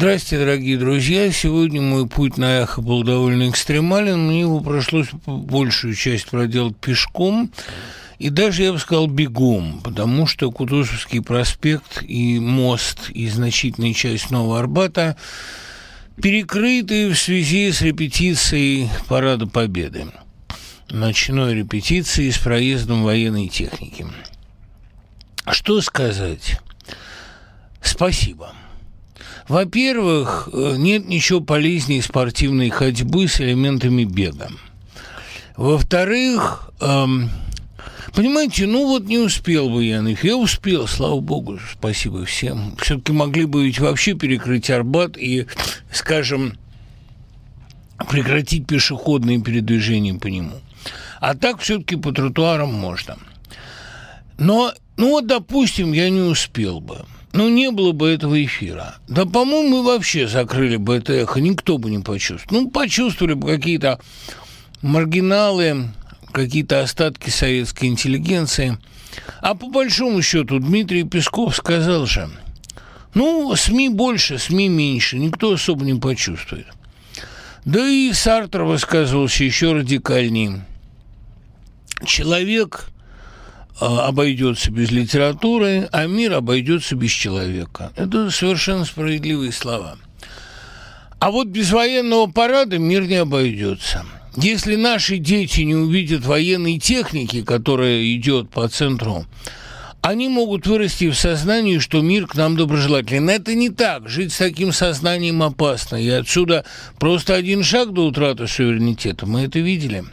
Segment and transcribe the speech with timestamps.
[0.00, 1.30] Здрасте, дорогие друзья.
[1.30, 4.28] Сегодня мой путь на Эхо был довольно экстремален.
[4.28, 7.52] Мне его пришлось большую часть проделать пешком.
[8.18, 14.30] И даже, я бы сказал, бегом, потому что Кутузовский проспект и мост, и значительная часть
[14.30, 15.18] Нового Арбата
[16.16, 20.06] перекрыты в связи с репетицией Парада Победы.
[20.88, 24.06] Ночной репетиции с проездом военной техники.
[25.46, 26.58] Что сказать?
[27.82, 28.54] Спасибо.
[29.50, 34.48] Во-первых, э, нет ничего полезнее спортивной ходьбы с элементами бега.
[35.56, 37.28] Во-вторых, эм,
[38.14, 42.76] понимаете, ну вот не успел бы я, я успел, слава богу, спасибо всем.
[42.76, 45.48] Все-таки могли бы ведь вообще перекрыть Арбат и,
[45.90, 46.56] скажем,
[48.08, 50.60] прекратить пешеходные передвижения по нему.
[51.18, 53.16] А так все-таки по тротуарам можно.
[54.38, 58.96] Но, ну вот, допустим, я не успел бы ну, не было бы этого эфира.
[59.08, 62.62] Да, по-моему, мы вообще закрыли бы это эхо, никто бы не почувствовал.
[62.62, 64.00] Ну, почувствовали бы какие-то
[64.82, 65.90] маргиналы,
[66.32, 68.78] какие-то остатки советской интеллигенции.
[69.40, 72.28] А по большому счету Дмитрий Песков сказал же,
[73.14, 76.66] ну, СМИ больше, СМИ меньше, никто особо не почувствует.
[77.64, 80.64] Да и Сартр высказывался еще радикальнее.
[82.04, 82.88] Человек
[83.80, 87.92] обойдется без литературы, а мир обойдется без человека.
[87.96, 89.96] Это совершенно справедливые слова.
[91.18, 94.04] А вот без военного парада мир не обойдется.
[94.36, 99.26] Если наши дети не увидят военной техники, которая идет по центру,
[100.02, 103.28] они могут вырасти в сознании, что мир к нам доброжелателен.
[103.28, 104.08] Это не так.
[104.08, 105.96] Жить с таким сознанием опасно.
[105.96, 106.64] И отсюда
[106.98, 109.26] просто один шаг до утраты суверенитета.
[109.26, 110.04] Мы это видели.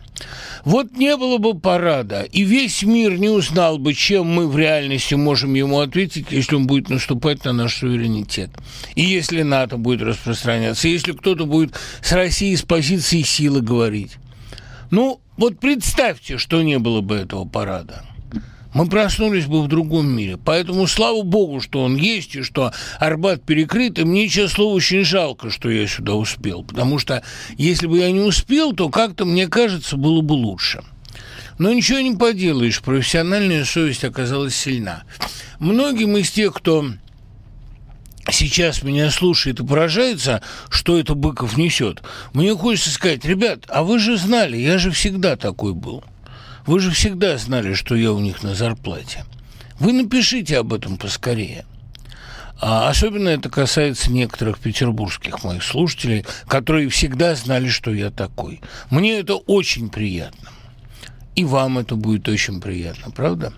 [0.65, 5.15] Вот не было бы парада, и весь мир не узнал бы, чем мы в реальности
[5.15, 8.49] можем ему ответить, если он будет наступать на наш суверенитет.
[8.95, 14.13] И если НАТО будет распространяться, если кто-то будет с Россией с позиции силы говорить.
[14.91, 18.06] Ну, вот представьте, что не было бы этого парада
[18.77, 20.37] мы проснулись бы в другом мире.
[20.37, 25.03] Поэтому слава богу, что он есть, и что Арбат перекрыт, и мне, честно слово, очень
[25.03, 27.23] жалко, что я сюда успел, потому что
[27.57, 30.83] если бы я не успел, то как-то, мне кажется, было бы лучше.
[31.57, 35.05] Но ничего не поделаешь, профессиональная совесть оказалась сильна.
[35.57, 36.85] Многим из тех, кто
[38.29, 43.97] сейчас меня слушает и поражается, что это Быков несет, мне хочется сказать, ребят, а вы
[43.97, 46.03] же знали, я же всегда такой был.
[46.67, 49.23] Вы же всегда знали, что я у них на зарплате.
[49.79, 51.65] Вы напишите об этом поскорее.
[52.59, 58.61] А особенно это касается некоторых петербургских моих слушателей, которые всегда знали, что я такой.
[58.89, 60.49] Мне это очень приятно.
[61.35, 63.53] И вам это будет очень приятно, правда?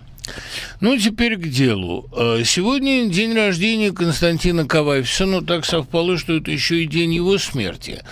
[0.80, 2.08] Ну, теперь к делу.
[2.14, 7.38] Э, сегодня день рождения Константина Каваевса, но так совпало, что это еще и день его
[7.38, 8.02] смерти.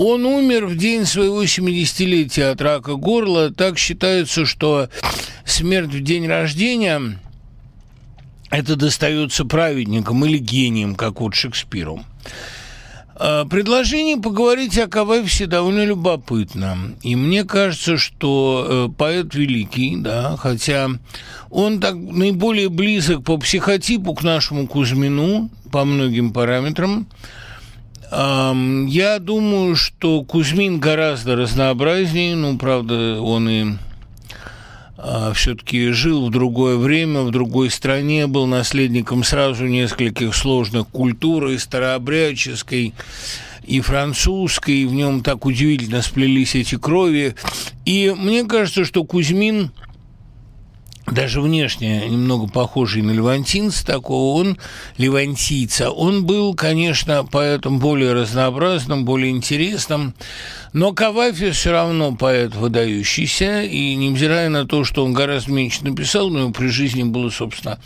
[0.00, 3.50] Он умер в день своего 70-летия от рака горла.
[3.50, 4.88] Так считается, что
[5.44, 7.18] смерть в день рождения
[8.48, 12.04] это достается праведникам или гениям, как вот Шекспиру.
[13.16, 16.94] А, предложение поговорить о Каваевсе довольно любопытно.
[17.02, 20.90] И мне кажется, что э, поэт великий, да, хотя
[21.50, 27.08] он так наиболее близок по психотипу к нашему Кузьмину по многим параметрам,
[28.10, 33.66] я думаю, что Кузьмин гораздо разнообразнее, ну, правда, он и
[34.96, 41.48] а, все-таки жил в другое время, в другой стране, был наследником сразу нескольких сложных культур,
[41.48, 42.94] и старообрядческой,
[43.64, 47.36] и французской, и в нем так удивительно сплелись эти крови.
[47.84, 49.70] И мне кажется, что Кузьмин
[51.10, 54.58] даже внешне немного похожий на левантинца такого, он
[54.96, 55.90] левантийца.
[55.90, 60.14] Он был, конечно, поэтом более разнообразным, более интересным,
[60.72, 66.30] но Кавафи все равно поэт выдающийся, и невзирая на то, что он гораздо меньше написал,
[66.30, 67.78] но при жизни было, собственно,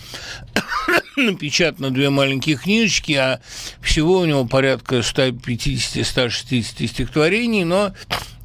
[1.16, 3.40] напечатано две маленькие книжечки, а
[3.80, 7.92] всего у него порядка 150-160 стихотворений, но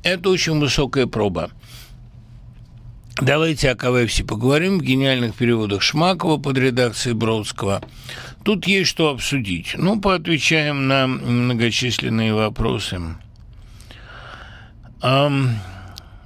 [0.03, 1.51] это очень высокая проба.
[3.21, 7.81] Давайте о КВФСе поговорим в гениальных переводах Шмакова под редакцией Бродского.
[8.43, 9.73] Тут есть что обсудить.
[9.75, 13.01] Ну, поотвечаем на многочисленные вопросы.
[15.01, 15.31] А,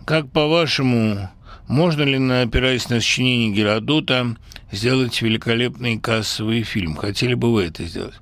[0.05, 1.29] как по-вашему,
[1.69, 4.35] можно ли, опираясь на сочинение Геродота,
[4.69, 6.97] сделать великолепный кассовый фильм?
[6.97, 8.15] Хотели бы вы это сделать?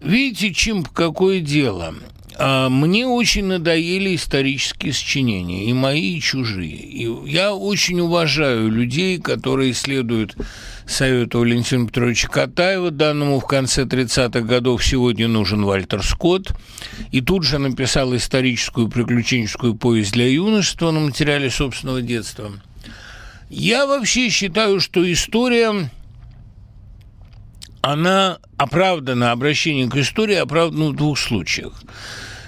[0.00, 1.96] Видите, Чимп, какое дело?
[2.38, 6.76] А, мне очень надоели исторические сочинения, и мои, и чужие.
[6.76, 10.36] И я очень уважаю людей, которые исследуют
[10.86, 16.52] Совета Валентина Петровича Катаева, данному в конце 30-х годов «Сегодня нужен Вальтер Скотт»,
[17.10, 22.52] и тут же написал историческую приключенческую повесть для юношества на материале собственного детства.
[23.48, 25.90] Я вообще считаю, что история
[27.80, 31.72] она оправдана, обращение к истории оправдано в двух случаях–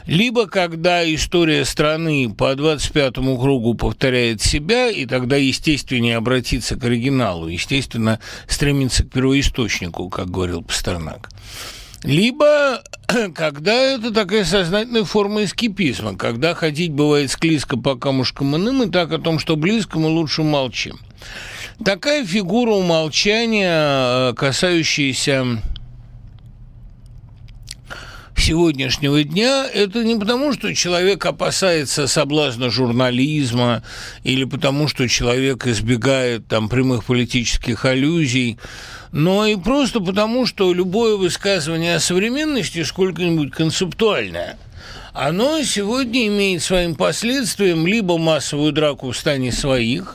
[0.09, 7.47] либо когда история страны по 25-му кругу повторяет себя, и тогда естественнее обратиться к оригиналу,
[7.49, 8.19] естественно,
[8.49, 11.29] стремиться к первоисточнику, как говорил Пастернак.
[12.05, 12.83] Либо
[13.35, 19.13] когда это такая сознательная форма эскипизма, когда ходить бывает склизко по камушкам иным, и так
[19.13, 20.99] о том, что близко, мы лучше молчим.
[21.85, 25.61] Такая фигура умолчания, э, касающаяся
[28.41, 33.83] сегодняшнего дня, это не потому, что человек опасается соблазна журнализма
[34.25, 38.59] или потому, что человек избегает там прямых политических аллюзий,
[39.13, 44.59] но и просто потому, что любое высказывание о современности сколько-нибудь концептуальное–
[45.21, 50.15] оно сегодня имеет своим последствием либо массовую драку в стане своих,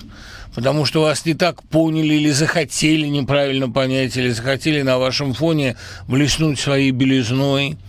[0.55, 5.75] потому что вас не так поняли или захотели неправильно понять, или захотели на вашем фоне
[6.07, 7.77] блеснуть своей белизной–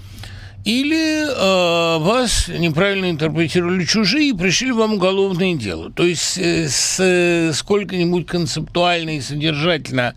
[0.65, 5.93] или э, вас неправильно интерпретировали чужие и пришли вам уголовное дело.
[5.93, 10.15] То есть э, с, э, сколько-нибудь концептуально и содержательно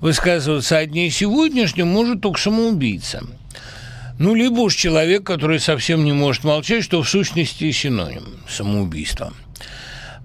[0.00, 3.22] высказываться о дне сегодняшнем может только самоубийца.
[4.18, 9.34] Ну, либо уж человек, который совсем не может молчать, что в сущности синоним самоубийства.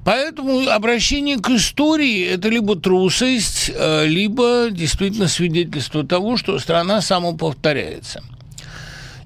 [0.06, 8.24] Поэтому обращение к истории– это либо трусость, э, либо действительно свидетельство того, что страна самоповторяется–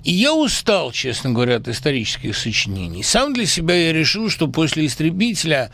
[0.04, 3.04] и я устал, честно говоря, от исторических сочинений.
[3.04, 5.72] Сам для себя я решил, что после «Истребителя»,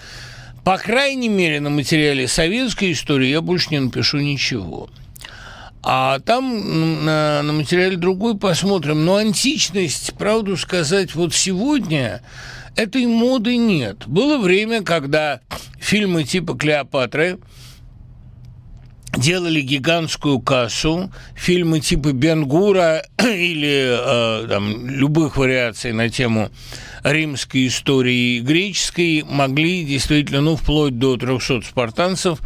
[0.63, 4.89] по крайней мере, на материале советской истории я больше не напишу ничего.
[5.83, 9.06] А там на, на материале другой посмотрим.
[9.06, 12.24] Но античность, правду сказать, вот сегодня
[12.75, 14.07] этой моды нет.
[14.07, 15.42] Было время, когда
[15.80, 17.38] фильмы типа «Клеопатры»
[19.18, 26.50] делали гигантскую кассу, фильмы типа Бенгура или э, там, любых вариаций на тему
[27.04, 32.40] римской истории и греческой могли действительно, ну, вплоть до 300 спартанцев,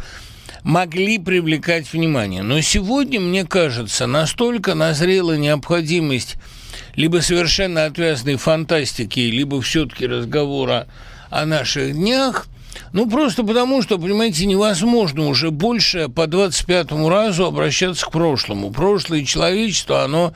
[0.62, 2.42] могли привлекать внимание.
[2.42, 6.36] Но сегодня, мне кажется, настолько назрела необходимость
[6.94, 10.86] либо совершенно отвязной фантастики, либо все-таки разговора
[11.30, 12.46] о наших днях–
[12.92, 18.70] ну, просто потому, что, понимаете, невозможно уже больше по 25-му разу обращаться к прошлому.
[18.70, 20.32] Прошлое человечество, оно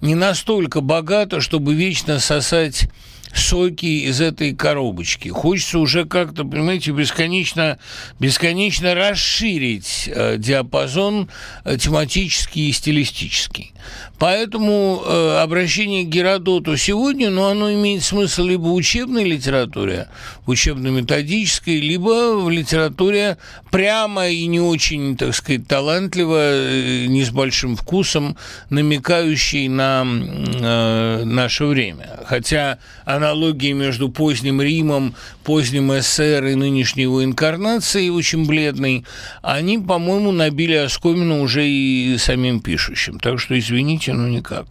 [0.00, 2.88] не настолько богато, чтобы вечно сосать
[3.36, 5.28] соки из этой коробочки.
[5.28, 7.78] Хочется уже как-то, понимаете, бесконечно,
[8.18, 11.28] бесконечно расширить э, диапазон
[11.64, 13.72] э, тематический и стилистический.
[14.18, 20.08] Поэтому э, обращение к Геродоту сегодня, ну, оно имеет смысл либо в учебной литературе,
[20.46, 23.36] учебно-методической, либо в литературе
[23.70, 28.38] прямо и не очень, так сказать, талантливо, э, не с большим вкусом,
[28.70, 32.20] намекающей на э, наше время.
[32.24, 32.78] Хотя
[33.26, 35.14] аналогии между поздним Римом,
[35.44, 39.04] поздним СССР и нынешней его инкарнацией, очень бледной,
[39.42, 43.18] они, по-моему, набили оскомину уже и самим пишущим.
[43.18, 44.66] Так что, извините, но никак.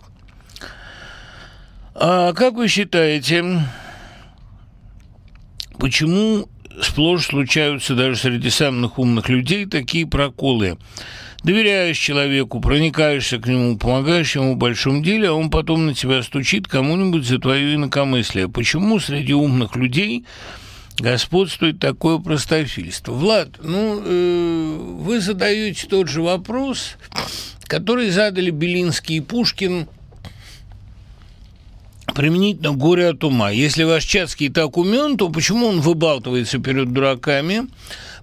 [1.93, 3.61] А как вы считаете,
[5.77, 6.49] почему
[6.81, 10.77] сплошь случаются даже среди самых умных людей такие проколы?
[11.45, 16.23] Доверяешь человеку, проникаешься к нему, помогаешь ему в большом деле, а он потом на тебя
[16.23, 18.49] стучит кому-нибудь за твое инакомыслие.
[18.49, 20.25] Почему среди умных людей
[20.97, 23.11] господствует такое простофильство?
[23.11, 26.95] Влад, ну, э, вы задаете тот же вопрос,
[27.65, 29.87] который задали Белинский и Пушкин
[32.15, 33.51] применительно горе от ума.
[33.51, 37.67] Если ваш Чацкий так умен, то почему он выбалтывается перед дураками?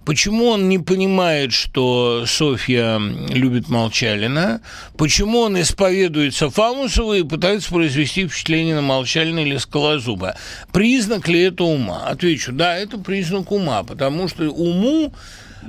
[0.05, 4.61] Почему он не понимает, что Софья любит Молчалина?
[4.97, 10.37] Почему он исповедуется Фамусову и пытается произвести впечатление на Молчалина или Скалозуба?
[10.73, 12.07] Признак ли это ума?
[12.07, 15.15] Отвечу, да, это признак ума, потому что уму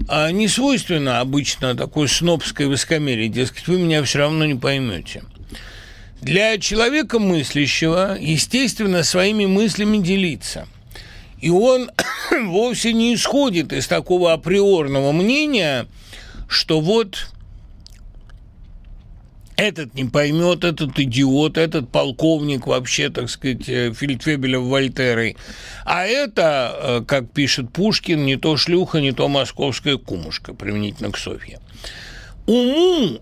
[0.07, 5.23] а, не свойственно обычно такое снобское высокомерие, дескать, вы меня все равно не поймете.
[6.21, 10.67] Для человека мыслящего, естественно, своими мыслями делиться.
[11.43, 11.91] И он
[12.45, 15.87] вовсе не исходит из такого априорного мнения,
[16.47, 17.27] что вот
[19.57, 25.35] этот не поймет, этот идиот, этот полковник вообще, так сказать, э, Фельдфебеля Вольтерой.
[25.83, 31.17] А это, э, как пишет Пушкин, не то шлюха, не то московская кумушка, применительно к
[31.17, 31.59] Софье.
[32.45, 33.19] уму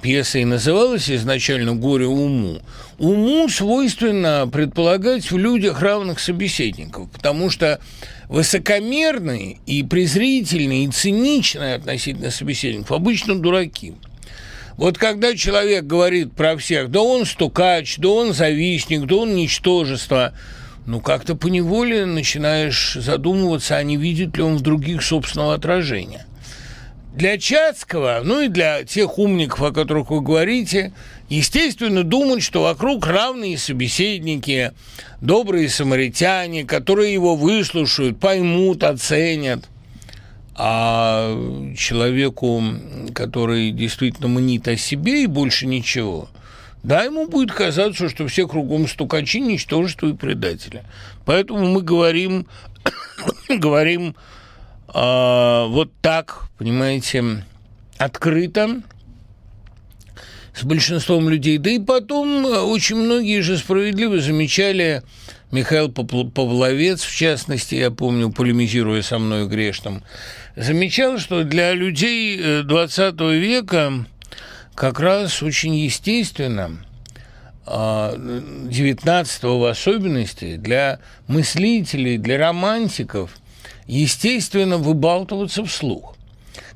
[0.00, 2.60] пьеса и называлась изначально «Горе уму»,
[2.98, 7.80] уму свойственно предполагать в людях равных собеседников, потому что
[8.28, 13.94] высокомерные и презрительные и циничные относительно собеседников обычно дураки.
[14.76, 20.32] Вот когда человек говорит про всех, да он стукач, да он завистник, да он ничтожество,
[20.86, 26.26] ну как-то поневоле начинаешь задумываться, а не видит ли он в других собственного отражения.
[27.12, 30.92] Для Чацкого, ну и для тех умников, о которых вы говорите,
[31.28, 34.72] естественно, думать, что вокруг равные собеседники,
[35.20, 39.68] добрые самаритяне, которые его выслушают, поймут, оценят.
[40.54, 41.36] А
[41.76, 42.62] человеку,
[43.12, 46.28] который действительно мнит о себе и больше ничего,
[46.84, 50.84] да, ему будет казаться, что все кругом стукачи, ничтожество и предатели.
[51.24, 52.46] Поэтому мы говорим,
[53.48, 54.14] говорим
[54.94, 57.44] э, вот так, понимаете,
[57.98, 58.82] открыто
[60.54, 61.58] с большинством людей.
[61.58, 65.02] Да и потом э, очень многие же справедливо замечали,
[65.50, 70.02] Михаил Павловец, в частности, я помню, полемизируя со мной грешным,
[70.56, 73.92] замечал, что для людей 20 э, века
[74.74, 76.84] как раз очень естественно,
[77.66, 83.30] 19 в особенности, для мыслителей, для романтиков–
[83.90, 86.16] естественно, выбалтываться вслух.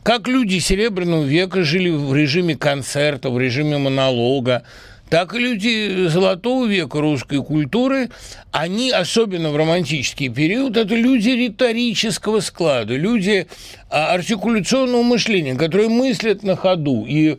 [0.03, 4.65] Как люди Серебряного века жили в режиме концерта, в режиме монолога,
[5.09, 8.11] так и люди Золотого века русской культуры,
[8.51, 13.47] они, особенно в романтический период, это люди риторического склада, люди
[13.91, 17.07] а, артикуляционного мышления, которые мыслят на ходу.
[17.07, 17.39] И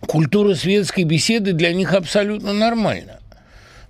[0.00, 3.18] культура светской беседы для них абсолютно нормальна.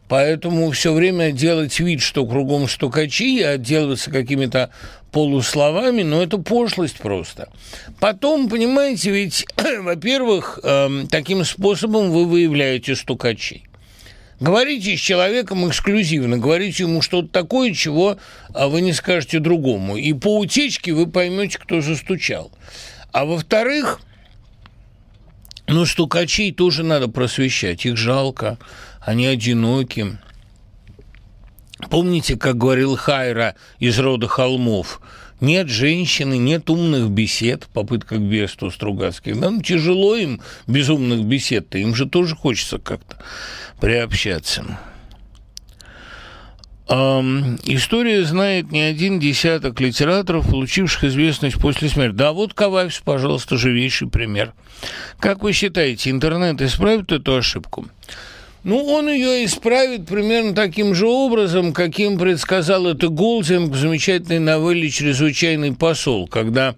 [0.09, 4.71] Поэтому все время делать вид, что кругом стукачи, и отделываться какими-то
[5.11, 7.49] полусловами, но ну, это пошлость просто.
[8.01, 9.47] Потом, понимаете, ведь,
[9.81, 13.67] во-первых, э, таким способом вы выявляете стукачей.
[14.39, 18.19] Говорите с человеком эксклюзивно, говорите ему что-то такое, чего
[18.53, 19.97] а, вы не скажете другому.
[19.97, 22.53] И по утечке вы поймете, кто застучал.
[23.13, 24.01] А во-вторых,
[25.67, 28.59] ну, стукачей тоже надо просвещать, их жалко
[29.07, 30.19] они одиноки.
[31.91, 35.01] Помните, как говорил Хайра из рода холмов,
[35.41, 39.39] нет женщины, нет умных бесед, попытка к бесту Стругацких.
[39.39, 43.19] Да, ну, тяжело им без умных бесед-то, им же тоже хочется как-то
[43.81, 44.79] приобщаться.
[46.89, 52.17] Эм, история знает не один десяток литераторов, получивших известность после смерти.
[52.17, 54.53] Да, вот Каваевс, пожалуйста, живейший пример.
[55.21, 57.87] Как вы считаете, интернет исправит эту ошибку?
[58.67, 64.91] Ну, он ее исправит примерно таким же образом, каким предсказал это Голдинг в замечательной новелле
[64.91, 66.75] «Чрезвычайный посол», когда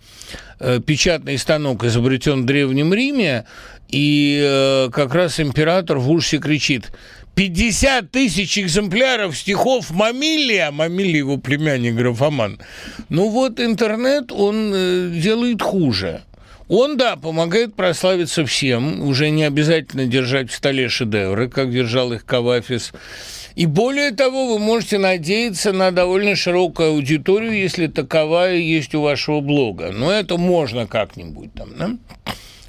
[0.60, 3.46] э, печатный станок изобретен в Древнем Риме,
[3.88, 6.92] и э, как раз император в ужасе кричит
[7.36, 12.60] 50 тысяч экземпляров стихов Мамилия, Мамилия его племянник графоман.
[13.08, 16.20] Ну вот интернет, он э, делает хуже.
[16.68, 22.26] Он, да, помогает прославиться всем, уже не обязательно держать в столе шедевры, как держал их
[22.26, 22.92] Кавафис.
[23.54, 29.40] И более того, вы можете надеяться на довольно широкую аудиторию, если таковая есть у вашего
[29.40, 29.90] блога.
[29.90, 31.90] Но это можно как-нибудь там, да?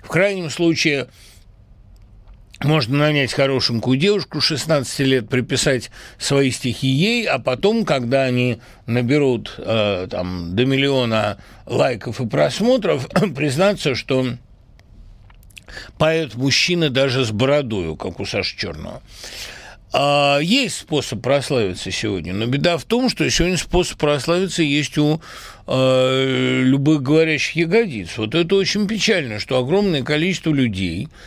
[0.02, 1.08] В крайнем случае,
[2.64, 9.56] можно нанять хорошенькую девушку 16 лет, приписать свои стихи ей, а потом, когда они наберут
[9.58, 14.26] э, там, до миллиона лайков и просмотров, признаться, что
[15.98, 19.02] поэт-мужчина даже с бородою, как у Саши Черного.
[19.92, 25.20] А есть способ прославиться сегодня, но беда в том, что сегодня способ прославиться есть у
[25.66, 28.18] э, любых говорящих ягодиц.
[28.18, 31.08] Вот это очень печально, что огромное количество людей–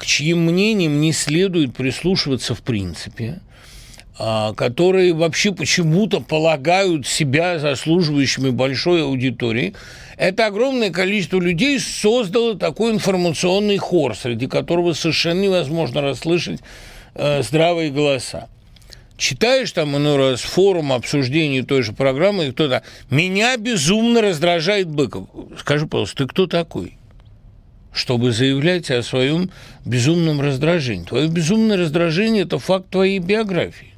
[0.00, 3.40] к чьим мнениям не следует прислушиваться в принципе,
[4.18, 9.74] а, которые вообще почему-то полагают себя заслуживающими большой аудитории,
[10.16, 16.60] это огромное количество людей создало такой информационный хор, среди которого совершенно невозможно расслышать
[17.14, 18.48] э, здравые голоса.
[19.18, 25.28] Читаешь там иной раз форум обсуждений той же программы, и кто-то «Меня безумно раздражает Быков».
[25.58, 26.96] Скажи, пожалуйста, ты кто такой?
[27.92, 29.50] Чтобы заявлять о своем
[29.84, 31.04] безумном раздражении.
[31.04, 33.88] Твое безумное раздражение– это факт твоей биографии.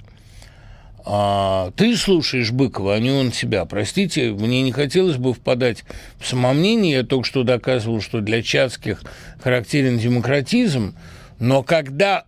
[1.04, 3.64] А ты слушаешь Быкова, а не он себя.
[3.64, 5.84] Простите, мне не хотелось бы впадать
[6.18, 6.92] в самомнение.
[6.92, 9.02] Я только что доказывал, что для Чацких
[9.42, 10.94] характерен демократизм.
[11.40, 12.24] Но когда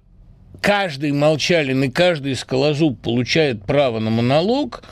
[0.60, 4.82] каждый молчалин и каждый скалозуб получает право на монолог,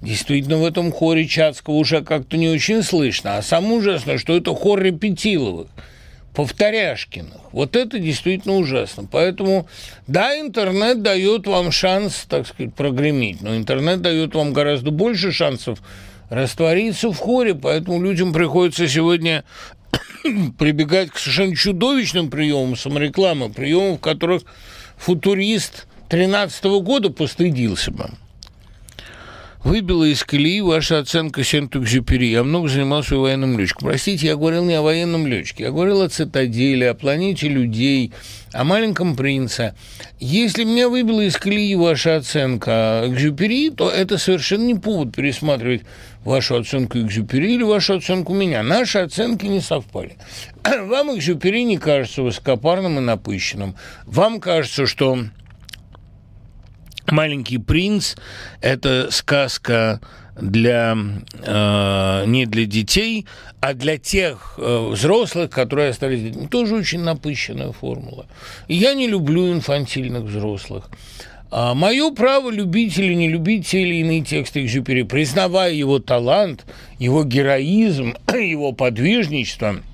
[0.00, 3.36] Действительно, в этом хоре Чацкого уже как-то не очень слышно.
[3.36, 5.68] А самое ужасное, что это хор Репетиловых,
[6.38, 7.40] повторяшкиных.
[7.50, 9.08] Вот это действительно ужасно.
[9.10, 9.66] Поэтому,
[10.06, 15.80] да, интернет дает вам шанс, так сказать, прогреметь, но интернет дает вам гораздо больше шансов
[16.30, 19.42] раствориться в хоре, поэтому людям приходится сегодня
[20.58, 24.42] прибегать к совершенно чудовищным приемам саморекламы, приемам, в которых
[24.96, 28.10] футурист 13 года постыдился бы.
[29.64, 32.26] Выбила из колеи ваша оценка Сент-Экзюпери.
[32.30, 33.88] Я много занимался военным летчиком.
[33.88, 35.64] Простите, я говорил не о военном летчике.
[35.64, 38.12] Я говорил о цитадели, о планете людей,
[38.52, 39.74] о маленьком принце.
[40.20, 45.82] Если меня выбила из колеи ваша оценка Экзюпери, то это совершенно не повод пересматривать
[46.24, 48.62] вашу оценку Экзюпери или вашу оценку меня.
[48.62, 50.16] Наши оценки не совпали.
[50.62, 53.74] Вам Экзюпери не кажется высокопарным и напыщенным.
[54.06, 55.18] Вам кажется, что
[57.10, 58.16] «Маленький принц»–
[58.60, 60.00] это сказка
[60.40, 60.96] для,
[61.42, 63.26] э, не для детей,
[63.60, 66.46] а для тех э, взрослых, которые остались детьми.
[66.48, 68.26] Тоже очень напыщенная формула.
[68.68, 70.90] Я не люблю инфантильных взрослых.
[71.50, 76.66] А мое право любить или не любить те или иные тексты Экзюпери, признавая его талант,
[76.98, 79.76] его героизм, его подвижничество–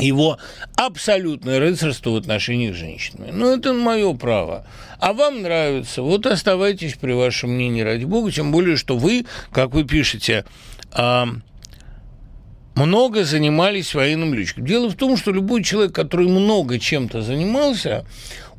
[0.00, 0.38] его
[0.76, 3.30] абсолютное рыцарство в отношении с женщинами.
[3.30, 4.66] Ну, это мое право.
[4.98, 9.72] А вам нравится, вот оставайтесь при вашем мнении, ради бога, тем более, что вы, как
[9.72, 10.44] вы пишете,
[10.92, 11.28] а,
[12.74, 14.66] много занимались военным летчиком.
[14.66, 18.06] Дело в том, что любой человек, который много чем-то занимался,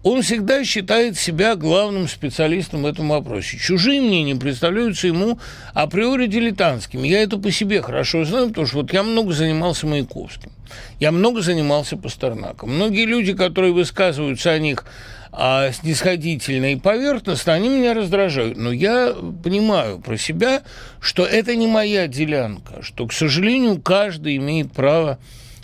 [0.04, 3.58] он всегда считает себя главным специалистом в этом вопросе.
[3.58, 5.40] Чужие мнения представляются ему
[5.74, 7.08] априори дилетантскими.
[7.08, 10.52] Я это по себе хорошо знаю, потому что вот я много занимался Маяковским.
[11.00, 12.74] Я много занимался Пастернаком.
[12.74, 14.86] Многие люди, которые высказываются о них
[15.32, 18.58] а, снисходительно и поверхностно, они меня раздражают.
[18.58, 20.64] Но я понимаю про себя,
[21.00, 25.20] что это не моя делянка, что, к сожалению, каждый имеет право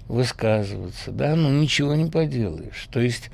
[0.07, 2.87] высказываться, да, ну ничего не поделаешь.
[2.91, 3.29] То есть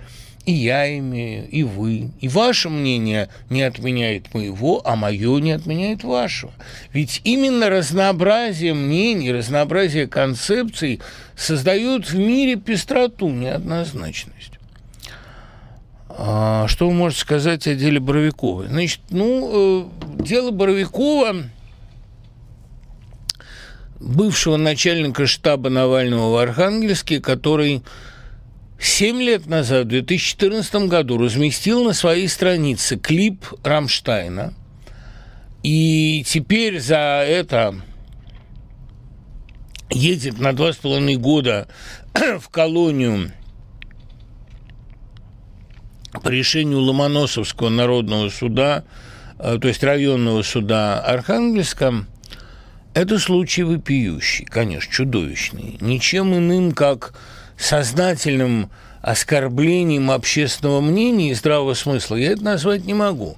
[0.46, 2.12] и я имею, и вы.
[2.20, 6.52] И ваше мнение не отменяет моего, а мое не отменяет вашего.
[6.92, 11.00] Ведь именно разнообразие мнений, разнообразие концепций
[11.36, 14.60] создает в мире пестроту, неоднозначность.
[16.10, 18.68] А, что вы можете сказать о деле Боровикова?
[18.68, 21.36] Значит, ну, э, дело Боровикова,
[24.00, 27.82] бывшего начальника штаба Навального в Архангельске, который
[28.84, 34.54] Семь лет назад, в 2014 году, разместил на своей странице клип Рамштайна.
[35.64, 37.76] И теперь за это
[39.90, 41.70] едет на два с половиной года
[42.14, 43.32] в колонию
[46.22, 48.84] по решению Ломоносовского народного суда,
[49.40, 52.06] э, то есть районного суда Архангельска,
[52.94, 55.78] это случай вопиющий, конечно, чудовищный.
[55.80, 57.14] Ничем иным, как
[57.64, 58.70] сознательным
[59.02, 63.38] оскорблением общественного мнения и здравого смысла, я это назвать не могу.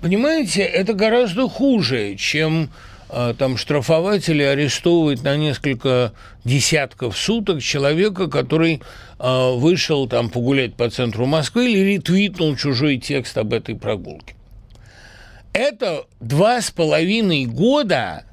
[0.00, 2.70] Понимаете, это гораздо хуже, чем
[3.08, 6.12] э, там штрафовать или арестовывать на несколько
[6.44, 8.82] десятков суток человека, который
[9.18, 14.34] э, вышел там погулять по центру Москвы или ретвитнул чужой текст об этой прогулке.
[15.52, 18.25] Это два с половиной года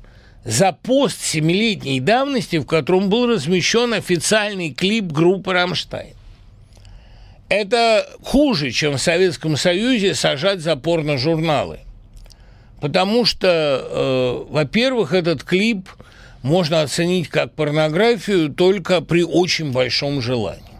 [0.45, 6.13] за пост семилетней давности, в котором был размещен официальный клип группы «Рамштайн».
[7.49, 11.79] Это хуже, чем в Советском Союзе сажать за порно-журналы.
[12.82, 15.88] Потому что, э, во-первых, этот клип
[16.41, 20.72] можно оценить как порнографию только при очень большом желании.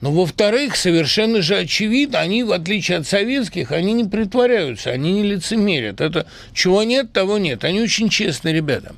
[0.00, 5.22] Но, во-вторых, совершенно же очевидно, они, в отличие от советских, они не притворяются, они не
[5.24, 6.00] лицемерят.
[6.00, 7.64] Это чего нет, того нет.
[7.64, 8.94] Они очень честные ребята.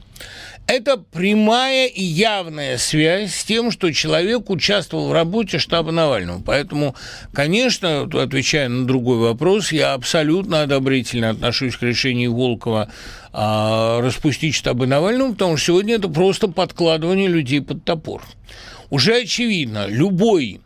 [0.66, 6.40] Это прямая и явная связь с тем, что человек участвовал в работе штаба Навального.
[6.44, 6.94] Поэтому,
[7.32, 12.88] конечно, отвечая на другой вопрос, я абсолютно одобрительно отношусь к решению Волкова
[13.32, 18.22] а, распустить штабы Навального, потому что сегодня это просто подкладывание людей под топор.
[18.90, 20.60] Уже очевидно, любой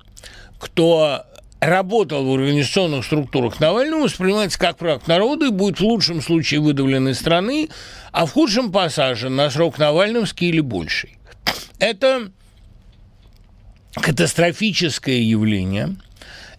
[0.65, 1.25] кто
[1.61, 7.09] работал в организационных структурах Навального, воспринимается как враг народа и будет в лучшем случае выдавлен
[7.09, 7.69] из страны,
[8.13, 11.19] а в худшем посажен на срок Навальновский или больший.
[11.79, 12.31] Это
[13.95, 15.97] катастрофическое явление–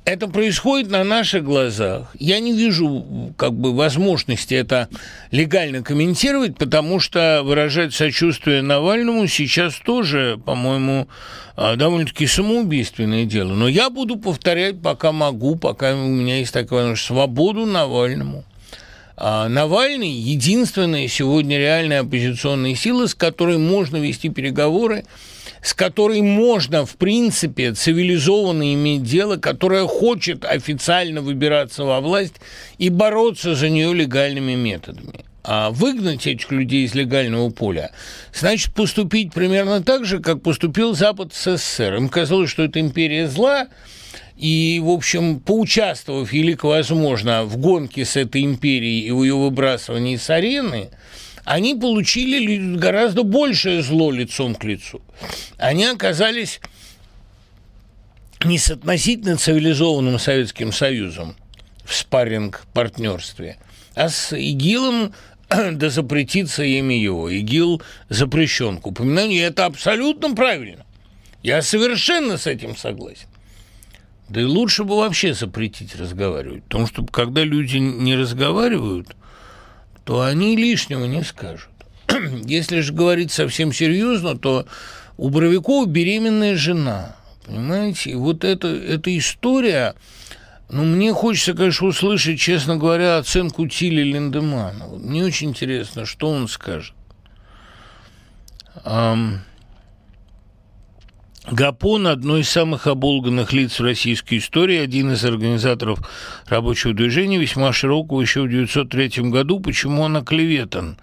[0.06, 2.16] это происходит на наших глазах.
[2.20, 4.88] Я не вижу как бы возможности это
[5.32, 11.08] легально комментировать, потому что выражать сочувствие Навальному сейчас тоже, по-моему,
[11.58, 13.54] а, довольно-таки самоубийственное дело.
[13.54, 18.46] Но я буду повторять, пока могу, пока у меня есть такая свободу Навальному.
[19.18, 25.06] А Навальный– единственная сегодня реальная оппозиционная сила, с которой можно вести переговоры,
[25.66, 32.36] с которой можно, в принципе, цивилизованно иметь дело, которая хочет официально выбираться во власть
[32.78, 35.26] и бороться за нее легальными методами.
[35.44, 37.90] А выгнать этих людей из легального поля,
[38.32, 41.96] значит поступить примерно так же, как поступил Запад с СССР.
[41.96, 43.68] Им казалось, что это империя зла,
[44.38, 50.18] и, в общем, поучаствовав, велико возможно, в гонке с этой империей и в ее выбрасывании
[50.18, 50.90] с арены,
[51.46, 55.02] они получили гораздо большее зло лицом к лицу.
[55.58, 56.60] Они оказались
[58.44, 61.36] не с относительно цивилизованным Советским Союзом
[61.86, 63.58] в спарринг-партнерстве,
[63.94, 65.14] а с ИГИЛом
[65.50, 67.30] да запретится имя его.
[67.30, 70.84] ИГИЛ запрещен к упоминанию, это абсолютно правильно.
[71.44, 73.28] Я совершенно с этим согласен.
[74.30, 76.64] Да и лучше бы вообще запретить разговаривать.
[76.64, 79.16] Потому что когда люди не разговаривают,
[80.06, 81.70] то они лишнего не скажут.
[82.46, 84.66] Если же говорить совсем серьезно, то
[85.18, 87.16] у Боровикова беременная жена.
[87.46, 88.12] Понимаете?
[88.12, 89.96] И вот эта, эта история,
[90.70, 94.86] ну, мне хочется, конечно, услышать, честно говоря, оценку Тили Линдемана.
[94.88, 96.94] Мне очень интересно, что он скажет.
[98.84, 99.40] Um...
[101.52, 106.00] Гапон– одно из самых оболганных лиц в российской истории, один из организаторов
[106.48, 109.60] рабочего движения, весьма широкого еще в 1903 году.
[109.60, 110.98] Почему он оклеветан?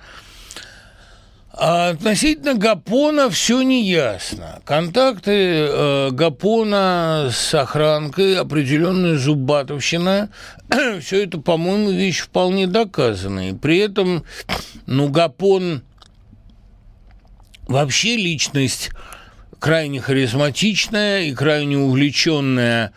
[1.55, 4.61] А относительно Гапона все неясно.
[4.65, 5.31] Контакты
[5.69, 10.31] э, Гапона с охранкой, определенная зубатовщина,
[11.01, 13.55] все это, по-моему, вещь вполне доказанная.
[13.55, 14.25] При этом,
[14.87, 15.83] ну, Гапон
[17.69, 18.91] вообще личность
[19.63, 22.91] крайне харизматичная и крайне увлеченная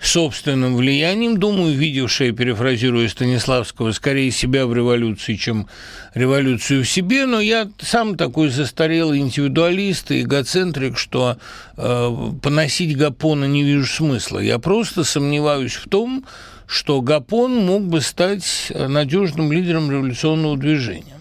[0.00, 5.68] собственным влиянием, думаю, видевшая, перефразируя Станиславского, скорее себя в революции, чем
[6.14, 11.36] революцию в себе, но я сам такой застарелый индивидуалист и эгоцентрик, что
[11.76, 14.38] э, поносить Гапона не вижу смысла.
[14.38, 16.24] Я просто сомневаюсь в том,
[16.66, 21.15] что Гапон мог бы стать надежным лидером революционного движения.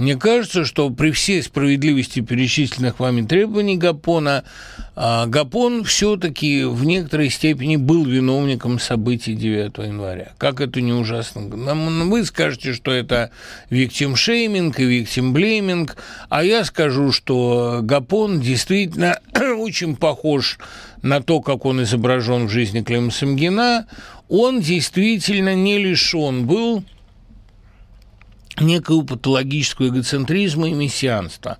[0.00, 4.44] Мне кажется, что при всей справедливости перечисленных вами требований Гапона,
[4.96, 10.32] а, Гапон все-таки в некоторой степени был виновником событий 9 января.
[10.38, 11.42] Как это не ужасно.
[12.06, 13.30] Вы скажете, что это
[13.68, 15.96] виктим-шейминг и виктим-блейминг,
[16.30, 19.20] а я скажу, что Гапон действительно
[19.58, 20.58] очень похож
[21.02, 23.86] на то, как он изображен в жизни Клима Самгина.
[24.30, 26.84] Он действительно не лишен был
[28.58, 31.58] некого патологического эгоцентризма и мессианства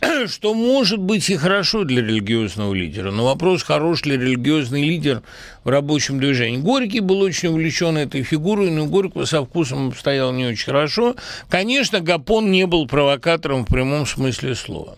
[0.28, 5.22] что может быть и хорошо для религиозного лидера, но вопрос, хорош ли религиозный лидер
[5.64, 6.58] в рабочем движении.
[6.58, 11.16] Горький был очень увлечен этой фигурой, но Горького со вкусом обстоял не очень хорошо.
[11.48, 14.96] Конечно, Гапон не был провокатором в прямом смысле слова.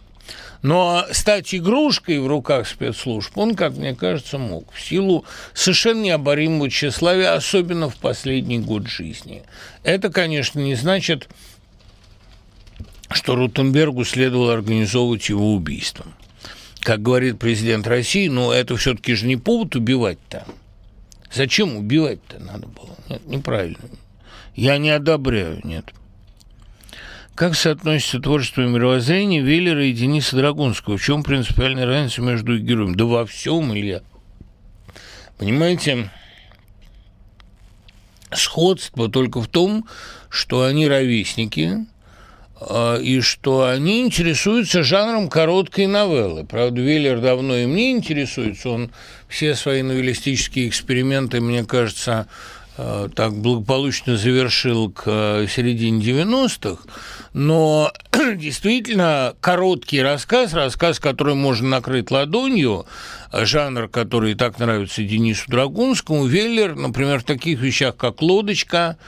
[0.63, 6.71] Но стать игрушкой в руках спецслужб он, как мне кажется, мог в силу совершенно необоримого
[6.71, 9.43] тщеславия, особенно в последний год жизни.
[9.83, 11.29] Это, конечно, не значит,
[13.11, 16.07] что Рутенбергу следовало организовывать его убийство.
[16.79, 20.47] Как говорит президент России, ну это все-таки же не повод убивать-то.
[21.33, 22.97] Зачем убивать-то надо было?
[23.09, 23.79] Нет, неправильно.
[24.55, 25.93] Я не одобряю, нет.
[27.35, 30.99] Как соотносится творчество и мировоззрение Веллера и Дениса Драгунского?
[30.99, 32.95] В чем принципиальная разница между их героями?
[32.95, 34.03] Да во всем, Илья.
[35.39, 36.11] Понимаете,
[38.33, 39.89] сходство только в том,
[40.29, 41.87] что они ровесники,
[42.61, 46.45] а, и что они интересуются жанром короткой новеллы.
[46.45, 48.91] Правда, Веллер давно им не интересуется, он
[49.29, 52.29] все свои новеллистические эксперименты, мне кажется,
[52.79, 56.83] Э, так благополучно завершил к э, середине 90-х,
[57.33, 57.93] но
[58.37, 62.87] действительно короткий рассказ, рассказ, который можно накрыть ладонью,
[63.33, 68.99] жанр, который так нравится Денису Драгунскому, Веллер, например, в таких вещах, как «Лодочка»,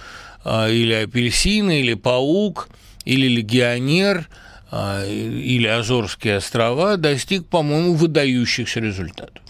[0.45, 2.69] э, или «Апельсины», или «Паук»,
[3.05, 4.29] или «Легионер»,
[4.73, 9.43] или «Азорские острова», достиг, по-моему, выдающихся результатов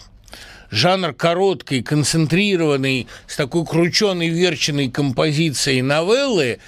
[0.75, 6.59] жанр короткой, концентрированной, с такой крученной, верченной композицией новеллы,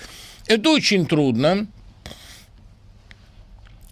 [0.47, 1.67] это очень трудно.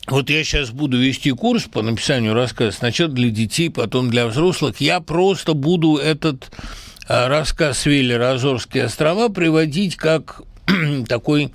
[0.09, 4.81] Вот я сейчас буду вести курс по написанию рассказа сначала для детей, потом для взрослых.
[4.81, 6.51] Я просто буду этот
[7.09, 10.43] а, рассказ Веллера «Азорские острова» приводить как
[11.09, 11.53] такой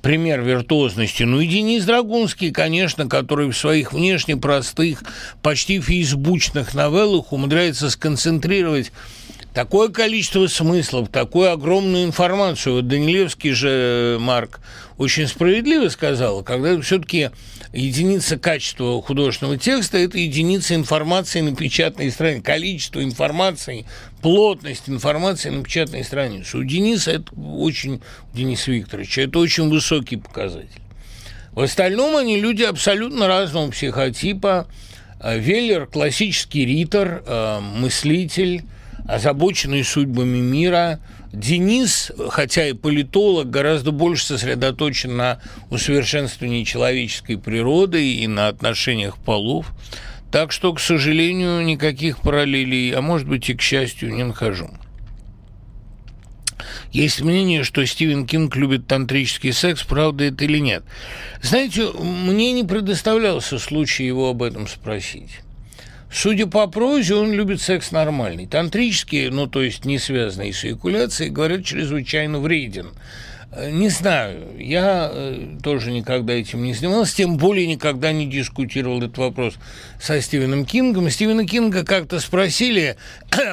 [0.00, 1.24] пример виртуозности.
[1.24, 5.02] Ну и Денис Драгунский, конечно, который в своих внешне простых,
[5.42, 8.92] почти фейсбучных новеллах умудряется сконцентрировать
[9.52, 12.76] такое количество смыслов, такую огромную информацию.
[12.76, 14.60] Вот Данилевский же, э, Марк,
[14.96, 17.30] очень справедливо сказал, когда все-таки
[17.72, 23.86] единица качества художественного текста– это единица информации на печатной странице, количество информации,
[24.22, 26.58] плотность информации на печатной странице.
[26.58, 28.00] У Дениса это очень,
[28.32, 30.80] у Дениса Викторовича, это очень высокий показатель.
[31.52, 34.68] В остальном они люди абсолютно разного психотипа.
[35.20, 38.64] Э, Веллер– классический ритор, э, мыслитель,
[39.08, 41.00] озабоченный судьбами мира.
[41.32, 45.40] Денис, хотя и политолог, гораздо больше сосредоточен на
[45.70, 49.72] усовершенствовании человеческой природы и на отношениях полов.
[50.32, 54.70] Так что, к сожалению, никаких параллелей, а может быть и к счастью, не нахожу.
[56.92, 60.82] Есть мнение, что Стивен Кинг любит тантрический секс, правда это или нет.
[61.40, 65.40] Знаете, мне не предоставлялся случай его об этом спросить.
[66.12, 68.46] Судя по прозе, он любит секс нормальный.
[68.46, 72.90] Тантрический, ну, то есть не связанный с эякуляцией, говорят, чрезвычайно вреден.
[73.52, 78.98] Э, не знаю, я э, тоже никогда этим не занимался, тем более никогда не дискутировал
[78.98, 79.54] этот вопрос
[80.00, 81.10] со Стивеном Кингом.
[81.10, 82.96] Стивена Кинга как-то спросили,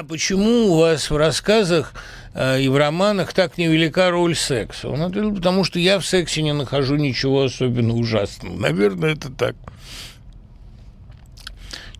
[0.08, 1.94] почему у вас в рассказах
[2.34, 4.88] э, и в романах так невелика роль секса.
[4.88, 8.56] Он ответил, потому что я в сексе не нахожу ничего особенно ужасного.
[8.56, 9.54] Наверное, это так.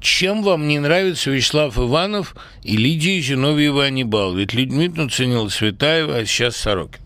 [0.01, 4.35] Чем вам не нравится Вячеслав Иванов и Лидия Зиновьева Анибал?
[4.35, 7.01] Ведь Людмилу ценила Светаева, а сейчас Сорокин.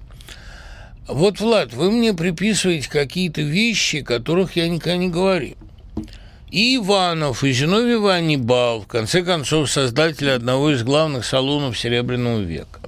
[1.08, 5.56] Вот, Влад, вы мне приписываете какие-то вещи, которых я никогда не говорил.
[6.50, 12.81] И Иванов, и Зиновьева Анибал, в конце концов, создатели одного из главных салонов Серебряного века.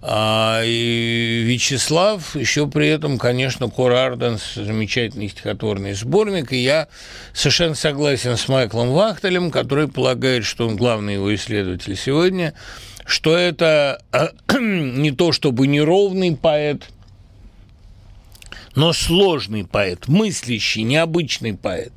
[0.00, 4.16] А, и Вячеслав еще при этом, конечно, Кор
[4.54, 6.88] замечательный стихотворный сборник, и я
[7.32, 12.54] совершенно согласен с Майклом Вахтелем, который полагает, что он главный его исследователь сегодня,
[13.06, 14.00] что это
[14.60, 16.84] не то чтобы неровный поэт,
[18.78, 21.92] но сложный поэт, мыслящий, необычный поэт.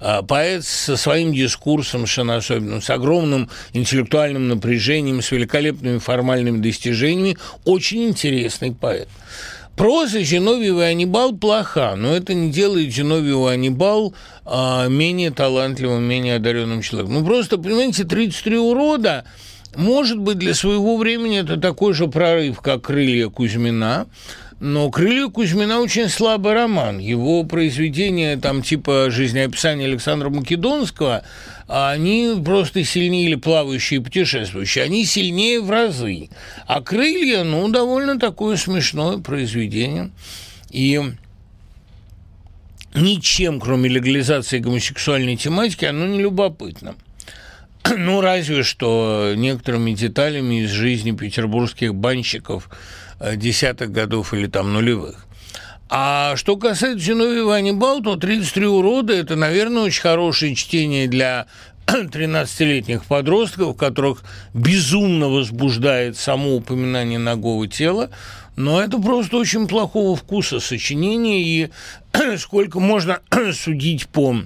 [0.00, 7.38] А, поэт со своим дискурсом совершенно особенным, с огромным интеллектуальным напряжением, с великолепными формальными достижениями,
[7.64, 9.08] очень интересный поэт.
[9.76, 16.02] Проза Зиновьева и Анибал плоха, но это не делает Зиновьева и Анибал а, менее талантливым,
[16.02, 17.14] менее одаренным человеком.
[17.14, 19.24] Ну, просто, понимаете, 33 урода,
[19.74, 24.06] может быть, для своего времени это такой же прорыв, как «Крылья Кузьмина»,
[24.60, 26.98] но «Крылья Кузьмина» очень слабый роман.
[26.98, 31.24] Его произведения, там типа жизнеописания Александра Македонского,
[31.66, 36.28] они просто сильнее, или плавающие, путешествующие, они сильнее в разы.
[36.66, 40.10] А «Крылья», ну, довольно такое смешное произведение.
[40.70, 41.00] И
[42.94, 46.96] ничем, кроме легализации гомосексуальной тематики, оно не любопытно.
[47.96, 52.68] Ну, разве что некоторыми деталями из жизни петербургских банщиков–
[53.36, 55.26] десятых годов или там нулевых.
[55.92, 61.46] А что касается Зиновьева Анибал, то «33 урода»– это, наверное, очень хорошее чтение для
[61.86, 64.22] 13-летних подростков, которых
[64.54, 68.10] безумно возбуждает само упоминание ногого тела,
[68.54, 71.70] но это просто очень плохого вкуса сочинение, и
[72.38, 73.18] сколько можно
[73.52, 74.36] судить по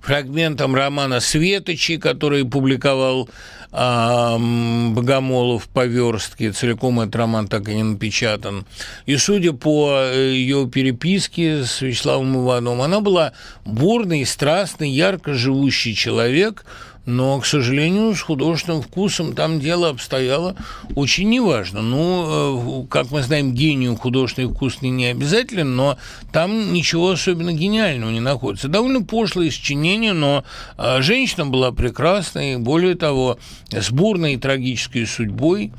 [0.00, 3.28] фрагментам романа «Светочи», который публиковал
[3.74, 8.66] Богомолов по верстке, целиком этот роман так и не напечатан.
[9.04, 13.32] И судя по э, ее переписке с Вячеславом Ивановым, она была
[13.64, 16.64] бурный, страстный, ярко живущий человек,
[17.06, 20.56] но, к сожалению, с художественным вкусом там дело обстояло
[20.94, 21.82] очень неважно.
[21.82, 25.98] Ну, э, как мы знаем, гению художественный вкус не, не обязателен, но
[26.32, 28.68] там ничего особенно гениального не находится.
[28.68, 30.44] Довольно пошлое сочинение, но
[30.78, 33.38] э, женщина была прекрасной, более того,
[33.70, 35.72] с бурной и трагической судьбой,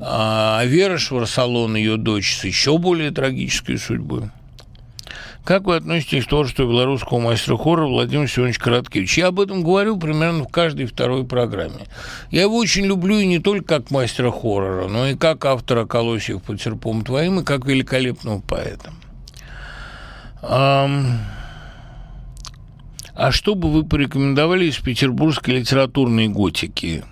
[0.00, 4.30] а Вера Шварсалон, ее дочь, с еще более трагической судьбой.
[5.44, 9.22] Как вы относитесь к творчеству белорусского мастера хора Владимира Семеновича Короткевича?
[9.22, 11.86] Я об этом говорю примерно в каждой второй программе.
[12.30, 16.42] Я его очень люблю и не только как мастера хоррора, но и как автора «Колосьев
[16.42, 18.92] под серпом твоим» и как великолепного поэта.
[20.42, 20.88] А
[23.30, 27.04] что бы вы порекомендовали из петербургской литературной готики?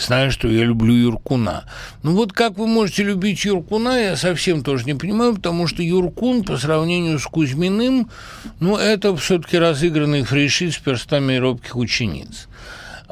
[0.00, 1.64] Зная, что я люблю Юркуна.
[2.02, 6.44] Ну вот как вы можете любить Юркуна, я совсем тоже не понимаю, потому что Юркун
[6.44, 8.10] по сравнению с Кузьминым,
[8.58, 12.48] ну это все-таки разыгранный фрейшит с перстами робких учениц.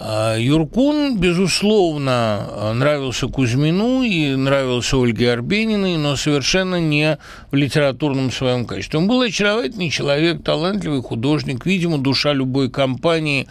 [0.00, 7.18] А, Юркун, безусловно, нравился Кузьмину и нравился Ольге Арбениной, но совершенно не
[7.50, 9.00] в литературном своем качестве.
[9.00, 13.48] Он был очаровательный человек, талантливый художник, видимо, душа любой компании.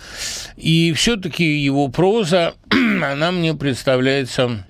[0.56, 4.66] И все-таки его проза, она мне представляется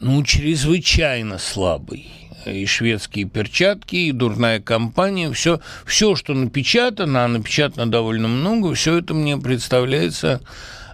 [0.00, 7.90] ну, чрезвычайно слабой и шведские перчатки, и дурная компания, все, все, что напечатано, а напечатано
[7.90, 10.40] довольно много, все это мне представляется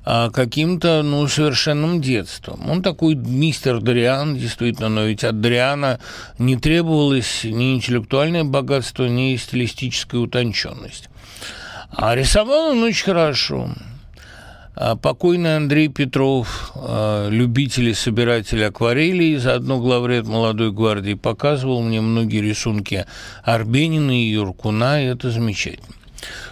[0.05, 2.71] а, каким-то, ну, совершенным детством.
[2.71, 6.01] Он такой мистер Дриан, действительно, но ведь от Дриана
[6.39, 11.11] не требовалось ни интеллектуальное богатство, ни стилистическая утонченность.
[11.91, 13.71] А рисовал он очень хорошо.
[14.81, 22.01] А покойный Андрей Петров, а, любитель и собиратель акварелей, заодно главред молодой гвардии, показывал мне
[22.01, 23.05] многие рисунки
[23.43, 25.97] Арбенина и Юркуна, и это замечательно.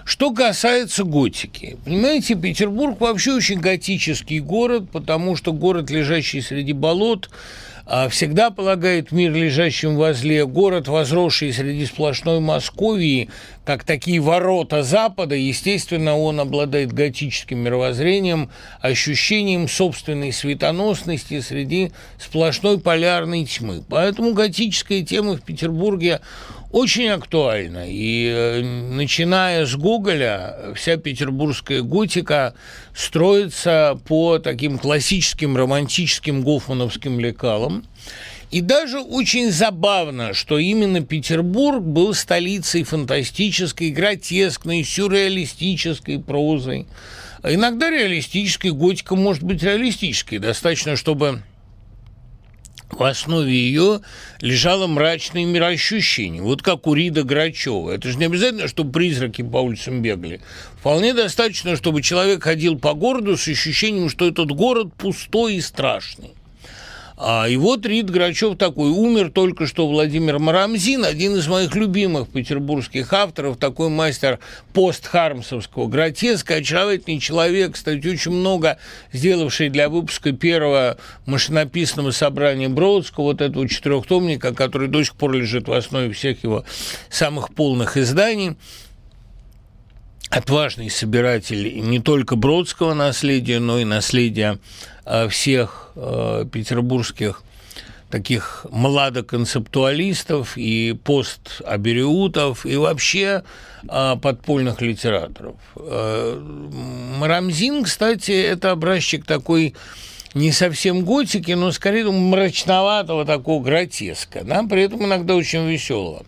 [0.04, 7.30] Что касается готики, понимаете, Петербург вообще очень готический город, потому что город, лежащий среди болот,
[7.86, 13.30] а всегда полагает мир лежащим возле город, возросший среди сплошной Московии,
[13.66, 18.48] как такие ворота Запада, естественно, он обладает готическим мировоззрением,
[18.80, 23.82] ощущением собственной светоносности среди сплошной полярной тьмы.
[23.88, 26.20] Поэтому готическая тема в Петербурге
[26.70, 27.86] очень актуальна.
[27.88, 32.54] И э, начиная с Гоголя, вся петербургская готика
[32.94, 37.84] строится по таким классическим романтическим гофмановским лекалам.
[38.50, 46.86] И даже очень забавно, что именно Петербург был столицей фантастической, гротескной, сюрреалистической прозы.
[47.42, 50.38] Иногда реалистической готика может быть реалистической.
[50.38, 51.42] Достаточно, чтобы
[52.90, 54.00] в основе ее
[54.40, 57.90] лежало мрачное мироощущение, вот как у Рида Грачева.
[57.90, 60.40] Это же не обязательно, чтобы призраки по улицам бегали.
[60.78, 66.35] Вполне достаточно, чтобы человек ходил по городу с ощущением, что этот город пустой и страшный.
[67.18, 72.28] А, и вот Рид Грачев такой, умер только что Владимир Марамзин, один из моих любимых
[72.28, 74.38] петербургских авторов, такой мастер
[74.74, 78.76] постхармсовского гротеска, очаровательный человек, кстати, очень много
[79.14, 85.68] сделавший для выпуска первого машинописного собрания Бродского, вот этого четырехтомника, который до сих пор лежит
[85.68, 86.66] в основе всех его
[87.08, 88.56] самых полных изданий
[90.28, 94.58] отважный собиратель не только бродского наследия, но и наследия
[95.28, 97.42] всех э, петербургских
[98.10, 103.42] таких младоконцептуалистов и постабериутов и вообще
[103.88, 105.56] э, подпольных литераторов.
[105.74, 109.74] Марамзин, кстати, это образчик такой
[110.34, 116.24] не совсем готики, но скорее мрачноватого такого гротеска, да, при этом иногда очень веселого.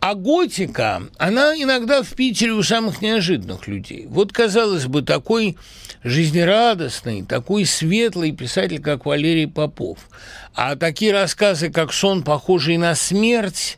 [0.00, 4.06] А готика, она иногда в Питере у самых неожиданных людей.
[4.08, 5.58] Вот, казалось бы, такой
[6.02, 9.98] жизнерадостный, такой светлый писатель, как Валерий Попов.
[10.54, 13.76] А такие рассказы, как «Сон, похожий на смерть»,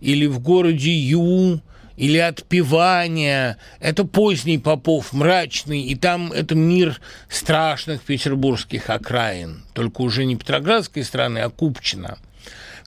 [0.00, 1.60] или «В городе Ю»,
[1.96, 10.26] или «Отпевание», это поздний Попов, мрачный, и там это мир страшных петербургских окраин, только уже
[10.26, 12.18] не Петроградской страны, а Купчино–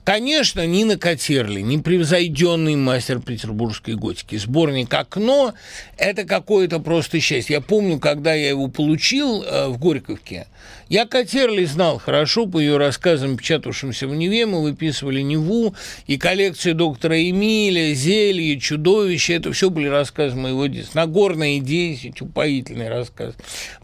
[0.04, 4.36] Конечно, Нина Котерли, непревзойденный мастер петербургской готики.
[4.36, 5.54] Сборник «Окно»–
[5.98, 7.54] это какое-то просто счастье.
[7.54, 10.46] Я помню, когда я его получил э, в Горьковке–
[10.90, 14.44] я Катерли знал хорошо по ее рассказам, печатавшимся в Неве.
[14.44, 15.72] Мы выписывали Неву
[16.08, 19.34] и коллекции доктора Эмиля, Зелье, Чудовище.
[19.34, 20.98] Это все были рассказы моего детства.
[20.98, 23.34] Нагорная 10, упоительный рассказ.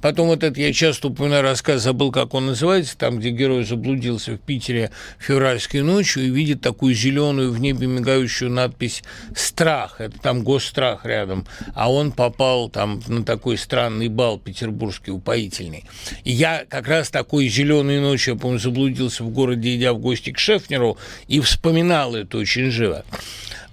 [0.01, 4.33] Потом вот этот, я часто упоминаю рассказ, забыл, как он называется, там, где герой заблудился
[4.33, 4.91] в Питере
[5.21, 9.05] февральской ночью и видит такую зеленую в небе мигающую надпись
[9.37, 10.01] «Страх».
[10.01, 11.47] Это там госстрах рядом.
[11.73, 15.85] А он попал там на такой странный бал петербургский, упоительный.
[16.25, 20.33] И я как раз такой зеленой ночью, я помню, заблудился в городе, идя в гости
[20.33, 23.05] к Шефнеру, и вспоминал это очень живо.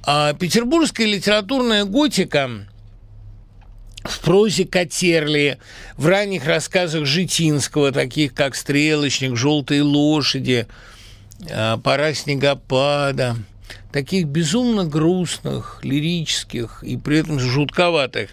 [0.03, 2.49] А петербургская литературная готика
[4.03, 5.59] в прозе Котерли,
[5.95, 10.67] в ранних рассказах Житинского, таких как «Стрелочник», «Желтые лошади»,
[11.83, 13.37] «Пора снегопада»,
[13.93, 18.31] таких безумно грустных, лирических и при этом жутковатых.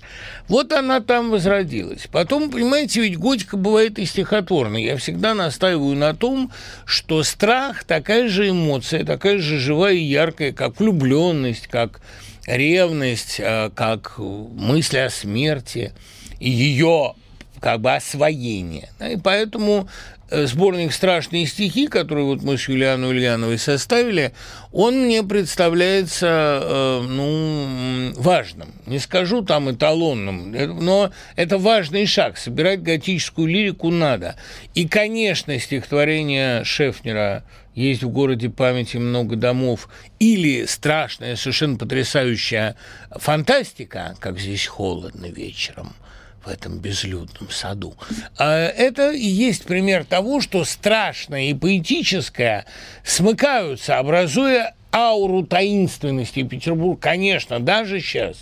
[0.49, 2.09] Вот она там возродилась.
[2.11, 4.83] Потом, понимаете, ведь готика бывает и стихотворной.
[4.83, 6.51] Я всегда настаиваю на том,
[6.87, 12.01] что страх такая же эмоция, такая же живая и яркая, как влюбленность, как
[12.47, 15.93] ревность, а, как мысль о смерти
[16.41, 17.15] и ее
[17.61, 18.89] как бы освоение.
[18.99, 19.89] И поэтому
[20.31, 24.33] сборник «Страшные стихи», который вот мы с Юлианой Ульяновой составили,
[24.73, 28.69] он мне представляется, э, ну, важным.
[28.87, 30.53] Не скажу там эталонным,
[30.85, 32.39] но это важный шаг.
[32.39, 34.37] Собирать готическую лирику надо.
[34.75, 42.77] И, конечно, стихотворение Шефнера есть в городе памяти много домов, или страшная, совершенно потрясающая
[43.11, 45.95] фантастика, как здесь холодно вечером
[46.45, 47.95] в этом безлюдном саду.
[48.39, 52.65] А это и есть пример того, что страшное и поэтическое
[53.05, 56.43] смыкаются, образуя ауру таинственности.
[56.43, 58.39] Петербург, конечно, даже сейчас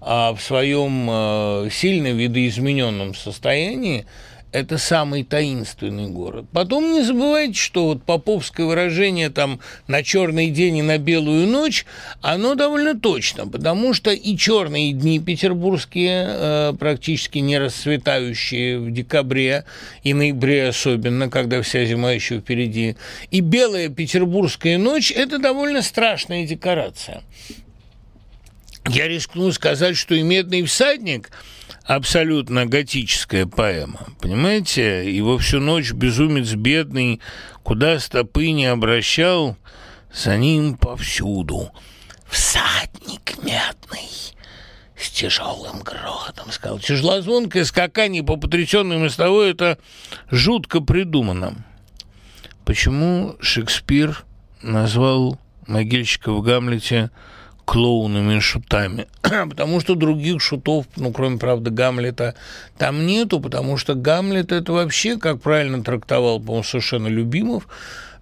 [0.00, 4.06] а, в своем а, сильно видоизмененном состоянии
[4.52, 6.46] это самый таинственный город.
[6.52, 11.84] Потом не забывайте, что вот поповское выражение там на черный день и на белую ночь,
[12.22, 19.64] оно довольно точно, потому что и черные дни петербургские, э, практически не расцветающие в декабре
[20.02, 22.96] и ноябре особенно, когда вся зима еще впереди,
[23.30, 27.22] и белая петербургская ночь– это довольно страшная декорация.
[28.88, 31.30] Я рискну сказать, что и «Медный всадник»–
[31.88, 35.10] абсолютно готическая поэма, понимаете?
[35.10, 37.20] Его всю ночь безумец бедный,
[37.62, 39.56] куда стопы не обращал,
[40.12, 41.70] за ним повсюду
[42.26, 44.06] всадник медный
[44.96, 46.78] с тяжелым грохотом сказал.
[46.78, 49.78] Тяжелозвонкое скакание по потрясенной мостовой– это
[50.30, 51.64] жутко придумано.
[52.66, 54.24] Почему Шекспир
[54.60, 57.10] назвал могильщика в Гамлете–
[57.68, 62.34] клоунами и шутами, потому что других шутов, ну, кроме, правда, Гамлета,
[62.78, 67.68] там нету, потому что Гамлет это вообще, как правильно трактовал, по-моему, совершенно Любимов,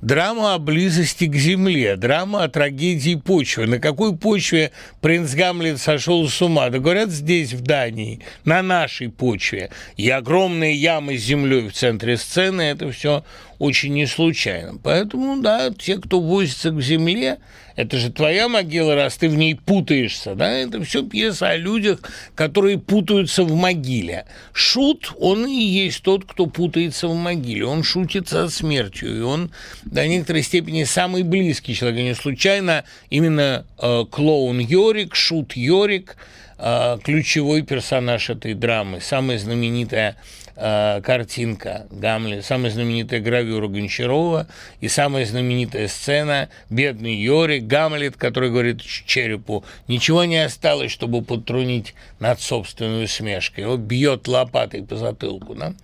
[0.01, 3.69] драма о близости к земле, драма о трагедии почвы.
[3.69, 6.69] На какой почве принц Гамлет сошел с ума?
[6.71, 9.71] Да говорят, здесь, в Дании, на нашей почве.
[9.97, 13.25] И огромные ямы с землей в центре сцены, это все
[13.59, 14.79] очень не случайно.
[14.83, 17.39] Поэтому, да, те, кто возится к земле,
[17.77, 22.01] это же твоя могила, раз ты в ней путаешься, да, это все пьеса о людях,
[22.35, 24.25] которые путаются в могиле.
[24.53, 29.51] Шут, он и есть тот, кто путается в могиле, он шутит со смертью, и он
[29.85, 36.17] до некоторой степени самый близкий человек, не случайно именно э, клоун Йорик, шут Йорик,
[36.59, 40.17] э, ключевой персонаж этой драмы, самая знаменитая
[40.57, 44.47] э, картинка Гамлет, самая знаменитая гравюра Гончарова
[44.81, 51.95] и самая знаменитая сцена «Бедный Йорик», Гамлет, который говорит черепу, ничего не осталось, чтобы подтрунить
[52.19, 53.65] над собственной смешкой.
[53.65, 55.55] Его бьет лопатой по затылку.
[55.55, 55.75] Да?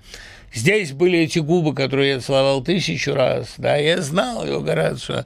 [0.55, 3.55] Здесь были эти губы, которые я целовал тысячу раз.
[3.57, 5.25] Да, я знал его, Горацио.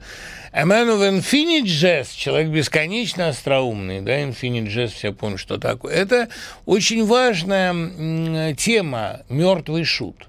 [0.57, 5.93] Of infinite jest, человек бесконечно остроумный, да, infinite jest, все помнят, что такое.
[5.93, 6.29] Это
[6.65, 10.27] очень важная тема «Мертвый шут».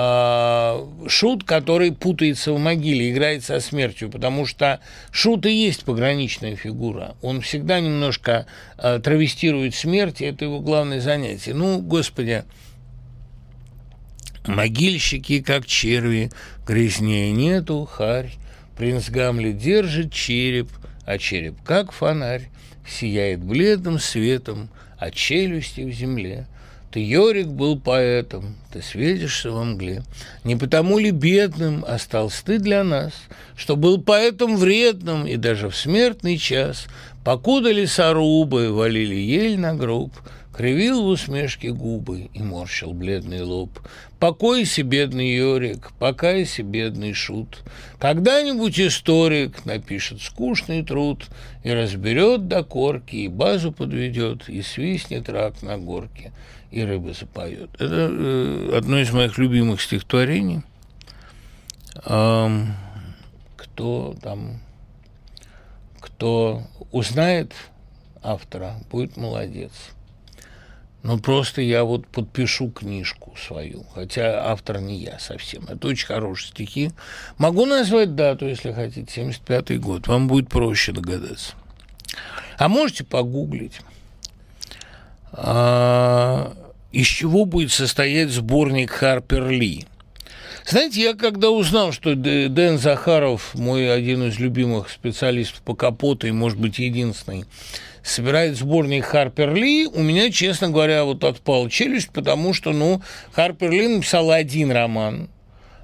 [0.00, 4.78] А, шут, который путается в могиле, играет со смертью, потому что
[5.10, 7.16] шут и есть пограничная фигура.
[7.20, 8.46] Он всегда немножко
[8.76, 11.54] а, травестирует смерть, и это его главное занятие.
[11.54, 12.44] Ну, господи,
[14.46, 16.30] могильщики, как черви,
[16.64, 18.30] грязнее нету, харь.
[18.78, 20.68] Принц Гамлет держит череп,
[21.04, 22.48] а череп, как фонарь,
[22.88, 24.68] сияет бледным светом,
[24.98, 26.46] а челюсти в земле.
[26.92, 30.04] Ты, Йорик, был поэтом, ты светишься во мгле.
[30.44, 33.12] Не потому ли бедным остался ты для нас,
[33.56, 36.86] что был поэтом вредным и даже в смертный час,
[37.24, 40.12] покуда лесорубы валили ель на гроб,
[40.58, 43.78] кривил в усмешке губы и морщил бледный лоб.
[44.18, 47.62] Покойся, бедный Йорик, покайся, бедный Шут.
[48.00, 51.28] Когда-нибудь историк напишет скучный труд
[51.62, 56.32] и разберет до корки, и базу подведет, и свистнет рак на горке,
[56.72, 57.70] и рыба запоет.
[57.74, 60.62] Это э, одно из моих любимых стихотворений.
[62.04, 62.74] Эм,
[63.56, 64.58] кто там,
[66.00, 67.52] кто узнает
[68.24, 69.70] автора, будет молодец.
[71.02, 75.64] Ну, просто я вот подпишу книжку свою, хотя автор не я совсем.
[75.68, 76.90] Это очень хорошие стихи.
[77.38, 80.08] Могу назвать дату, если хотите, 75-й год.
[80.08, 81.54] Вам будет проще догадаться.
[82.58, 83.80] А можете погуглить.
[85.32, 86.52] А,
[86.90, 89.86] из чего будет состоять сборник Харпер Ли?
[90.70, 96.30] Знаете, я когда узнал, что Дэн Захаров, мой один из любимых специалистов по капоту и,
[96.30, 97.46] может быть, единственный,
[98.02, 103.00] собирает сборник Харпер Ли, у меня, честно говоря, вот отпал челюсть, потому что, ну,
[103.32, 105.30] Харпер Ли написал один роман,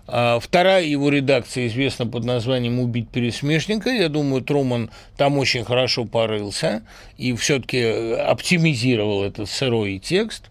[0.06, 3.88] а вторая его редакция известна под названием «Убить пересмешника».
[3.88, 6.82] Я думаю, Труман там очень хорошо порылся
[7.16, 10.50] и все-таки оптимизировал этот сырой текст.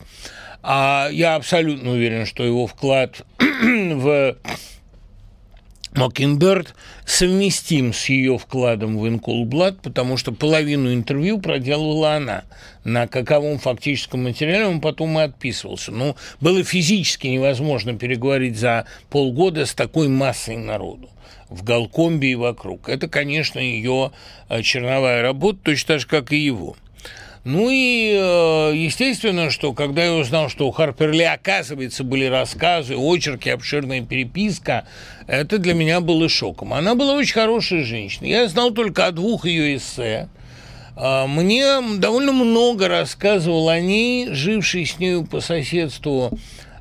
[0.63, 4.37] А я абсолютно уверен, что его вклад в
[5.93, 6.73] Мокинберд
[7.05, 12.45] совместим с ее вкладом в Инкулблад, потому что половину интервью проделывала она.
[12.85, 15.91] На каковом фактическом материале он потом и отписывался.
[15.91, 21.09] Ну, было физически невозможно переговорить за полгода с такой массой народу
[21.49, 22.89] в Галкомбе и вокруг.
[22.89, 24.11] Это, конечно, ее
[24.49, 26.75] э, черновая работа, точно так же, как и его.
[27.43, 33.49] Ну и э, естественно, что когда я узнал, что у Харперли, оказывается, были рассказы, очерки,
[33.49, 34.87] обширная переписка,
[35.27, 36.73] это для меня было шоком.
[36.73, 38.27] Она была очень хорошая женщина.
[38.27, 40.29] Я знал только о двух ее эссе.
[40.95, 46.31] А, мне довольно много рассказывал о ней, живший с нею по соседству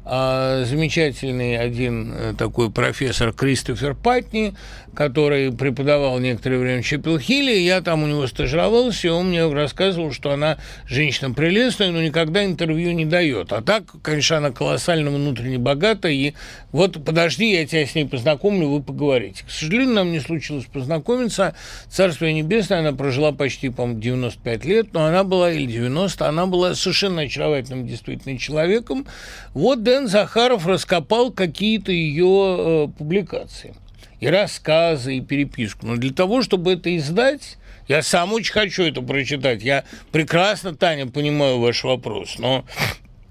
[0.05, 4.55] а, замечательный один э, такой профессор Кристофер Патни,
[4.95, 10.13] который преподавал некоторое время в Чепелхилле, я там у него стажировался, и он мне рассказывал,
[10.13, 13.53] что она женщина прелестная, но никогда интервью не дает.
[13.53, 16.35] А так, конечно, она колоссально внутренне богата, и
[16.73, 19.45] вот подожди, я тебя с ней познакомлю, вы поговорите.
[19.47, 21.55] К сожалению, нам не случилось познакомиться.
[21.89, 26.75] Царствие Небесное, она прожила почти, по-моему, 95 лет, но она была, или 90, она была
[26.75, 29.07] совершенно очаровательным действительно человеком.
[29.55, 33.75] Вот Дэн Захаров раскопал какие-то ее э, публикации
[34.23, 35.85] и рассказы, и переписку.
[35.85, 37.59] Но для того, чтобы это издать,
[37.89, 39.65] я сам очень хочу это прочитать.
[39.65, 42.65] Я прекрасно, Таня, понимаю ваш вопрос, но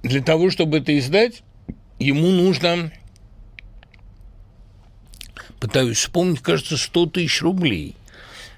[0.03, 1.43] для того, чтобы это издать,
[1.97, 2.91] ему нужно,
[5.61, 7.95] пытаюсь вспомнить, кажется, 100 тысяч рублей.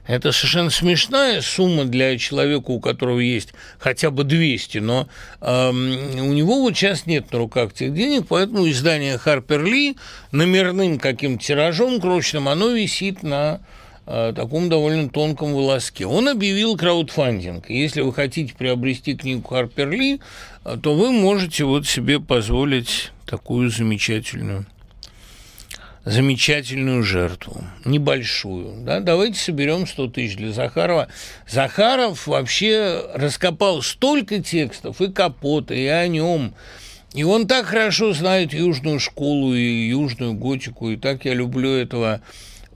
[0.06, 5.08] Это совершенно смешная сумма для человека, у которого есть хотя бы 200, но
[5.40, 9.96] э, у него вот сейчас нет на руках этих денег, поэтому издание Harper Lee
[10.32, 13.62] номерным каким-то тиражом крошечным, оно висит на
[14.06, 16.06] э, таком довольно тонком волоске.
[16.06, 17.70] Он объявил краудфандинг.
[17.70, 20.20] Если вы хотите приобрести книгу Harper Lee,
[20.82, 24.66] то вы можете вот себе позволить такую замечательную
[26.06, 28.84] замечательную жертву, небольшую.
[28.84, 29.00] Да?
[29.00, 31.08] Давайте соберем 100 тысяч для Захарова.
[31.48, 36.54] Захаров вообще раскопал столько текстов и Капота, и о нем.
[37.14, 42.22] И он так хорошо знает южную школу и южную готику, и так я люблю этого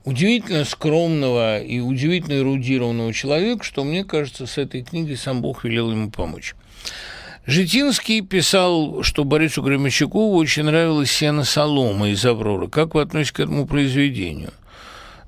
[0.04, 5.90] удивительно скромного и удивительно эрудированного человека, что мне кажется, с этой книгой сам Бог велел
[5.90, 6.54] ему помочь.
[7.48, 12.68] Житинский писал, что Борису Громячакову очень нравилась «Сена солома» из «Авроры».
[12.68, 14.52] Как вы относитесь к этому произведению?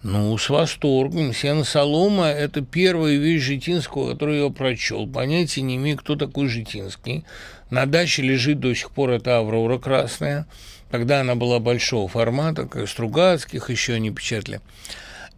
[0.03, 1.33] Ну, с восторгом.
[1.33, 5.07] «Сена солома»– это первая вещь Житинского, которую я прочел.
[5.07, 7.25] Понятия не имею, кто такой Житинский.
[7.71, 10.47] На даче лежит до сих пор эта «Аврора» красная.
[10.91, 14.61] Тогда она была большого формата, как Стругацких еще не печатали.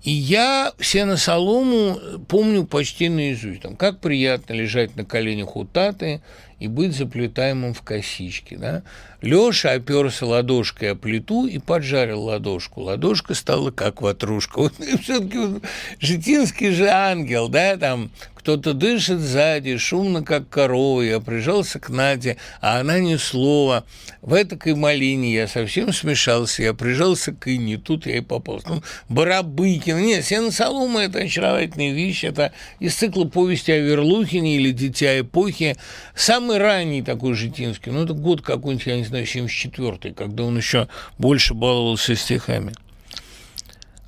[0.02, 3.62] И я все на солому помню почти наизусть.
[3.62, 6.22] Там, как приятно лежать на коленях у Таты
[6.62, 8.54] и быть заплетаемым в косички.
[8.54, 8.84] Да?
[9.20, 12.82] Леша оперся ладошкой о плиту и поджарил ладошку.
[12.82, 14.60] Ладошка стала как ватрушка.
[14.62, 15.62] Вот все-таки вот,
[15.98, 21.00] Житинский же ангел, да, там кто-то дышит сзади, шумно, как корова.
[21.00, 23.84] Я прижался к Наде, а она ни слова.
[24.20, 26.64] В этой малине я совсем смешался.
[26.64, 28.60] Я прижался к Инне, тут я и попал.
[28.66, 29.96] Ну, Барабыкин.
[29.96, 32.24] Нет, Сена Солома– это очаровательная вещь.
[32.24, 35.76] Это из цикла повести о Верлухине или «Дитя эпохи».
[36.16, 37.92] Самый ранний такой Житинский.
[37.92, 40.88] Ну, это год какой-нибудь, я не знаю, 74-й, когда он еще
[41.18, 42.72] больше баловался стихами.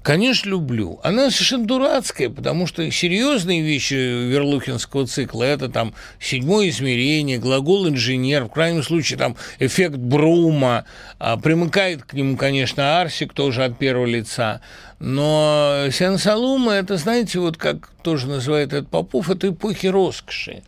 [0.04, 1.00] Конечно, люблю.
[1.02, 8.44] Она совершенно дурацкая, потому что серьезные вещи Верлухинского цикла– это там седьмое измерение, глагол инженер,
[8.44, 10.84] в крайнем случае там эффект Брума,
[11.18, 14.60] а, примыкает к нему, конечно, Арсик тоже от первого лица.
[14.98, 20.64] Но Сенсалума– это, знаете, вот как тоже называет этот Попов, это эпохи роскоши.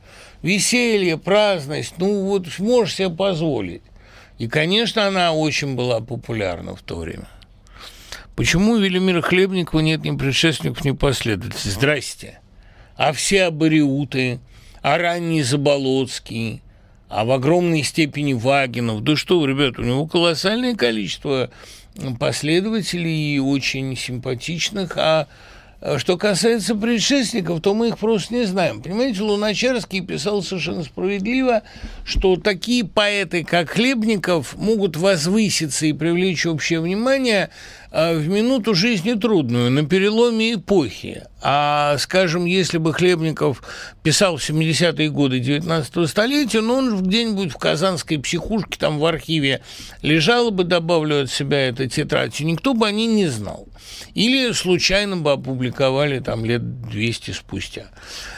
[0.46, 3.82] Веселье, праздность, ну вот можешь себе позволить.
[4.38, 7.26] И, конечно, она очень была популярна в то время.
[8.36, 11.72] Почему у Велимира Хлебникова нет ни предшественников, ни последователей?
[11.72, 12.40] Здрасте.
[12.96, 14.38] А все абориуты,
[14.82, 16.62] а ранний Заболоцкий,
[17.08, 19.02] а в огромной степени Вагинов.
[19.02, 21.50] Да что ребят, у него колоссальное количество
[22.20, 25.26] последователей, очень симпатичных, а
[25.98, 28.82] что касается предшественников, то мы их просто не знаем.
[28.82, 31.62] Понимаете, Луначарский писал совершенно справедливо,
[32.04, 37.50] что такие поэты, как Хлебников, могут возвыситься и привлечь общее внимание
[37.96, 41.22] в минуту жизни трудную, на переломе эпохи.
[41.40, 43.62] А, скажем, если бы Хлебников
[44.02, 49.62] писал в 70-е годы 19 столетия, ну, он где-нибудь в казанской психушке, там в архиве
[50.02, 53.66] лежал бы, добавлю от себя эту тетрадь, и никто бы о ней не знал.
[54.12, 57.86] Или случайно бы опубликовали там лет 200 спустя.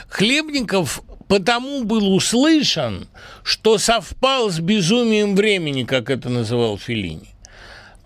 [0.08, 3.08] Хлебников потому был услышан,
[3.42, 7.34] что совпал с безумием времени, как это называл Филини.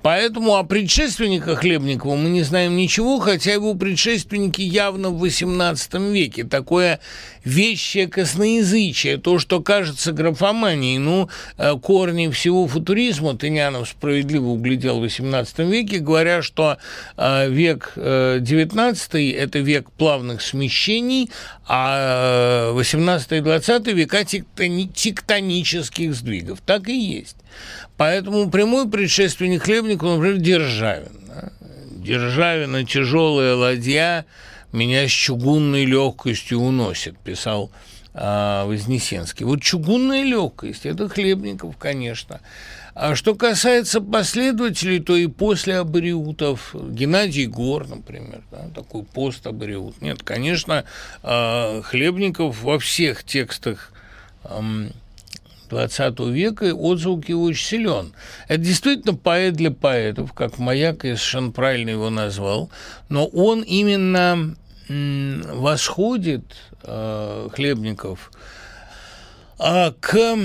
[0.03, 6.45] Поэтому о предшественниках Хлебникова мы не знаем ничего, хотя его предшественники явно в XVIII веке.
[6.45, 6.99] Такое
[7.45, 10.99] вещее косноязычие, то, что кажется графоманией.
[10.99, 16.79] Ну, э, корни всего футуризма Тынянов справедливо углядел в XVIII веке, говоря, что
[17.17, 21.31] э, век XIX э,– это век плавных смещений,
[21.67, 26.61] а XVIII и XX века тектонических сдвигов.
[26.61, 27.37] Так и есть.
[27.97, 31.13] Поэтому прямой предшественник Хлебникова, например, Державин.
[32.03, 34.27] Державина тяжелая ладья
[34.73, 37.71] меня с чугунной легкостью уносит, писал
[38.15, 39.45] а, Вознесенский.
[39.47, 42.41] Вот чугунная легкость– это Хлебников, конечно.
[42.95, 50.03] А что касается последователей, то и после абориутов, Геннадий Гор, например, да, такой пост-абориут.
[50.03, 50.85] Нет, конечно,
[51.23, 53.93] а, Хлебников во всех текстах
[55.73, 58.13] 20 века, и отзвук его очень силен.
[58.47, 62.71] Это действительно поэт для поэтов, как Маяк, я совершенно правильно его назвал,
[63.09, 64.55] но он именно
[64.89, 66.43] восходит,
[66.83, 68.31] э, Хлебников,
[69.59, 70.37] э, к,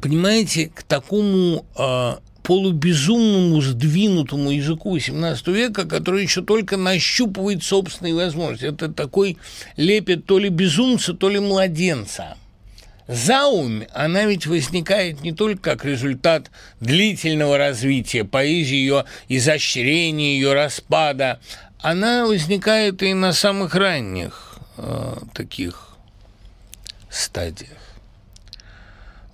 [0.00, 8.64] понимаете, к такому э, полубезумному, сдвинутому языку XVII века, который еще только нащупывает собственные возможности.
[8.64, 9.36] Это такой
[9.76, 12.38] лепет то ли безумца, то ли младенца–
[13.08, 16.50] Заумь, она ведь возникает не только как результат
[16.80, 21.40] длительного развития поэзии, ее изощрения, ее распада,
[21.78, 25.90] она возникает и на самых ранних э, таких
[27.08, 27.78] стадиях.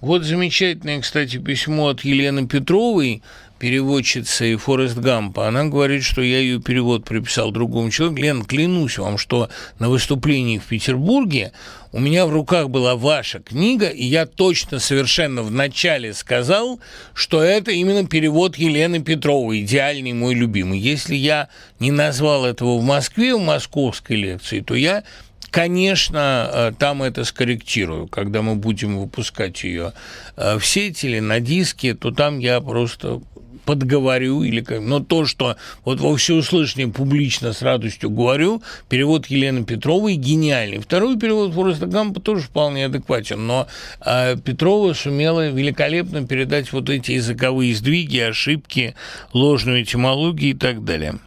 [0.02, 3.22] Вот замечательное, кстати, письмо от Елены Петровой,
[3.62, 8.20] переводчицы Форест Гампа, она говорит, что я ее перевод приписал другому человеку.
[8.20, 11.52] Лен, клянусь вам, что на выступлении в Петербурге
[11.92, 16.80] у меня в руках была ваша книга, и я точно совершенно в начале сказал,
[17.14, 20.80] что это именно перевод Елены Петровой, идеальный мой любимый.
[20.80, 21.48] Если я
[21.78, 25.04] не назвал этого в Москве, в московской лекции, то я
[25.52, 28.08] Конечно, э, там это скорректирую.
[28.08, 29.92] Когда мы будем выпускать ее
[30.34, 33.20] э, в сети или на диске, то там я просто
[33.64, 39.64] подговорю, или как, но то, что вот во всеуслышание публично с радостью говорю, перевод Елены
[39.64, 40.78] Петровой гениальный.
[40.78, 43.66] Второй перевод Фореста Гампа тоже вполне адекватен, но
[44.04, 48.94] э, Петрова сумела великолепно передать вот эти языковые сдвиги, ошибки,
[49.32, 51.18] ложную этимологию и так далее.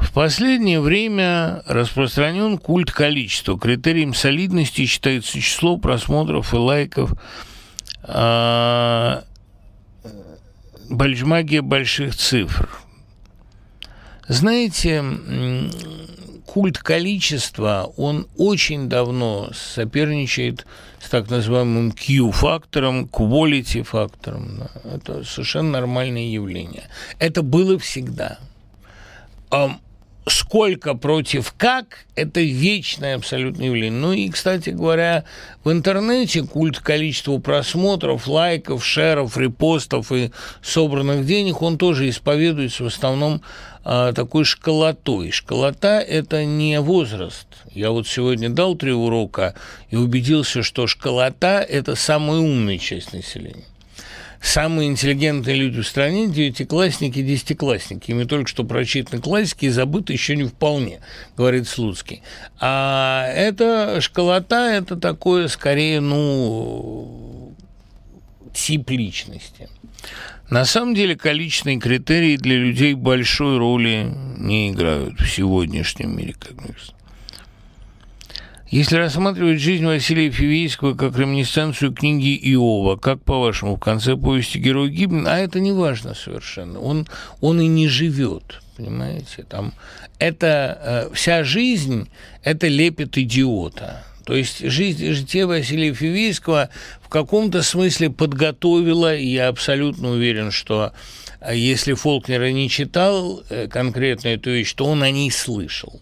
[0.00, 3.58] В последнее время распространен культ количества.
[3.58, 7.12] Критерием солидности считается число просмотров и лайков.
[8.02, 9.24] А,
[10.88, 12.68] Бальжмагия больших цифр.
[14.28, 15.04] Знаете,
[16.46, 20.66] культ количества, он очень давно соперничает
[21.00, 24.68] с так называемым Q-фактором, quality-фактором.
[24.84, 26.84] Это совершенно нормальное явление.
[27.18, 28.38] Это было всегда
[30.28, 34.00] сколько против как– это вечное абсолютное явление.
[34.00, 35.24] Ну и, кстати говоря,
[35.62, 42.88] в интернете культ количества просмотров, лайков, шеров, репостов и собранных денег, он тоже исповедуется в
[42.88, 43.40] основном
[43.84, 45.30] а, такой школотой.
[45.30, 47.46] Школота– это не возраст.
[47.72, 49.54] Я вот сегодня дал три урока
[49.90, 53.64] и убедился, что школота– это самая умная часть населения
[54.46, 58.10] самые интеллигентные люди в стране– девятиклассники десятиклассники.
[58.10, 61.00] Ими только что прочитаны классики и забыты еще не вполне,
[61.36, 62.22] говорит Слуцкий.
[62.60, 67.54] А это школота– это такое, скорее, ну,
[68.54, 69.68] тип личности.
[70.48, 76.52] На самом деле количественные критерии для людей большой роли не играют в сегодняшнем мире, как
[76.52, 76.95] мне кажется.
[78.68, 84.90] Если рассматривать жизнь Василия Фивейского как реминисценцию книги Иова, как, по-вашему, в конце повести герой
[84.90, 87.06] гибнет, а это не важно совершенно, он,
[87.40, 89.72] он и не живет, понимаете, там,
[90.18, 92.08] это, э, вся жизнь–
[92.42, 96.68] это лепет идиота, то есть жизнь, житие Василия Фивейского
[97.00, 100.92] в каком-то смысле подготовила, и я абсолютно уверен, что
[101.40, 106.00] э, если Фолкнера не читал э, конкретно эту вещь, то он о ней слышал.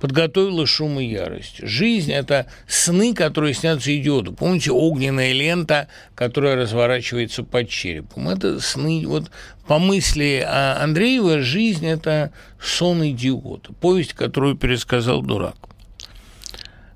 [0.00, 1.58] Подготовила шум и ярость.
[1.62, 4.32] Жизнь– это сны, которые снятся идиоту.
[4.32, 8.28] Помните, огненная лента, которая разворачивается под черепом.
[8.28, 9.04] Это сны.
[9.06, 9.30] Вот
[9.66, 13.72] по мысли Андреева, жизнь– это сон идиота.
[13.74, 15.56] Повесть, которую пересказал дурак.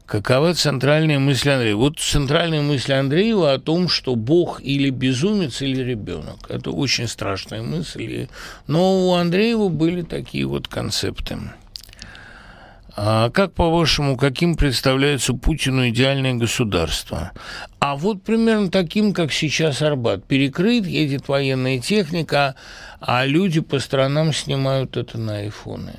[0.06, 1.78] Какова центральная мысль Андреева?
[1.78, 6.46] Вот центральная мысль Андреева о том, что Бог или безумец, или ребенок.
[6.48, 8.26] Это очень страшная мысль.
[8.66, 11.38] Но у Андреева были такие вот концепты.
[12.96, 17.32] А как, по-вашему, каким представляется Путину идеальное государство?
[17.78, 20.24] А вот примерно таким, как сейчас Арбат.
[20.24, 22.56] Перекрыт, едет военная техника,
[23.00, 25.94] а люди по сторонам снимают это на айфоны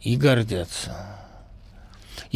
[0.00, 1.15] и гордятся.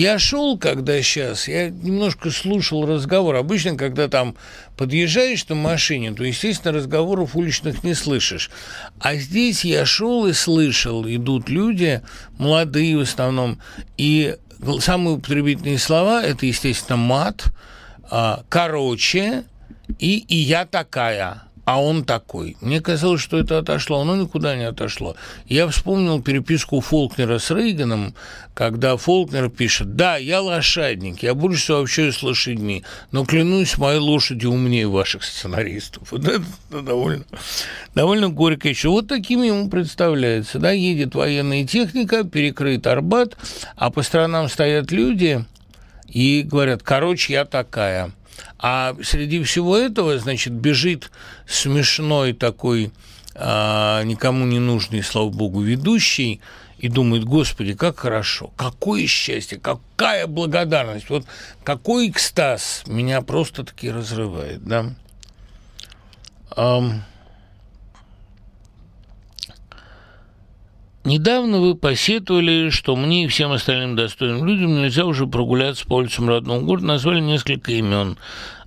[0.01, 3.35] Я шел, когда сейчас, я немножко слушал разговор.
[3.35, 4.35] Обычно, когда там
[4.79, 8.51] подъезжаешь на машине, то, естественно, разговоров уличных не слышишь.
[8.99, 12.01] А здесь я шел и слышал, идут люди,
[12.39, 13.61] молодые в основном,
[13.99, 14.39] и
[14.81, 17.53] самые употребительные слова– это, естественно, мат,
[18.11, 19.45] а, короче
[19.99, 22.57] и, и я такая– а он такой.
[22.61, 25.15] Мне казалось, что это отошло, но никуда не отошло.
[25.47, 28.13] Я вспомнил переписку Фолкнера с Рейганом,
[28.55, 33.99] когда Фолкнер пишет, да, я лошадник, я больше всего общаюсь с лошадьми, но клянусь, мои
[33.99, 36.11] лошади умнее ваших сценаристов.
[36.11, 37.25] Вот это довольно,
[37.95, 38.89] довольно горько еще.
[38.89, 40.59] Вот таким ему представляется.
[40.59, 43.37] Да, едет военная техника, перекрыт Арбат,
[43.77, 45.45] а по сторонам стоят люди
[46.09, 48.11] и говорят, короче, я такая–
[48.59, 51.11] а среди всего этого, значит, бежит
[51.47, 52.93] смешной такой,
[53.35, 56.41] а, никому не нужный, слава богу, ведущий,
[56.79, 61.27] и думает, господи, как хорошо, какое счастье, какая благодарность, вот
[61.63, 64.87] какой экстаз меня просто-таки разрывает, да.
[66.57, 67.03] Um,
[71.03, 76.29] Недавно вы посетовали, что мне и всем остальным достойным людям нельзя уже прогуляться по улицам
[76.29, 78.19] родного города, назвали несколько имен.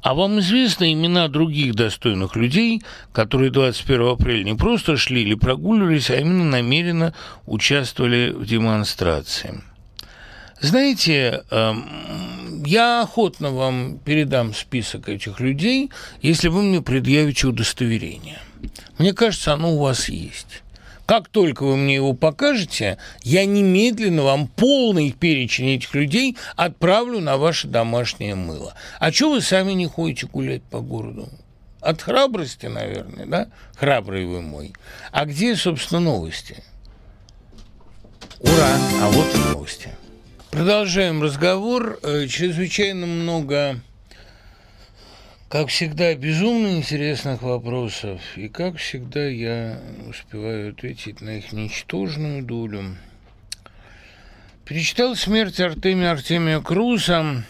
[0.01, 2.81] А вам известны имена других достойных людей,
[3.11, 7.13] которые 21 апреля не просто шли или прогуливались, а именно намеренно
[7.45, 9.61] участвовали в демонстрации?
[10.59, 18.39] Знаете, эм, я охотно вам передам список этих людей, если вы мне предъявите удостоверение.
[18.97, 20.62] Мне кажется, оно у вас есть.
[21.05, 27.37] Как только вы мне его покажете, я немедленно вам полный перечень этих людей отправлю на
[27.37, 28.73] ваше домашнее мыло.
[28.99, 31.27] А что вы сами не ходите гулять по городу?
[31.81, 33.47] От храбрости, наверное, да?
[33.75, 34.73] Храбрый вы мой.
[35.11, 36.63] А где, собственно, новости?
[38.39, 38.77] Ура!
[39.01, 39.89] А вот и новости.
[40.51, 41.99] Продолжаем разговор.
[42.03, 43.81] Э, чрезвычайно много
[45.53, 49.79] как всегда, безумно интересных вопросов, и как всегда я
[50.09, 52.97] успеваю ответить на их ничтожную долю.
[54.65, 57.43] Перечитал «Смерть Артемия Артемия Круза»,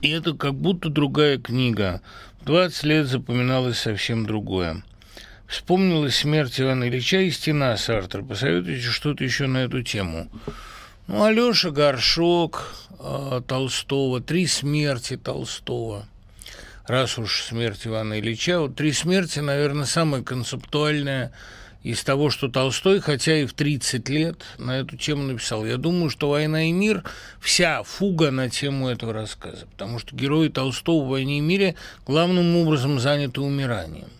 [0.00, 2.00] и это как будто другая книга.
[2.40, 4.82] В 20 лет запоминалось совсем другое.
[5.46, 8.22] Вспомнилась смерть Ивана Ильича и «Стена» Сартра.
[8.22, 10.30] Посоветуйте что-то еще на эту тему.
[11.06, 12.74] Ну, Алёша Горшок,
[13.46, 16.06] Толстого, «Три смерти» Толстого.
[16.86, 21.32] Раз уж смерть Ивана Ильича, вот «Три смерти», наверное, самая концептуальная
[21.82, 25.66] из того, что Толстой, хотя и в 30 лет на эту тему написал.
[25.66, 27.02] Я думаю, что «Война и мир»–
[27.40, 31.74] вся фуга на тему этого рассказа, потому что герои Толстого в «Войне и мире»
[32.06, 34.10] главным образом заняты умиранием.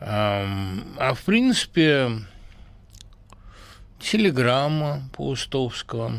[0.00, 2.10] А в принципе,
[3.98, 6.12] телеграмма Паустовского.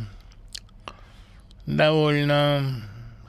[1.70, 2.82] Довольно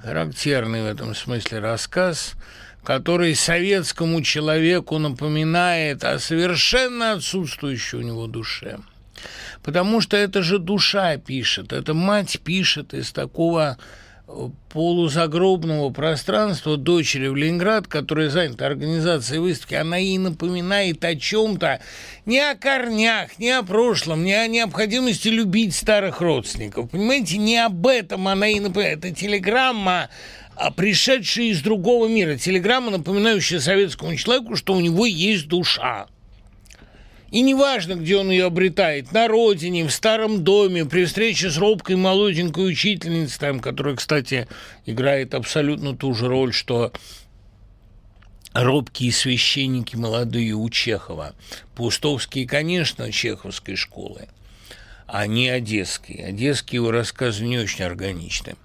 [0.03, 2.37] характерный в этом смысле рассказ,
[2.83, 8.79] который советскому человеку напоминает о совершенно отсутствующей у него душе.
[9.63, 13.77] Потому что это же душа пишет, это мать пишет из такого
[14.73, 21.81] полузагробного пространства дочери в Ленинград, которая занята организацией выставки, она ей напоминает о чем-то
[22.27, 26.91] не о корнях, не о прошлом, не о необходимости любить старых родственников.
[26.91, 29.05] Понимаете, не об этом она ей напоминает.
[29.05, 30.09] Это телеграмма,
[30.55, 32.37] а пришедшая из другого мира.
[32.37, 36.07] Телеграмма, напоминающая советскому человеку, что у него есть душа.
[37.31, 41.97] И неважно, где он ее обретает, на родине, в старом доме, при встрече с робкой
[41.97, 44.49] молоденькой учительницей, там, которая, кстати,
[44.85, 46.93] играет абсолютно ту же роль, что
[48.53, 51.35] робкие священники молодые у Чехова.
[51.77, 54.29] Пустовские, конечно, чеховской школы,
[55.07, 56.27] а не одесские.
[56.27, 58.57] Одесские его рассказы не очень органичны.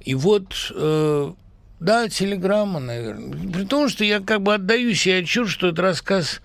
[0.00, 1.32] И вот э,
[1.78, 3.52] да, телеграмма, наверное.
[3.52, 6.40] При том, что я как бы отдаю себе отчет, что этот рассказ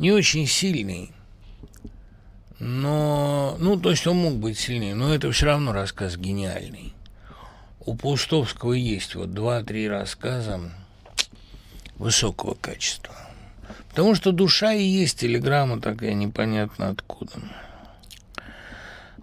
[0.00, 1.12] не очень сильный.
[2.58, 6.94] Но, ну, то есть он мог быть сильнее, но это все равно рассказ гениальный.
[7.80, 10.72] У Паустовского есть вот два-три рассказа
[11.96, 13.14] высокого качества.
[13.90, 17.32] Потому что душа и есть телеграмма такая непонятно откуда.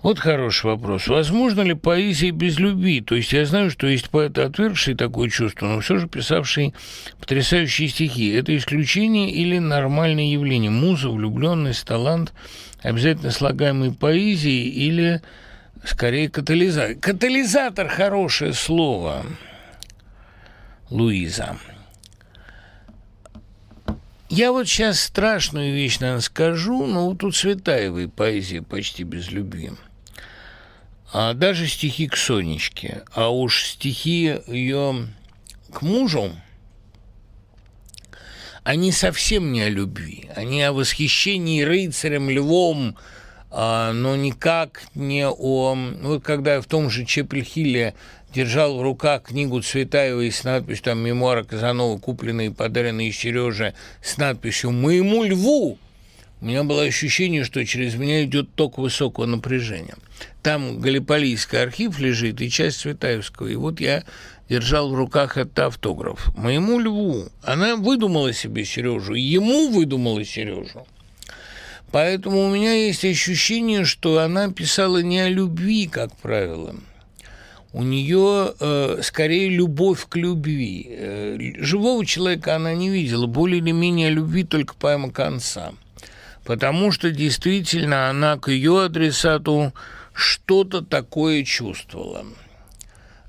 [0.04, 1.08] Вот хороший вопрос.
[1.08, 3.02] Возможно ли поэзия без любви?
[3.02, 6.74] То есть я знаю, что есть поэты, отвергшие такое чувство, но все же писавшие
[7.20, 8.32] потрясающие стихи.
[8.32, 10.70] Это исключение или нормальное явление?
[10.70, 12.34] Муза, влюбленность, талант,
[12.84, 15.22] обязательно слагаемый поэзией или
[15.84, 16.96] скорее катализатор?
[16.96, 19.26] Катализатор– хорошее слово,
[20.92, 21.58] Луиза.
[24.30, 29.72] Я вот сейчас страшную вещь, наверное, скажу, но вот у Цветаевой поэзия почти без любви–
[31.12, 35.08] а даже стихи к Сонечке, а уж стихи ее
[35.72, 36.32] к мужу,
[38.64, 42.98] они совсем не о любви, они о восхищении рыцарем, львом,
[43.50, 45.78] а, но никак не о...
[46.02, 47.94] Вот когда я в том же Чепельхиле
[48.34, 54.18] держал в руках книгу Цветаевой с надписью, там, мемуары Казанова, купленные и подаренные Сереже, с
[54.18, 55.80] надписью «Моему льву»,
[56.40, 59.96] у меня было ощущение, что через меня идет ток высокого напряжения.
[60.44, 63.48] Там Галиполийский архив лежит и часть Цветаевского.
[63.48, 64.04] И вот я
[64.48, 66.30] держал в руках этот автограф.
[66.38, 67.26] Моему льву.
[67.42, 70.86] Она выдумала себе Сережу, ему выдумала Сережу.
[71.92, 76.76] Поэтому у меня есть ощущение, что она писала не о любви, как правило.
[77.74, 80.86] У нее э, скорее любовь к любви.
[80.88, 85.74] Э, живого человека она не видела, более или менее любви только поэма конца
[86.48, 89.74] потому что действительно она к ее адресату
[90.14, 92.26] что-то такое чувствовала.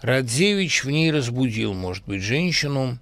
[0.03, 2.99] Радзевич в ней разбудил, может быть, женщину.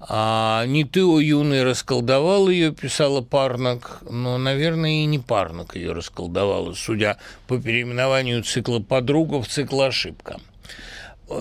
[0.00, 5.92] А не ты, о юный, расколдовал ее, писала Парнак, но, наверное, и не Парнак ее
[5.92, 10.40] расколдовала, судя по переименованию цикла «Подруга» в цикл «Ошибка».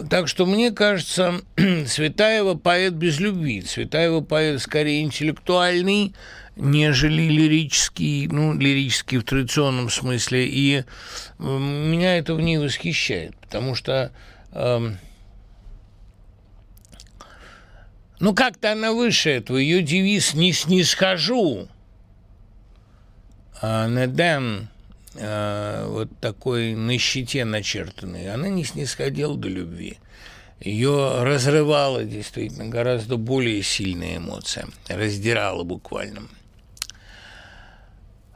[0.09, 1.41] Так что мне кажется,
[1.87, 3.61] Цветаева поэт без любви.
[3.61, 6.13] Цветаева поэт скорее интеллектуальный,
[6.55, 10.47] нежели лирический, ну, лирический в традиционном смысле.
[10.47, 10.83] И
[11.39, 14.11] меня это в ней восхищает, потому что...
[14.51, 14.97] Эм,
[18.19, 19.57] ну, как-то она выше этого.
[19.57, 21.67] Ее девиз «не снисхожу»,
[23.61, 24.69] а «недем»,
[25.15, 29.97] э, вот такой на щите начертанный, она не снисходила до любви.
[30.61, 36.21] Ее разрывала действительно гораздо более сильная эмоция, раздирала буквально.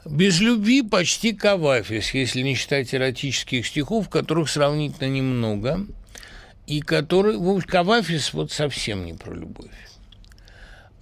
[0.10, 5.86] Без любви почти Кавафис, если не считать эротических стихов, которых сравнительно немного,
[6.66, 7.38] и которые...
[7.38, 9.68] В общем, Кавафис вот совсем не про любовь,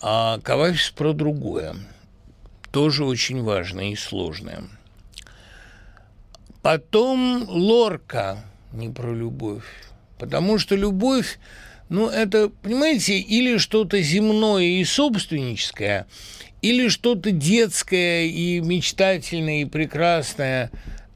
[0.02, 1.76] а Кавафис про другое,
[2.72, 4.64] тоже очень важное и сложное.
[6.64, 8.44] Потом Лорка
[8.74, 9.66] не про любовь,
[10.18, 11.38] потому что любовь,
[11.90, 16.08] ну, это, понимаете, или что-то земное и собственническое–
[16.66, 20.72] или что-то детское и мечтательное и прекрасное.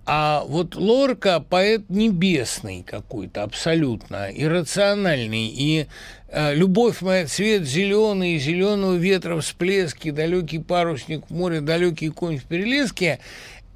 [0.06, 5.48] А вот Лорка поэт небесный какой-то, абсолютно, иррациональный.
[5.48, 5.88] И
[6.28, 12.44] э, «Любовь моя, цвет зеленый, зеленого ветра всплески, далекий парусник в море, далекий конь в
[12.46, 13.20] перелеске»–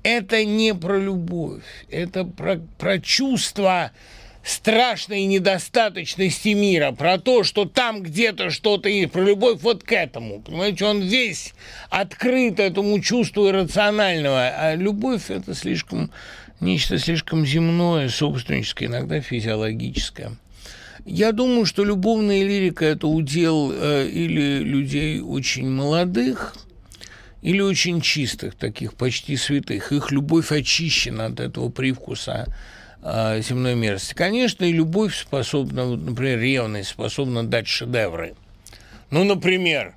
[0.04, 3.92] это не про любовь, это про, про чувство,
[4.44, 10.42] страшной недостаточности мира, про то, что там где-то что-то есть, про любовь вот к этому.
[10.42, 11.54] Понимаете, он весь
[11.90, 16.12] открыт этому чувству иррационального, а любовь– это слишком
[16.60, 20.32] нечто слишком земное, собственническое, иногда физиологическое.
[21.06, 26.56] Я думаю, что любовная лирика– это удел э, или людей очень молодых,
[27.42, 29.92] или очень чистых, таких почти святых.
[29.92, 32.48] Их любовь очищена от этого привкуса
[33.04, 34.14] э, земной мерзости.
[34.14, 38.36] Конечно, и любовь способна, например, ревность способна дать шедевры.
[39.10, 39.96] Ну, например,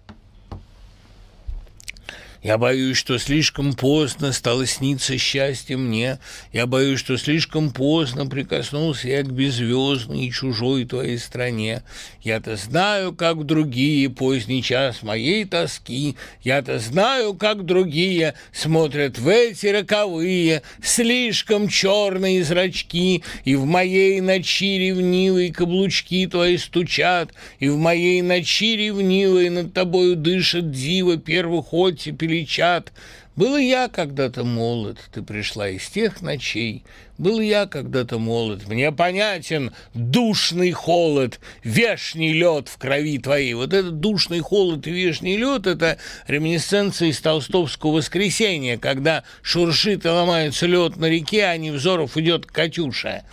[2.46, 6.20] я боюсь, что слишком поздно стало сниться счастье мне.
[6.52, 11.82] Я боюсь, что слишком поздно прикоснулся я к беззвездной и чужой твоей стране.
[12.22, 16.14] Я-то знаю, как другие поздний час моей тоски.
[16.44, 23.24] Я-то знаю, как другие смотрят в эти роковые, слишком черные зрачки.
[23.44, 30.14] И в моей ночи ревнивые каблучки твои стучат, и в моей ночи ревнивой над тобою
[30.14, 32.92] дышит диво первых оттепель или чад.
[33.34, 36.84] Был я когда-то молод, ты пришла из тех ночей.
[37.18, 43.52] Был я когда-то молод, мне понятен душный холод, вешний лед в крови твоей.
[43.54, 50.08] Вот этот душный холод и вешний лед– это реминесценция из толстовского воскресенья, когда шуршит и
[50.08, 53.24] ломается лед на реке, а Невзоров идет Катюша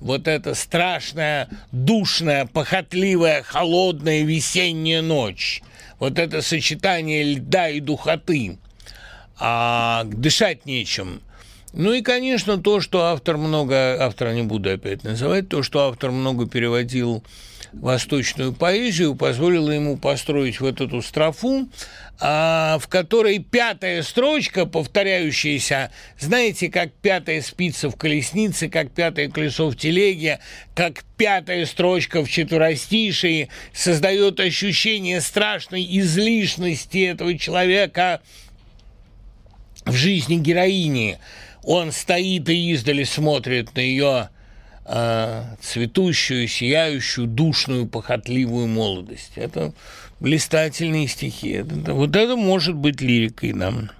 [0.00, 5.62] вот эта страшная, душная, похотливая, холодная весенняя ночь,
[5.98, 8.58] вот это сочетание льда и духоты,
[9.38, 11.20] а дышать нечем.
[11.72, 16.10] Ну и, конечно, то, что автор много, автора не буду опять называть, то, что автор
[16.10, 17.22] много переводил
[17.72, 21.68] восточную поэзию, позволило ему построить вот эту строфу,
[22.20, 29.68] а, в которой пятая строчка, повторяющаяся, знаете, как пятая спица в колеснице, как пятое колесо
[29.70, 30.40] в телеге,
[30.74, 38.20] как пятая строчка в четверостишии, создает ощущение страшной излишности этого человека
[39.84, 41.18] в жизни героини.
[41.62, 44.30] Он стоит и издали смотрит на ее
[44.88, 49.32] э, цветущую, сияющую, душную, похотливую молодость.
[49.36, 49.72] Это
[50.18, 51.50] блистательные стихи.
[51.50, 53.90] Это, вот это может быть лирикой нам.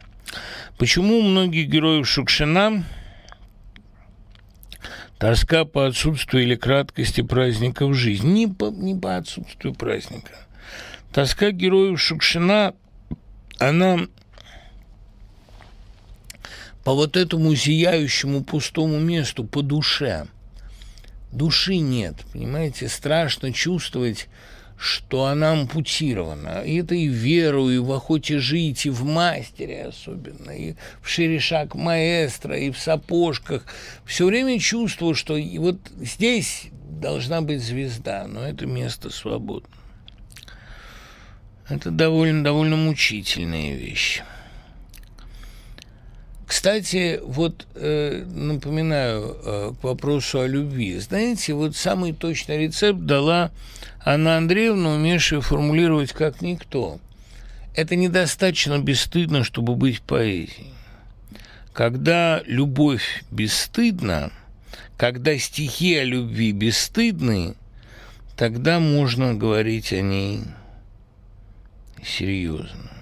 [0.79, 2.85] Почему у многих героев Шукшина
[5.19, 8.31] тоска по отсутствию или краткости праздника в жизни?
[8.31, 10.33] Не по, не по отсутствию праздника.
[11.13, 12.75] Тоска героев Шукшина,
[13.59, 13.99] она
[16.85, 20.27] по вот этому зияющему пустому месту, по душе.
[21.33, 24.29] Души нет, понимаете, страшно чувствовать
[24.79, 26.63] что она ампутирована.
[26.63, 31.75] И это и веру, и в охоте жить, и в мастере особенно, и в шерешак
[31.75, 33.65] маэстро, и в сапожках.
[34.05, 39.69] Все время чувствую, что вот здесь должна быть звезда, но это место свободно.
[41.69, 44.23] Это довольно, довольно мучительная вещь.
[46.59, 50.99] Кстати, вот э, напоминаю э, к вопросу о любви.
[50.99, 53.53] Знаете, вот самый точный рецепт дала
[54.05, 56.99] Анна Андреевна, умевшая формулировать как никто.
[57.77, 60.73] Это недостаточно бесстыдно, чтобы быть поэзией.
[61.73, 64.33] Когда любовь бесстыдна,
[64.97, 67.55] когда стихи о любви бесстыдны,
[68.37, 70.41] тогда можно говорить о ней
[72.05, 72.89] серьезно.
[72.91, 72.99] А,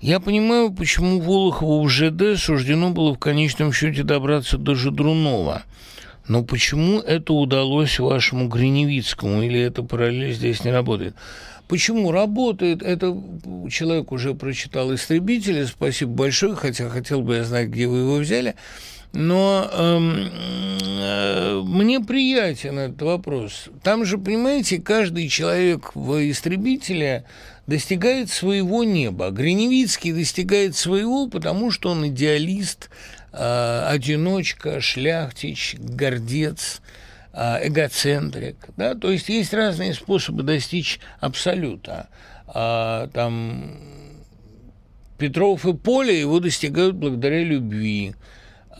[0.00, 5.62] я понимаю, почему Волохову в ЖД суждено было в конечном счете добраться до Жедрунова.
[6.26, 11.14] Но почему это удалось вашему Гриневицкому, или эта параллель здесь не работает?
[11.68, 12.82] Почему работает?
[12.82, 13.16] Это
[13.70, 18.54] человек уже прочитал «Истребители», спасибо большое, хотя хотел бы я знать, где вы его взяли.
[19.14, 23.68] Но эм, э, мне приятен этот вопрос.
[23.84, 27.24] Там же, понимаете, каждый человек в «Истребителе»
[27.68, 29.30] достигает своего неба.
[29.30, 32.90] Гриневицкий достигает своего, потому что он идеалист,
[33.32, 36.82] э, одиночка, шляхтич, гордец,
[37.32, 38.56] э, эгоцентрик.
[38.76, 38.96] Да?
[38.96, 42.08] То есть есть разные способы достичь абсолюта.
[42.48, 43.78] А, там
[45.18, 48.14] Петров и Поля его достигают благодаря любви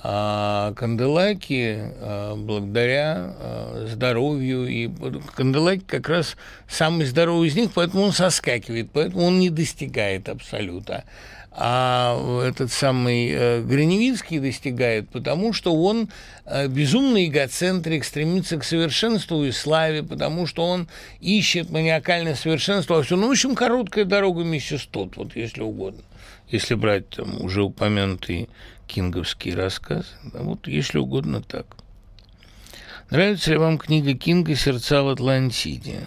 [0.07, 4.91] а Канделаки а, благодаря а, здоровью, и
[5.35, 6.37] Канделаки как раз
[6.69, 11.05] самый здоровый из них, поэтому он соскакивает, поэтому он не достигает абсолюта.
[11.57, 16.09] А этот самый э, Гриневицкий достигает, потому что он
[16.45, 20.89] э, безумный эгоцентрик, стремится к совершенству и славе, потому что он
[21.21, 23.05] ищет маниакальное совершенство.
[23.09, 26.03] Ну, в общем, короткая дорога миссис Тот, вот если угодно.
[26.49, 28.49] Если брать там уже упомянутый
[28.87, 30.15] кинговский рассказ.
[30.33, 31.67] Вот, если угодно, так.
[33.11, 36.07] Нравится ли вам книга Кинга «Сердца в Атлантиде»?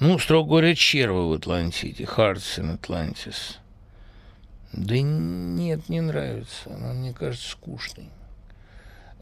[0.00, 3.56] Ну, строго говоря, червы в Атлантиде, Hearts in Atlantis.
[4.72, 6.74] Да нет, не нравится.
[6.74, 8.08] Она, мне кажется, скучной.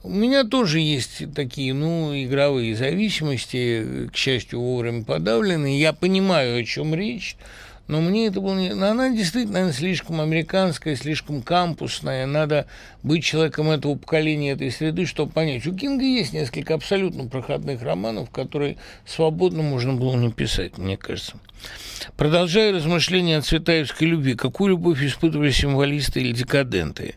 [0.03, 5.78] У меня тоже есть такие, ну, игровые зависимости, к счастью, вовремя подавленные.
[5.78, 7.37] Я понимаю, о чем речь,
[7.89, 8.70] но мне это было не...
[8.70, 12.26] Она действительно наверное, слишком американская, слишком кампусная.
[12.26, 12.66] Надо
[13.03, 15.66] быть человеком этого поколения, этой среды, чтобы понять.
[15.66, 21.35] У Кинга есть несколько абсолютно проходных романов, которые свободно можно было не писать, мне кажется.
[22.16, 27.16] Продолжая размышления о цветаевской любви, какую любовь испытывали символисты или декаденты?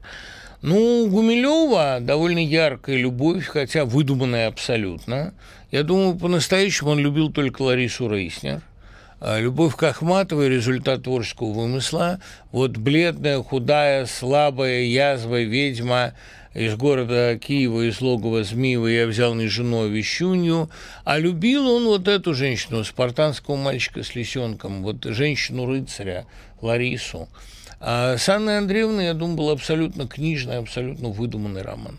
[0.61, 5.35] Ну, Гумилева довольно яркая любовь, хотя выдуманная абсолютно.
[5.69, 8.61] Я думаю, по-настоящему он любил только Ларису Рейснер–
[9.25, 12.19] Любовь к Ахматовой– результат творческого вымысла.
[12.51, 16.13] Вот бледная, худая, слабая, язва, ведьма,
[16.53, 20.69] из города Киева, из логова Змиева я взял не жену, а вещунью.
[21.03, 26.27] А любил он вот эту женщину, спартанского мальчика с лисенком, вот женщину-рыцаря
[26.61, 27.27] Ларису.
[27.79, 31.97] А с Анной Андреевной, я думаю, был абсолютно книжный, абсолютно выдуманный роман.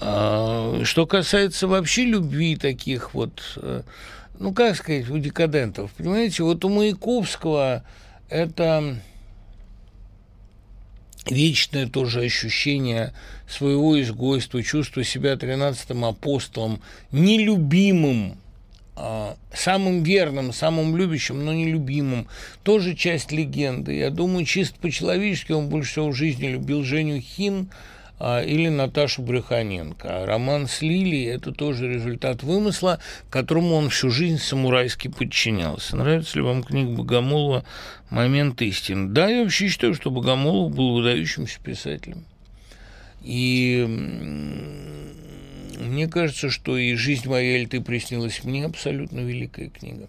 [0.00, 3.82] А, что касается вообще любви таких вот, э,
[4.38, 7.84] ну, как сказать, у декадентов, понимаете, вот у Маяковского
[8.28, 8.96] это
[11.26, 13.12] вечное тоже ощущение
[13.48, 16.80] своего изгойства, чувство себя тринадцатым апостолом,
[17.12, 18.36] нелюбимым,
[18.96, 22.26] а, самым верным, самым любящим, но нелюбимым.
[22.62, 23.94] Тоже часть легенды.
[23.94, 27.70] Я думаю, чисто по-человечески он больше всего в жизни любил Женю Хин–
[28.22, 30.22] или Наташу Брюханенко.
[30.22, 33.00] А роман с Лилией– это тоже результат вымысла,
[33.30, 35.96] которому он всю жизнь самурайски подчинялся.
[35.96, 37.64] Нравится ли вам книга Богомолова
[38.10, 39.08] «Момент истины»?
[39.08, 42.24] Да, я вообще считаю, что Богомолов был выдающимся писателем.
[43.22, 43.84] И
[45.80, 50.08] мне кажется, что и «Жизнь моя, или ты приснилась мне» абсолютно великая книга.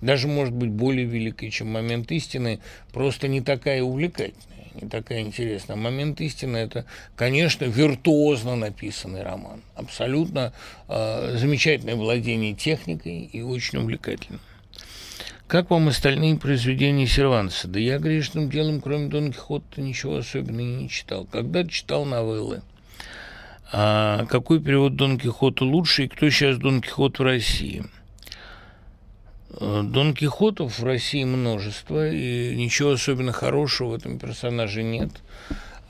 [0.00, 2.58] Даже, может быть, более великая, чем «Момент истины»,
[2.92, 5.76] просто не такая увлекательная такая интересная.
[5.76, 6.84] «Момент истины»– это,
[7.16, 9.62] конечно, виртуозно написанный роман.
[9.74, 10.52] Абсолютно
[10.88, 14.38] э, замечательное владение техникой и очень увлекательно.
[15.46, 17.68] Как вам остальные произведения Серванса?
[17.68, 21.26] Да я грешным делом, кроме Дон Кихота, ничего особенного не читал.
[21.26, 22.62] Когда-то читал новеллы.
[23.70, 27.84] А какой перевод Дон Кихота лучше и кто сейчас Дон Кихот в России–
[29.60, 35.10] Дон Кихотов в России множество, и ничего особенно хорошего в этом персонаже нет.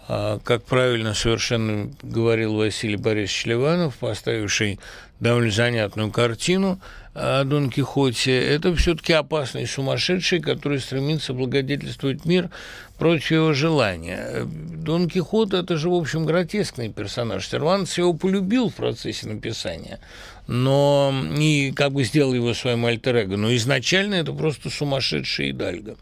[0.09, 4.81] А, как правильно совершенно говорил Василий Борисович Ливанов, поставивший
[5.21, 6.81] довольно занятную картину
[7.15, 12.51] о Дон Кихоте, это все-таки опасный сумасшедший, который стремится благодетельствовать мир
[12.99, 14.45] против его желания.
[14.45, 17.47] Дон Кихот– это же, в общем, гротескный персонаж.
[17.47, 20.01] Сервантес его полюбил в процессе написания,
[20.47, 25.97] но и как бы сделал его своим альтер но изначально это просто сумасшедший Идальго.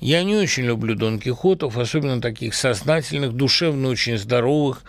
[0.00, 4.82] Я не очень люблю Дон Кихотов, особенно таких сознательных, душевно очень здоровых,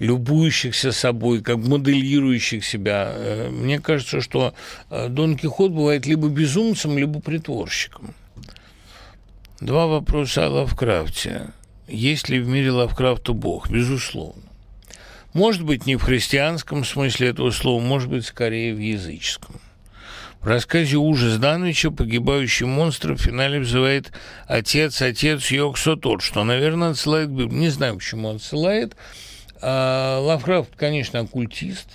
[0.00, 3.12] любующихся собой, как моделирующих себя.
[3.14, 4.54] Э, мне кажется, что
[4.90, 8.12] э, Дон Кихот бывает либо безумцем, либо притворщиком.
[9.60, 11.52] Два вопроса о Лавкрафте.
[11.88, 13.70] Есть ли в мире Лавкрафта Бог?
[13.70, 14.42] Безусловно.
[15.36, 19.60] Может быть, не в христианском смысле этого слова, может быть, скорее в языческом.
[20.40, 24.12] В рассказе «Ужас Дановича» погибающий монстр в финале вызывает
[24.46, 27.52] «Отец, отец, Йоксо тот», что, наверное, отсылает к.
[27.52, 28.96] Не знаю, почему отсылает.
[29.60, 31.90] А Лавкрафт, конечно, оккультист,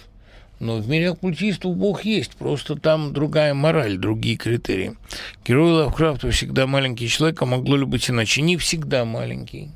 [0.59, 4.95] но в мире оккультистов Бог есть, просто там другая мораль, другие критерии.
[5.43, 8.43] Герой Лавкрафта всегда маленький человек, а могло ли быть иначе?
[8.43, 9.71] Не всегда маленький.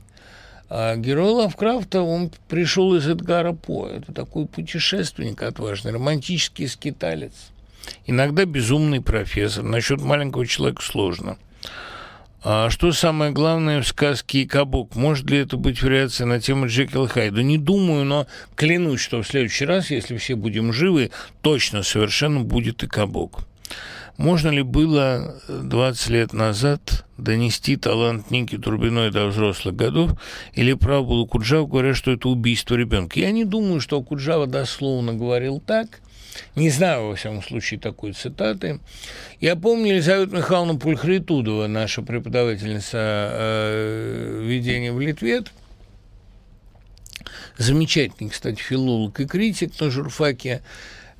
[0.77, 3.87] А герой Лавкрафта, он пришел из Эдгара По.
[3.87, 7.33] Это такой путешественник отважный, романтический скиталец–
[8.05, 9.63] Иногда безумный профессор.
[9.63, 11.37] Насчет маленького человека сложно.
[12.43, 14.95] А что самое главное в сказке «Икабок»?
[14.95, 17.41] Может ли это быть вариация на тему Джекил Хайда?
[17.41, 21.09] Не думаю, но клянусь, что в следующий раз, если все будем живы,
[21.41, 23.39] точно совершенно будет «Икабок».
[24.17, 30.11] Можно ли было 20 лет назад донести талант Ники Турбиной до взрослых годов,
[30.53, 33.19] или прав был Куджав, говоря, что это убийство ребенка?
[33.19, 36.01] Я не думаю, что Куджава дословно говорил так,
[36.55, 38.79] не знаю, во всяком случае, такой цитаты.
[39.39, 45.51] Я помню Елизавету Михайловну Пульхритудова, наша преподавательница э, ведения в Литвет,
[47.57, 50.61] замечательный, кстати, филолог и критик на журфаке,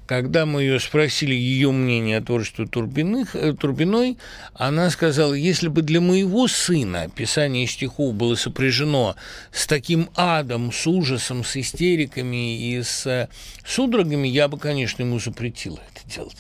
[0.06, 4.18] когда мы ее спросили ее мнение о творчестве Турбиных, э, Турбиной,
[4.54, 9.16] она сказала, если бы для моего сына писание стихов было сопряжено
[9.52, 13.30] с таким адом, с ужасом, с истериками и с э,
[13.66, 16.38] судорогами, я бы, конечно, ему запретила это делать.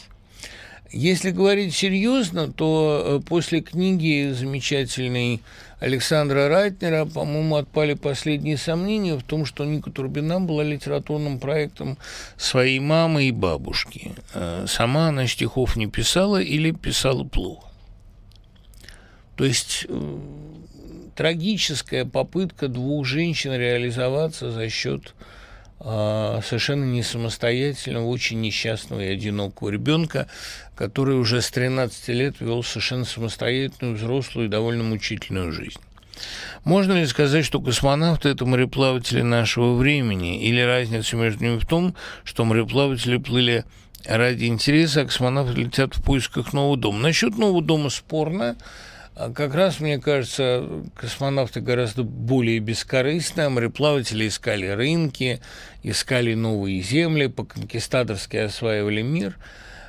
[0.92, 5.42] Если говорить серьезно, то э, после книги замечательной
[5.86, 12.00] Александра Райтнера, по-моему, отпали последние сомнения в том, что Ника Турбина была литературным проектом
[12.38, 14.14] своей мамы и бабушки.
[14.34, 17.68] Э, сама она стихов не писала или писала плохо.
[19.36, 20.20] То есть э,
[21.16, 25.14] трагическая попытка двух женщин реализоваться за счет
[25.86, 30.28] совершенно не самостоятельного, очень несчастного и одинокого ребенка,
[30.76, 35.80] который уже с 13 лет вел совершенно самостоятельную, взрослую и довольно мучительную жизнь.
[36.64, 41.96] Можно ли сказать, что космонавты– это мореплаватели нашего времени, или разница между ними в том,
[42.24, 43.66] что мореплаватели плыли
[44.06, 47.00] ради интереса, а космонавты летят в поисках нового дома?
[47.00, 48.56] Насчет нового дома спорно.
[49.16, 55.40] А как раз, мне кажется, космонавты гораздо более бескорыстные, мореплаватели искали рынки,
[55.84, 59.38] искали новые земли, по-конкистадорски осваивали мир.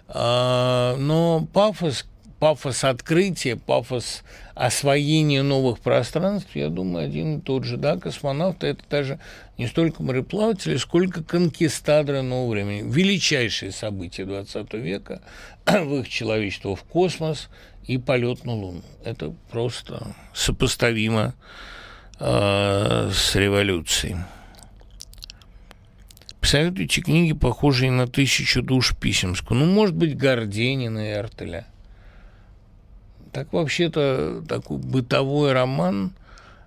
[0.07, 2.07] А, но пафос,
[2.39, 4.23] пафос открытия, пафос
[4.57, 7.77] освоения новых пространств, я думаю, один и тот же.
[7.77, 9.21] Да, космонавты– это даже
[9.57, 12.83] не столько мореплаватели, сколько конкистадры нового времени.
[12.85, 15.23] Величайшее событие 20 века–
[15.67, 17.49] выход человечества в космос–
[17.87, 18.83] и полет на Луну.
[19.05, 21.35] Это просто сопоставимо
[22.19, 24.17] э, с революцией.
[26.41, 29.59] Посоветуйте книги, похожие на «Тысячу душ Писемскую».
[29.59, 31.67] Ну, может быть, Горденина и Артеля.
[33.37, 36.13] Так вообще-то такой бытовой роман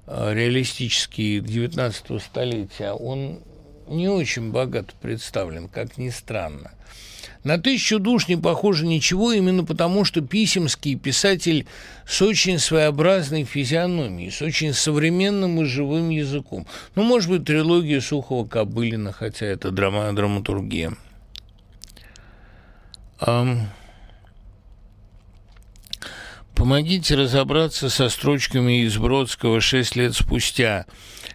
[0.05, 3.39] э, реалистический 19 столетия, он
[3.87, 6.69] не очень богато представлен, как ни странно.
[7.43, 11.65] На тысячу душ не похоже ничего, именно потому, что Писемский писатель
[12.05, 16.67] с очень своеобразной физиономией, с очень современным и живым языком.
[16.93, 20.93] Ну, может быть, трилогия Сухого Кобылина, хотя это драма, драматургия.
[23.21, 23.61] Um...
[26.59, 30.85] Помогите разобраться со строчками из Бродского «Шесть лет спустя».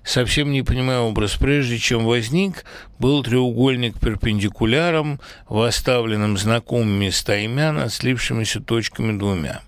[0.02, 1.36] Совсем не понимаю образ.
[1.36, 2.66] Прежде чем возник,
[2.98, 5.18] был треугольник перпендикуляром,
[5.48, 9.62] восставленным знакомыми стаймян, слившимися точками двумя.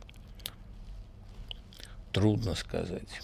[2.12, 3.22] Трудно сказать.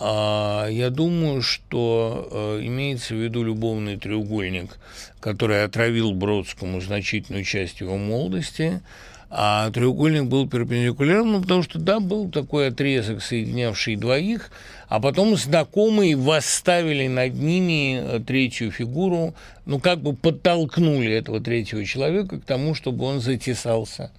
[0.00, 4.76] А я думаю, что э, имеется в виду любовный треугольник,
[5.20, 8.82] который отравил Бродскому значительную часть его молодости–
[9.30, 14.50] а треугольник был перпендикулярным, потому что, да, был такой отрезок, соединявший двоих,
[14.88, 19.34] а потом знакомые восставили над ними э, третью фигуру,
[19.66, 24.10] ну, как бы подтолкнули этого третьего человека к тому, чтобы он затесался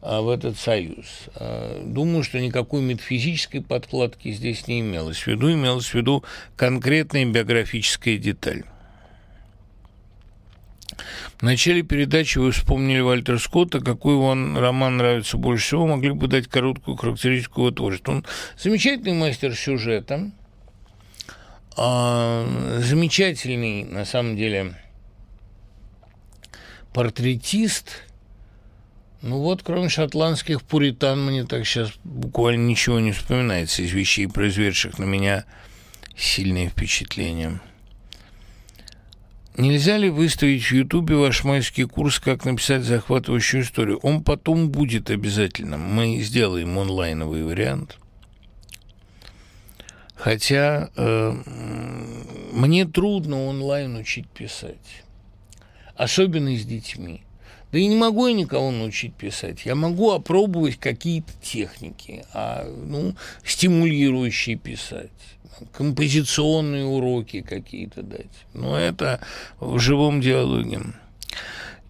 [0.00, 1.06] а, в этот союз.
[1.34, 6.22] А, думаю, что никакой метафизической подкладки здесь не имелось в виду, имелось в виду
[6.54, 8.62] конкретная биографическая деталь.
[11.38, 13.80] В начале передачи вы вспомнили Вальтер Скотта.
[13.80, 15.86] Какой вам роман нравится больше всего?
[15.86, 18.12] Могли бы дать короткую характеристику его творчества.
[18.12, 18.24] Он
[18.58, 20.30] замечательный мастер сюжета,
[21.76, 22.46] а,
[22.78, 24.74] замечательный, на самом деле,
[26.94, 28.02] портретист.
[29.22, 34.98] Ну вот, кроме шотландских пуритан, мне так сейчас буквально ничего не вспоминается из вещей, произведших
[34.98, 35.44] на меня
[36.16, 37.60] сильные впечатления.
[39.58, 43.98] Нельзя ли выставить в Ютубе ваш майский курс «Как написать захватывающую историю»?
[44.02, 45.78] Он потом будет обязательно.
[45.78, 47.96] Мы сделаем онлайновый вариант.
[50.14, 51.32] Хотя э,
[52.52, 55.04] мне трудно онлайн учить писать.
[55.94, 57.22] Особенно с детьми.
[57.72, 59.64] Да и не могу я никого научить писать.
[59.64, 65.10] Я могу опробовать какие-то техники, а, ну, стимулирующие писать
[65.72, 68.46] композиционные уроки какие-то дать.
[68.54, 69.20] Но это
[69.60, 70.80] в живом диалоге.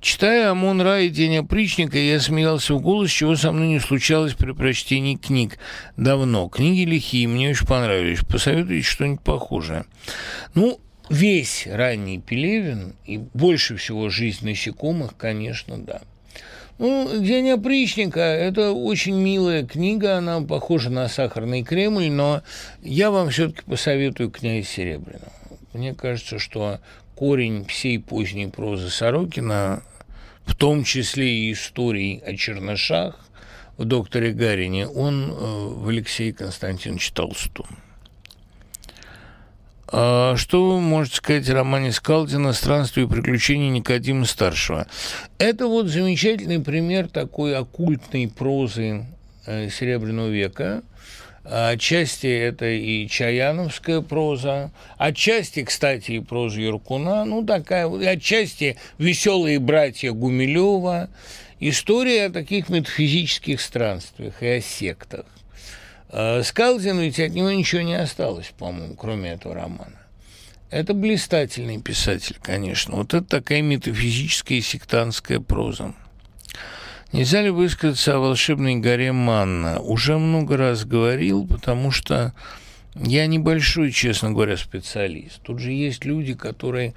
[0.00, 4.34] Читая «Амон Ра» и «День опричника», я смеялся в голос, чего со мной не случалось
[4.34, 5.58] при прочтении книг
[5.96, 6.48] давно.
[6.48, 8.20] Книги лихие, мне очень понравились.
[8.20, 9.84] Посоветуйте что-нибудь похожее.
[10.54, 10.78] Ну,
[11.10, 16.02] весь ранний Пелевин и больше всего «Жизнь насекомых», конечно, да.
[16.78, 22.42] Ну, «День опричника»– это очень милая книга, она похожа на «Сахарный Кремль», но
[22.82, 25.32] я вам все-таки посоветую «Князь Серебряного».
[25.72, 26.80] Мне кажется, что
[27.14, 29.82] корень всей поздней прозы Сорокина,
[30.44, 33.26] в том числе и историй о чернышах
[33.78, 37.85] в «Докторе Гарине», он э, в Алексее Константиновиче Толстом.
[39.88, 44.88] А что вы можете сказать о романе Скалдина «Странствие и приключения Никодима Старшего»?
[45.38, 49.06] Это вот замечательный пример такой оккультной прозы
[49.46, 50.82] э, Серебряного века.
[51.44, 60.10] Отчасти это и чаяновская проза, отчасти, кстати, и проза Юркуна, ну такая, отчасти веселые братья
[60.10, 61.08] Гумилева.
[61.60, 65.24] История о таких метафизических странствиях и о сектах.
[66.18, 70.00] Э, Скалдин ведь от него ничего не осталось, по-моему, кроме этого романа.
[70.70, 72.96] Это блистательный писатель, конечно.
[72.96, 75.92] Вот это такая метафизическая и сектантская проза.
[77.12, 79.78] Нельзя ли высказаться о волшебной горе Манна?
[79.78, 82.32] Уже много раз говорил, потому что
[82.94, 85.42] я небольшой, честно говоря, специалист.
[85.42, 86.94] Тут же есть люди, которые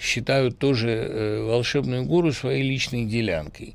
[0.00, 3.74] считают тоже э, волшебную гору своей личной делянкой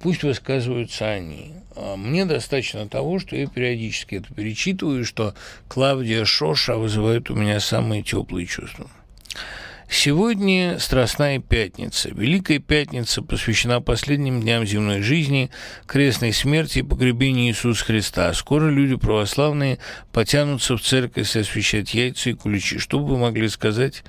[0.00, 1.52] пусть высказываются они.
[1.76, 5.34] А мне достаточно того, что я периодически это перечитываю, что
[5.68, 8.90] Клавдия Шоша вызывает у меня самые теплые чувства.
[9.92, 12.10] Сегодня Страстная Пятница.
[12.10, 15.50] Великая Пятница посвящена последним дням земной жизни,
[15.86, 18.32] крестной смерти и погребению Иисуса Христа.
[18.32, 19.78] Скоро люди православные
[20.12, 22.78] потянутся в церковь освящать яйца и куличи.
[22.78, 24.04] Что бы вы могли сказать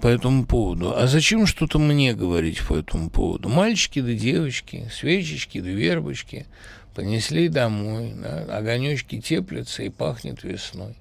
[0.00, 0.96] по этому поводу?
[0.96, 3.48] А зачем что-то мне говорить по этому поводу?
[3.48, 6.46] Мальчики да девочки, свечечки да вербочки
[6.94, 10.96] понесли домой, да, огонечки теплятся и пахнет весной.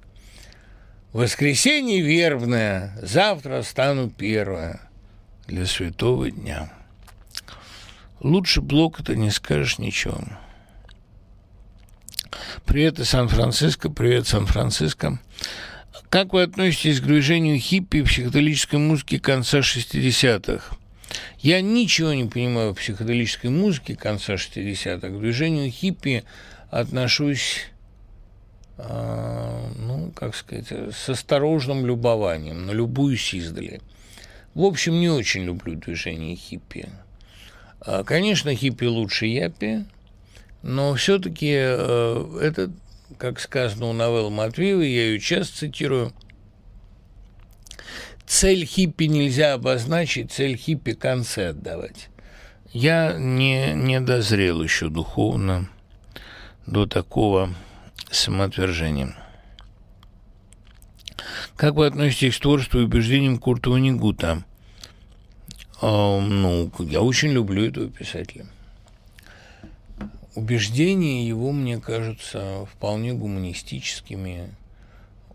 [1.13, 4.81] Воскресенье вербное, завтра стану первое
[5.47, 6.71] для святого дня.
[8.19, 10.19] Лучше блока-то не скажешь ничего.
[12.65, 15.19] Привет из Сан-Франциско, привет, Сан-Франциско.
[16.09, 20.75] Как вы относитесь к движению хиппи в психоделической музыке конца 60-х?
[21.39, 25.07] Я ничего не понимаю в психоделической музыке конца 60-х.
[25.07, 26.23] К движению хиппи
[26.69, 27.67] отношусь
[28.77, 33.81] а, ну, как сказать, с осторожным любованием, на любую издали.
[34.53, 36.89] В общем, не очень люблю движение хиппи.
[37.81, 39.85] А, конечно, хиппи лучше япи,
[40.61, 42.71] но все-таки э, это,
[43.17, 46.13] как сказано у новеллы Матвеева, я ее часто цитирую,
[48.25, 52.09] цель хиппи нельзя обозначить, цель хиппи концы отдавать.
[52.71, 55.69] Я не, не дозрел еще духовно
[56.65, 57.53] до такого
[58.11, 59.15] самоотвержением.
[61.55, 64.43] Как вы относитесь к творчеству и убеждениям Курта Ванигута?
[65.81, 68.45] А, ну, я очень люблю этого писателя.
[70.37, 74.51] Убеждения его, мне кажутся, вполне гуманистическими,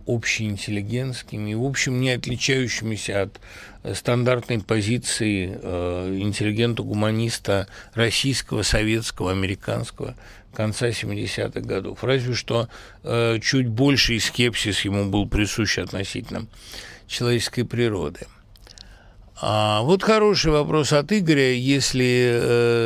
[0.06, 10.14] общеинтеллигентскими, в общем, не отличающимися от стандартной позиции э, интеллигента-гуманиста российского, советского, американского
[10.54, 12.04] конца 70-х годов.
[12.04, 12.68] Разве что
[13.02, 16.46] э, чуть больший скепсис ему был присущ относительно
[17.08, 18.20] человеческой природы.
[19.40, 21.54] А вот хороший вопрос от Игоря.
[21.54, 22.38] Если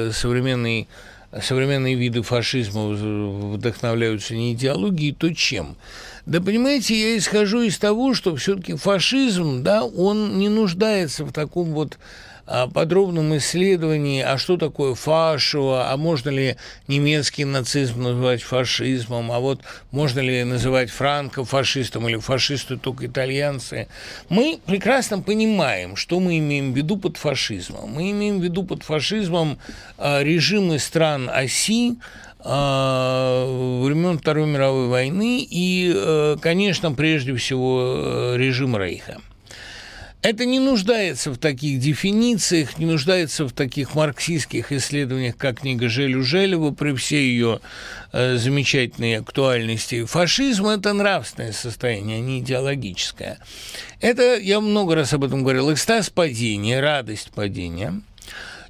[0.08, 0.88] э, современный
[1.42, 5.76] современные виды фашизма вдохновляются не идеологией, то чем?
[6.26, 11.72] Да понимаете, я исхожу из того, что все-таки фашизм, да, он не нуждается в таком
[11.72, 11.98] вот
[12.72, 16.56] подробном исследовании, а что такое фашево, а можно ли
[16.88, 19.60] немецкий нацизм называть фашизмом, а вот
[19.90, 23.88] можно ли называть франко фашистом или фашисты только итальянцы.
[24.28, 27.90] Мы прекрасно понимаем, что мы имеем в виду под фашизмом.
[27.90, 29.58] Мы имеем в виду под фашизмом
[29.98, 31.96] а, режимы стран оси,
[32.48, 39.18] а, времен Второй мировой войны и, э, конечно, прежде всего э, режим Рейха.
[40.28, 46.24] Это не нуждается в таких дефинициях, не нуждается в таких марксистских исследованиях, как книга Желю
[46.24, 47.60] Желева, при всей ее
[48.10, 50.04] э, замечательной актуальности.
[50.04, 53.38] Фашизм– это нравственное состояние, а не идеологическое.
[54.00, 57.94] Это, я много раз об этом говорил, экстаз падения, радость падения–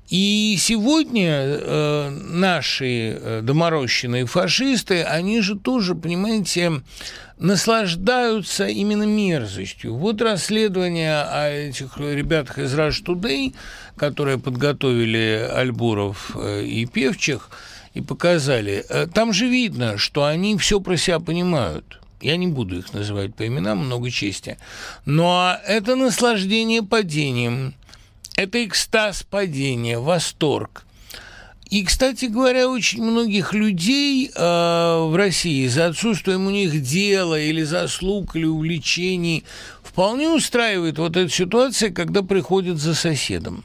[0.09, 6.83] и сегодня э, наши э, доморощенные фашисты, они же тоже, понимаете,
[7.39, 9.95] наслаждаются именно мерзостью.
[9.95, 13.55] Вот расследование о этих ребятах из Rush Today,
[13.97, 17.51] которые подготовили Альбуров э, и Певчих,
[17.95, 22.01] и показали, э, там же видно, что они все про себя понимают.
[22.21, 24.57] Я не буду их называть по именам, много чести.
[25.05, 27.75] Но это наслаждение падением–
[28.37, 30.86] это экстаз падения, восторг.
[31.69, 37.65] И, кстати говоря, очень многих людей э, в России за отсутствием у них дела или
[37.65, 39.43] заслуг, или увлечений
[39.83, 43.65] вполне устраивает вот эта ситуация, когда приходят за соседом.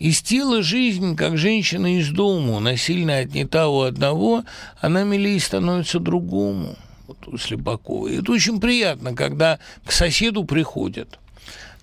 [0.00, 4.42] Из тела жизнь, как женщина из дому, насильно отнята у одного,
[4.80, 6.76] она милее становится другому.
[7.06, 8.08] Вот у Слепакова.
[8.08, 11.20] И это очень приятно, когда к соседу приходят–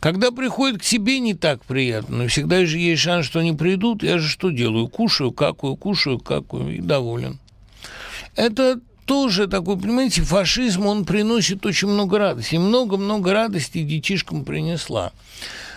[0.02, 4.02] когда приходят к тебе, не так приятно, но всегда же есть шанс, что они придут.
[4.02, 4.88] Я же что делаю?
[4.88, 7.40] Кушаю, какую, кушаю, какую, и доволен.
[8.36, 12.56] Это тоже такой, понимаете, фашизм, он приносит очень много радости.
[12.56, 15.12] Много-много радости детишкам принесла.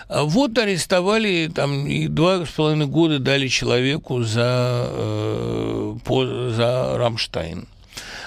[0.09, 6.97] А вот арестовали, там, и два с половиной года дали человеку за, э, по, за
[6.97, 7.67] Рамштайн.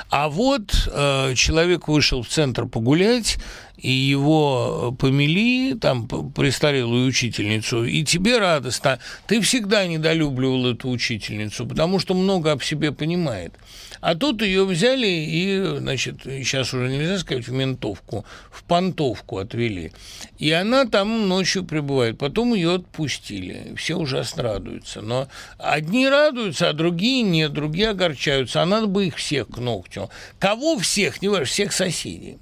[0.10, 3.38] А вот э, человек вышел в центр погулять,
[3.78, 8.99] и его помели, там, престарелую учительницу, и тебе радостно.
[9.28, 13.54] Ты всегда недолюбливал эту учительницу, потому что много об себе понимает.
[14.02, 19.91] А тут ее взяли и, значит, сейчас уже нельзя сказать в ментовку, в понтовку отвели.
[20.38, 22.18] И она там ночью пребывает.
[22.18, 23.74] Потом ее отпустили.
[23.76, 25.02] Все ужасно радуются.
[25.02, 25.28] Но
[25.58, 27.54] одни радуются, а другие нет.
[27.54, 28.62] Другие огорчаются.
[28.62, 30.10] А надо бы их всех к ногтю.
[30.38, 31.22] Кого всех?
[31.22, 32.38] Не важно, всех соседей.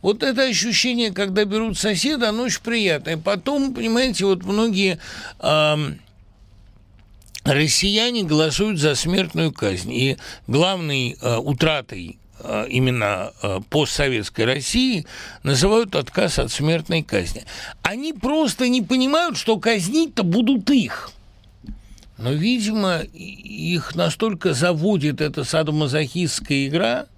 [0.00, 3.16] Вот это ощущение, когда берут соседа, оно очень приятное.
[3.16, 4.98] Потом, понимаете, вот многие
[5.40, 5.76] э,
[7.44, 9.92] россияне голосуют за смертную казнь.
[9.92, 10.16] И
[10.46, 15.04] главной э, утратой э, именно э, постсоветской России
[15.42, 17.44] называют отказ от смертной казни.
[17.82, 21.10] Они просто не понимают, что казнить-то будут их.
[22.18, 27.06] Но, видимо, их настолько заводит эта садомазохистская игра–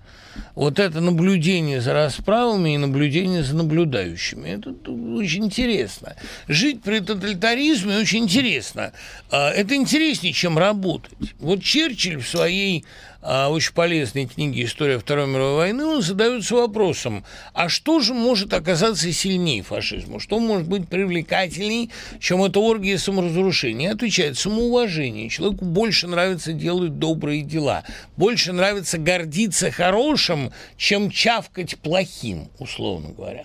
[0.54, 4.48] вот это наблюдение за расправами и наблюдение за наблюдающими.
[4.48, 6.16] Это очень интересно.
[6.48, 8.92] Жить при тоталитаризме очень интересно.
[9.30, 11.34] А, это интереснее, чем работать.
[11.38, 12.84] Вот Черчилль в своей
[13.22, 19.12] очень полезной книге «История Второй мировой войны», он задается вопросом, а что же может оказаться
[19.12, 20.20] сильнее фашизма?
[20.20, 23.92] Что может быть привлекательней, чем эта оргия саморазрушения?
[23.92, 25.28] Отвечает, самоуважение.
[25.28, 27.84] Человеку больше нравится делать добрые дела,
[28.16, 33.44] больше нравится гордиться хорошим, чем чавкать плохим, условно говоря.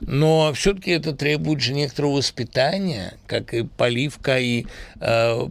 [0.00, 4.66] Но все-таки это требует же некоторого воспитания, как и поливка и
[5.00, 5.48] э,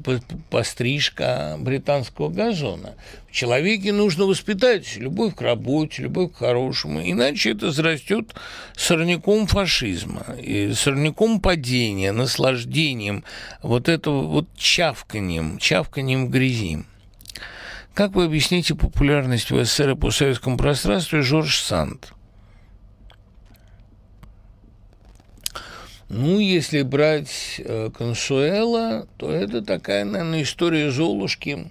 [0.49, 2.95] пострижка британского газона.
[3.29, 8.33] В человеке нужно воспитать любовь к работе, любовь к хорошему, иначе это зарастет
[8.75, 13.23] сорняком фашизма, и сорняком падения, наслаждением,
[13.61, 16.83] вот этого вот чавканием, чавканием в грязи.
[17.93, 22.13] Как вы объясните популярность в СССР и постсоветском пространстве Жорж Санд?
[26.09, 31.69] Ну, если брать э, Консуэла, то это такая, наверное, история Золушки,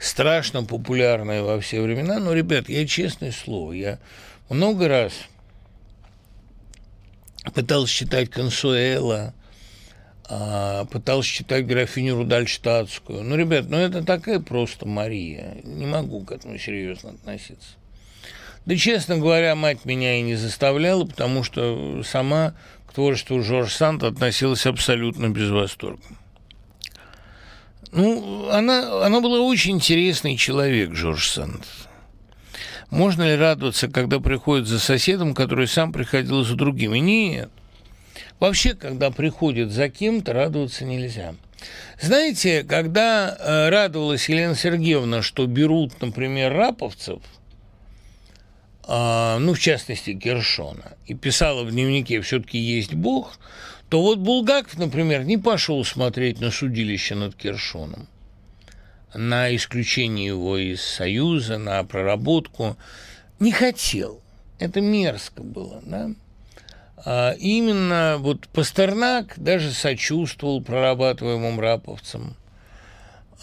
[0.00, 2.18] страшно популярная во все времена.
[2.18, 3.98] Но, ребят, я честное слово, я
[4.48, 5.12] много раз
[7.54, 9.32] пытался читать Консуэла,
[10.28, 13.22] а, пытался читать графиню Рудальштадтскую.
[13.22, 15.58] Ну, ребят, ну это такая просто Мария.
[15.62, 17.76] Не могу к этому серьезно относиться.
[18.66, 22.54] Да, честно говоря, мать меня и не заставляла, потому что сама
[22.86, 26.02] к творчеству Жорж Санд относилась абсолютно без восторга.
[27.92, 31.66] Ну, она, она была очень интересный человек, Жорж Санд.
[32.90, 36.98] Можно ли радоваться, когда приходит за соседом, который сам приходил за другими?
[36.98, 37.50] Нет.
[38.40, 41.34] Вообще, когда приходит за кем-то, радоваться нельзя.
[42.00, 47.20] Знаете, когда э, радовалась Елена Сергеевна, что берут, например, раповцев–
[48.86, 53.38] ну, в частности, Гершона, и писала в дневнике «все-таки есть Бог»,
[53.88, 58.08] то вот Булгаков, например, не пошел смотреть на судилище над Кершоном,
[59.14, 62.76] на исключение его из Союза, на проработку.
[63.38, 64.20] Не хотел.
[64.58, 66.10] Это мерзко было, да?
[67.04, 72.36] А именно вот Пастернак даже сочувствовал прорабатываемым раповцам–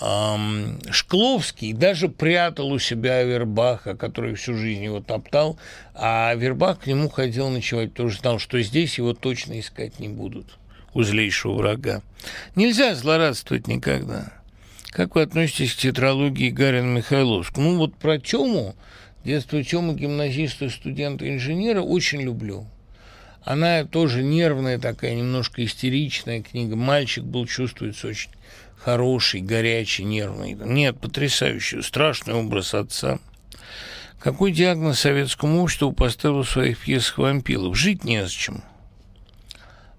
[0.01, 5.59] Шкловский даже прятал у себя Вербаха, который всю жизнь его топтал,
[5.93, 10.57] а Вербах к нему ходил ночевать, тоже знал, что здесь его точно искать не будут,
[10.95, 12.01] у злейшего врага.
[12.55, 14.33] Нельзя злорадствовать никогда.
[14.89, 17.61] Как вы относитесь к тетралогии Гарина Михайловского?
[17.61, 18.75] Ну вот про Тему,
[19.23, 22.65] детство Тёмы, гимназиста, студента, инженера, очень люблю.
[23.43, 26.75] Она тоже нервная такая, немножко истеричная книга.
[26.75, 28.31] Мальчик был, чувствуется очень
[28.83, 30.53] хороший, горячий, нервный.
[30.53, 33.19] Нет, потрясающий, страшный образ отца.
[34.19, 37.75] Какой диагноз советскому обществу поставил в своих пьесах вампилов?
[37.75, 38.63] Жить незачем.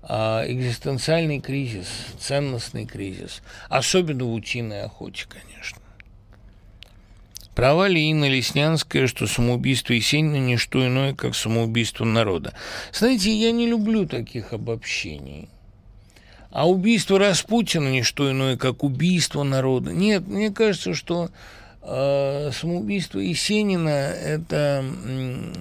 [0.03, 1.87] А экзистенциальный кризис,
[2.19, 3.43] ценностный кризис.
[3.69, 5.79] Особенно в утиной охоте, конечно.
[7.55, 12.55] Права ли Инна Леснянская, что самоубийство Есенина– не что иное, как самоубийство народа?
[12.93, 15.49] Знаете, я не люблю таких обобщений–
[16.53, 19.93] а убийство Распутина не что иное, как убийство народа.
[19.93, 21.31] Нет, мне кажется, что
[21.83, 24.85] э, самоубийство Есенина– это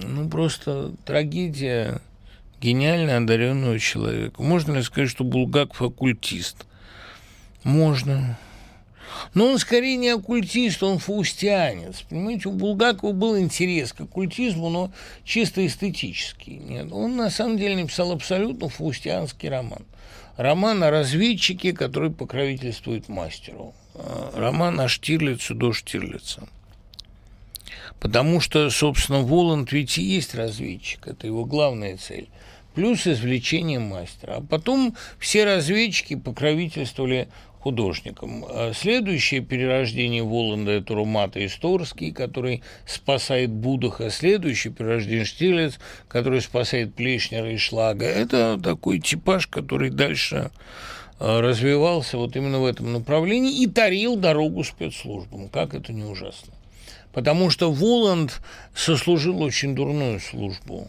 [0.06, 2.02] ну, просто трагедия
[2.60, 4.42] гениально одаренного человека.
[4.42, 6.66] Можно ли сказать, что Булгаков оккультист?
[7.64, 8.38] Можно.
[9.32, 12.02] Но он скорее не оккультист, он фаустианец.
[12.02, 14.92] Понимаете, у Булгакова был интерес к оккультизму, но
[15.24, 16.56] чисто эстетический.
[16.56, 19.84] Нет, он на самом деле написал абсолютно фаустианский роман.
[20.36, 23.74] Роман о разведчике, который покровительствует мастеру.
[23.94, 26.48] А, роман о Штирлицу до Штирлица.
[28.00, 32.28] Потому что, собственно, Воланд ведь и есть разведчик, это его главная цель.
[32.74, 34.36] Плюс извлечение мастера.
[34.36, 37.28] А потом все разведчики покровительствовали
[37.62, 38.44] художником.
[38.48, 44.10] А следующее перерождение Воланда– это Румата Исторский, который спасает Будаха.
[44.10, 45.78] Следующее перерождение Штирлиц,
[46.08, 48.06] который спасает Плешнера и Шлага.
[48.06, 50.50] Это такой типаж, который дальше
[51.20, 55.48] а, развивался вот именно в этом направлении и тарил дорогу спецслужбам.
[55.48, 56.52] Как это не ужасно.
[57.12, 58.40] потому что Воланд
[58.74, 60.88] сослужил очень дурную службу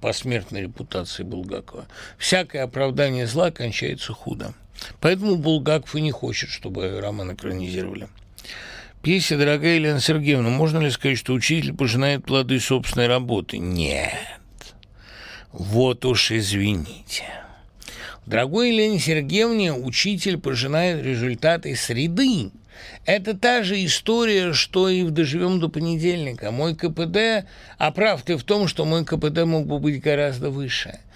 [0.00, 1.86] посмертной репутации Булгакова.
[2.18, 4.54] Всякое оправдание зла кончается худо.
[5.00, 8.08] Поэтому Булгаков и не хочет, чтобы роман экранизировали.
[9.02, 14.14] Песня «Дорогая Елена Сергеевна, можно ли сказать, что учитель пожинает плоды собственной работы?» Нет.
[15.50, 17.24] Вот уж извините.
[18.26, 22.52] Дорогой Елене Сергеевне учитель пожинает результаты среды.
[23.04, 26.50] Это та же история, что и в «Доживем до понедельника».
[26.50, 27.46] Мой КПД,
[27.78, 30.98] а прав ты в том, что мой КПД мог бы быть гораздо выше–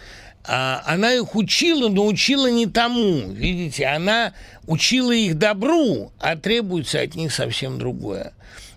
[0.49, 3.33] а, она их учила, но учила не тому.
[3.33, 4.33] Видите, она
[4.67, 8.33] учила их добру, а требуется от них совсем другое.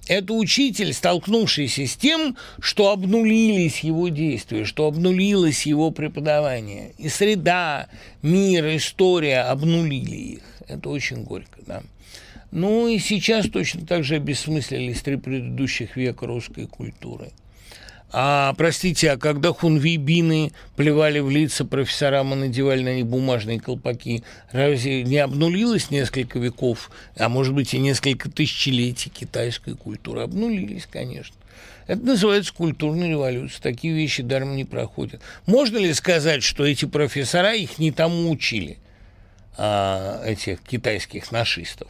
[0.08, 6.94] Это учитель, столкнувшийся с тем, что обнулились его действия, что обнулилось его преподавание.
[6.98, 7.88] И среда,
[8.24, 10.42] мир, история обнулили их.
[10.68, 11.84] Это очень горько, да.
[12.52, 17.32] Ну и сейчас точно так же обессмыслились три предыдущих века русской культуры–
[18.12, 24.24] а, простите, а когда хунвейбины плевали в лица профессорам и надевали на них бумажные колпаки,
[24.52, 30.22] разве не обнулилось несколько веков, а может быть и несколько тысячелетий китайской культуры?
[30.22, 31.36] Обнулились, конечно.
[31.86, 33.62] Это называется культурная революция.
[33.62, 35.22] Такие вещи даром не проходят.
[35.46, 38.80] Можно ли сказать, что эти профессора их не тому учили,
[39.56, 41.90] а, этих китайских нашистов?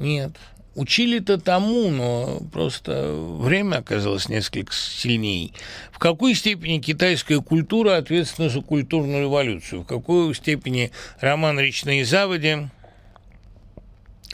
[0.00, 0.32] Нет.
[0.76, 5.50] Учили-то тому, но просто время оказалось несколько сильнее.
[5.92, 9.82] В какой степени китайская культура ответственна за культурную революцию?
[9.82, 10.90] В какой степени
[11.20, 12.68] роман «Речные заводи»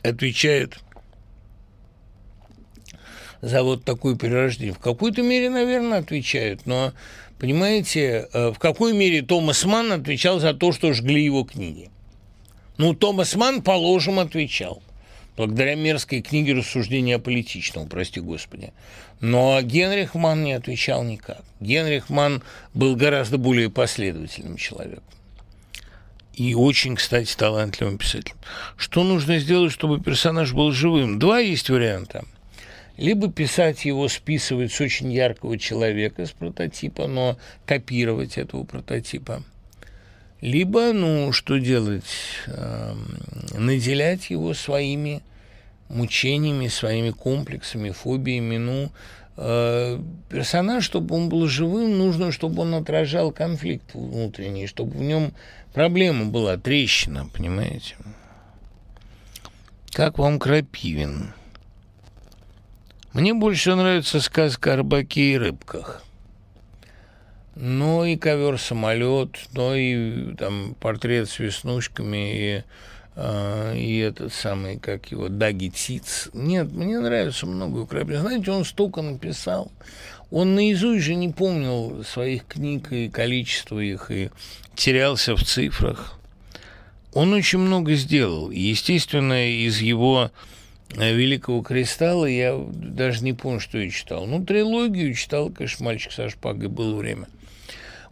[0.04, 0.78] отвечает
[3.40, 4.74] за вот такое перерождение?
[4.74, 6.92] В какой-то мере, наверное, отвечает, но,
[7.40, 11.90] понимаете, э, в какой мере Томас Манн отвечал за то, что жгли его книги?
[12.76, 14.80] Ну, Томас Манн, положим, отвечал
[15.36, 18.72] благодаря мерзкой книге рассуждения политичного, прости господи.
[19.20, 21.42] Но Генрих Ман не отвечал никак.
[21.60, 22.42] Генрих Ман
[22.74, 25.04] был гораздо более последовательным человеком.
[26.34, 28.36] И очень, кстати, талантливым писателем.
[28.76, 31.18] Что нужно сделать, чтобы персонаж был живым?
[31.18, 32.24] Два есть варианта.
[32.98, 39.42] Либо писать его, списывать с очень яркого человека, с прототипа, но копировать этого прототипа–
[40.40, 42.04] либо, ну, что делать,
[42.46, 42.94] э,
[43.58, 45.22] наделять его своими
[45.88, 48.90] мучениями, своими комплексами, фобиями, ну,
[49.36, 55.32] э, персонаж, чтобы он был живым, нужно, чтобы он отражал конфликт внутренний, чтобы в нем
[55.72, 57.96] проблема была, трещина, понимаете?
[59.92, 61.32] Как вам Крапивин?
[63.14, 66.05] Мне больше нравится сказка о рыбаке и рыбках
[67.56, 72.64] ну и ковер-самолет, ну и там портрет с веснушками и,
[73.16, 76.28] э, и этот самый, как его, Даги Циц.
[76.34, 78.20] Нет, мне нравится много украинцев.
[78.20, 79.72] Знаете, он столько написал.
[80.30, 84.30] Он наизусть же не помнил своих книг и количество их, и
[84.74, 86.18] терялся в цифрах.
[87.14, 88.50] Он очень много сделал.
[88.50, 90.30] Естественно, из его
[90.94, 94.26] э, Великого Кристалла я даже не помню, что я читал.
[94.26, 97.28] Ну, трилогию читал, конечно, «Мальчик со шпагой» было время.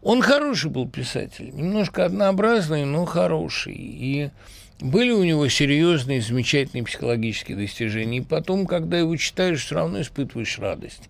[0.05, 3.75] Он хороший был писатель, немножко однообразный, но хороший.
[3.75, 4.31] И
[4.79, 8.19] были у него серьезные, замечательные психологические достижения.
[8.19, 11.09] И потом, когда его читаешь, все равно испытываешь радость.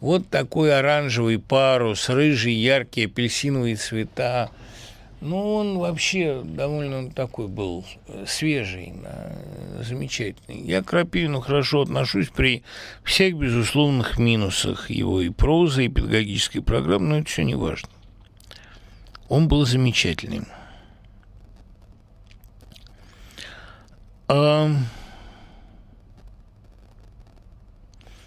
[0.00, 4.50] Вот такой оранжевый парус, рыжий, яркие апельсиновые цвета.
[5.20, 8.92] Ну, он вообще довольно такой был э, свежий,
[9.82, 10.62] замечательный.
[10.62, 12.64] Я к Крапивину хорошо отношусь при
[13.04, 17.88] всех безусловных минусах его и прозы, и педагогической программы, но это все не важно.
[19.32, 20.46] Он был замечательным.
[24.28, 24.70] А...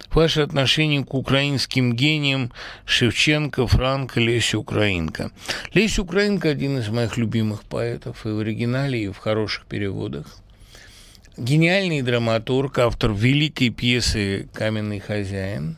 [0.10, 2.52] Ваше отношение к украинским гениям
[2.86, 5.32] Шевченко, Франко, Леся Украинка.
[5.76, 10.40] Леся Украинка– один из моих любимых поэтов и в оригинале, и в хороших переводах.
[11.38, 15.78] Гениальный драматург, автор великой пьесы «Каменный хозяин».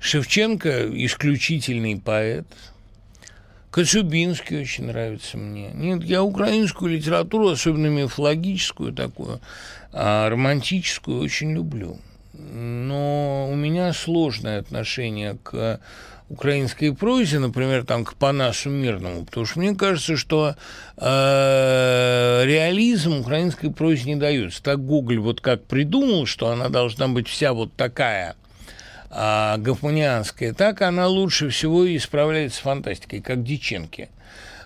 [0.00, 2.48] Шевченко– исключительный поэт–
[3.70, 5.70] Кочубинский очень нравится мне.
[5.74, 9.40] Нет, я украинскую литературу, особенно мифологическую такую,
[9.92, 11.98] а романтическую, очень люблю.
[12.32, 15.80] Но у меня сложное отношение к
[16.28, 20.56] украинской прозе, например, там, к Панасу Мирному, потому что мне кажется, что
[20.96, 24.62] э, реализм украинской прозе не дается.
[24.62, 28.34] Так Гоголь вот как придумал, что она должна быть вся вот такая–
[29.10, 34.08] а, гофманианская, так она лучше всего и справляется с фантастикой, как Диченки.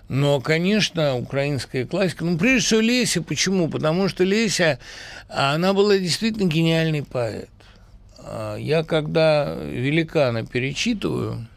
[0.07, 3.23] Но, конечно, украинская классика, ну, прежде всего, Леся.
[3.23, 3.69] Почему?
[3.69, 4.77] Потому что Леся,
[5.29, 7.49] она была действительно гениальный поэт.
[8.19, 11.47] А, я когда великана перечитываю,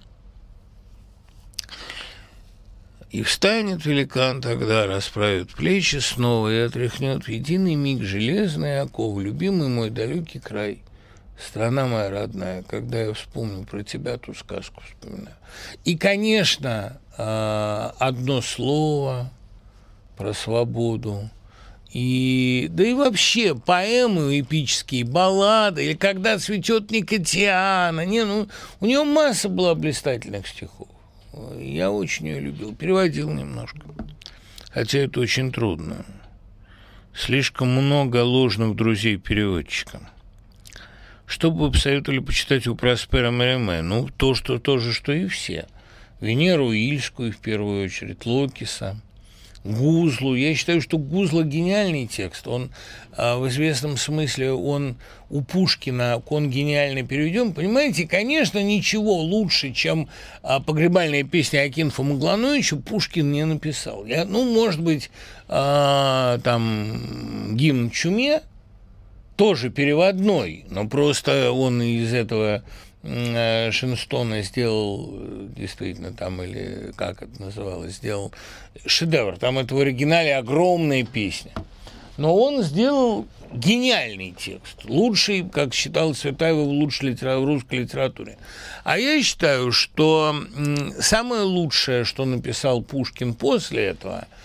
[3.10, 9.68] и встанет великан тогда, расправит плечи снова и отряхнет в единый миг железный оков, любимый
[9.68, 10.80] мой далекий край,
[11.38, 15.36] страна моя родная, когда я вспомню про тебя, ту сказку вспоминаю.
[15.84, 19.30] И, конечно, а, одно слово
[20.16, 21.30] про свободу,
[21.90, 28.04] и, да и вообще поэмы эпические, баллады, или когда цветет Никотиана.
[28.04, 28.48] Не, ну,
[28.80, 30.88] у него масса была блистательных стихов.
[31.58, 33.80] Я очень ее любил, переводил немножко.
[34.70, 36.04] Хотя это очень трудно.
[37.14, 40.00] Слишком много ложных друзей переводчика.
[41.28, 43.82] Что бы вы посоветовали почитать у Проспера Мереме?
[43.82, 45.66] Ну, то, что то же, что и все.
[46.20, 49.00] Венеру Ильскую, в первую очередь, Локиса–
[49.64, 50.34] Гузлу.
[50.34, 52.46] Я считаю, что Гузла гениальный текст.
[52.46, 52.70] Он
[53.16, 54.96] а, в известном смысле, он
[55.30, 57.52] у Пушкина, он гениально переведен.
[57.52, 60.08] Понимаете, конечно, ничего лучше, чем
[60.42, 64.06] а, погребальная песня Акинфа Маглановича Пушкин не написал.
[64.06, 65.10] Я, ну, может быть,
[65.48, 68.42] а, там гимн Чуме
[69.38, 72.62] тоже переводной, но просто он из этого
[73.02, 78.32] Э, Шинстона сделал, э, действительно, там, или как это называлось, сделал
[78.86, 79.38] шедевр.
[79.38, 81.52] Там это в оригинале огромная песня.
[82.16, 87.38] Но он сделал гениальный текст, лучший, как считал Цветаева, лучшей литера...
[87.38, 88.36] в русской литературе.
[88.82, 90.34] А я считаю, что
[90.98, 94.26] самое лучшее, что написал Пушкин после этого–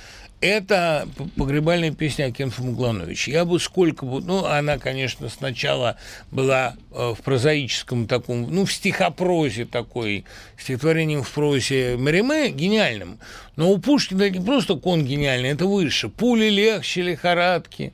[0.43, 1.07] это
[1.37, 3.31] погребальная песня Акинфа Муглановича.
[3.31, 4.21] Я бы сколько бы...
[4.21, 5.97] Ну, она, конечно, сначала
[6.31, 8.53] была э, в прозаическом таком...
[8.53, 10.25] Ну, в стихопрозе такой,
[10.59, 13.19] стихотворением в прозе Мариме гениальным.
[13.55, 16.09] Но у Пушкина не просто кон гениальный, это выше.
[16.09, 17.93] Пули легче лихорадки,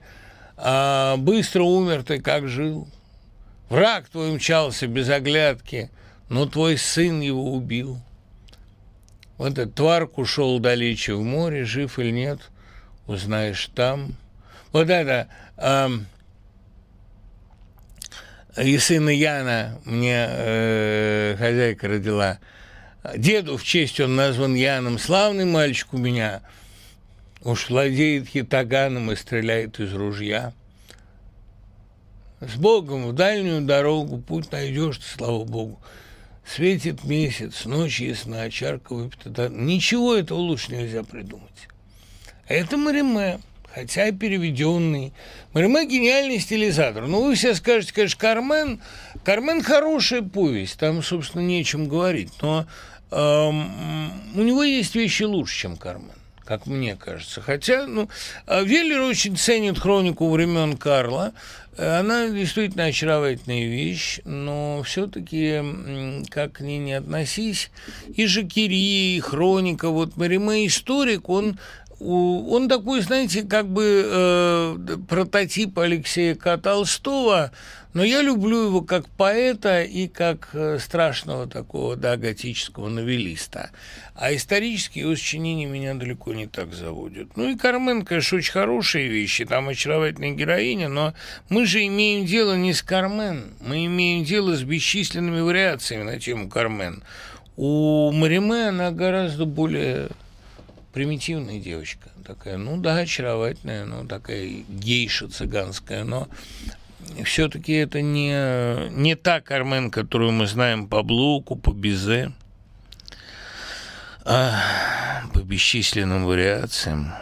[0.58, 2.88] а быстро умер ты, как жил.
[3.70, 5.92] Враг твой мчался без оглядки,
[6.30, 8.00] но твой сын его убил.
[9.40, 12.42] Вот этот тварк ушел далече в море, жив или нет,
[13.08, 14.18] узнаешь там.
[14.74, 15.90] Вот это э,
[18.58, 22.40] и сына Яна мне э, хозяйка родила.
[23.16, 25.00] Деду в честь он назван Яном.
[25.00, 26.42] Славный мальчик у меня.
[27.42, 30.52] Уж владеет хитаганом и стреляет из ружья.
[32.42, 35.80] С Богом в дальнюю дорогу путь найдешь, слава Богу.
[36.50, 39.30] Светит месяц, ночь ясна, чарка выпита.
[39.30, 41.68] Да, ничего этого лучше нельзя придумать.
[42.48, 43.40] Это Мариме,
[43.72, 45.14] хотя и переведенный.
[45.54, 47.06] Мариме гениальный стилизатор.
[47.06, 48.82] Ну, вы все скажете, конечно, Кармен.
[49.24, 52.32] Кармен хорошая повесть, там, собственно, нечем говорить.
[52.42, 52.66] Но
[53.12, 56.10] эм, у него есть вещи лучше, чем Кармен
[56.50, 57.42] как мне кажется.
[57.42, 58.10] Хотя, ну,
[58.48, 61.34] а Веллер очень ценит хронику времен Карла.
[61.80, 65.62] Она действительно очаровательная вещь, но все-таки,
[66.30, 67.72] как к ней не относись,
[68.14, 71.58] и Жакири, и хроника, вот Мариме историк, он
[72.00, 76.58] он такой, знаете, как бы э, прототип Алексея К.
[76.58, 77.52] Толстого,
[77.94, 83.72] но я люблю его как поэта и как э, страшного такого, да, готического новелиста.
[84.16, 87.36] А исторические его сочинения меня далеко не так заводят.
[87.36, 91.14] Ну и Кармен, конечно, очень хорошие вещи, там очаровательная героиня, но
[91.50, 96.48] мы же имеем дело не с Кармен, мы имеем дело с бесчисленными вариациями на тему
[96.50, 97.04] Кармен.
[97.58, 100.10] У Мариме она гораздо более
[101.00, 106.28] примитивная девочка такая, ну да, очаровательная, ну такая гейша цыганская, но
[107.24, 112.34] все-таки это не, не та Кармен, которую мы знаем по Блоку, по Бизе,
[114.26, 117.14] а по бесчисленным вариациям.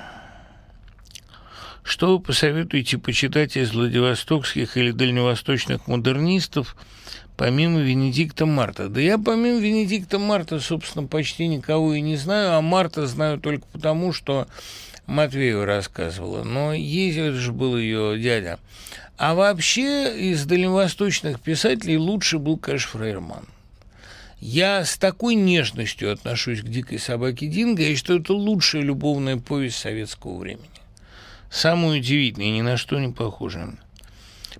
[1.83, 6.75] Что вы посоветуете почитать из владивостокских или дальневосточных модернистов,
[7.37, 8.89] помимо Венедикта Марта?
[8.89, 13.65] Да я помимо Венедикта Марта, собственно, почти никого и не знаю, а Марта знаю только
[13.71, 14.47] потому, что
[15.05, 16.43] Матвеева рассказывала.
[16.43, 18.59] Но ездил же был ее дядя.
[19.17, 23.45] А вообще из дальневосточных писателей лучше был, конечно, Фрейерман.
[24.39, 29.79] Я с такой нежностью отношусь к «Дикой собаке Динго», я считаю, это лучшая любовная повесть
[29.79, 30.69] советского времени.
[31.49, 33.73] Самая удивительная, ни на что не похожая.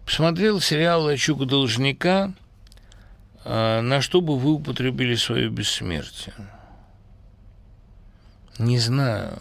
[0.04, 2.34] Посмотрел сериал «Лачуга должника»,
[3.48, 6.34] на что бы вы употребили свое бессмертие?
[8.60, 9.40] Не знаю.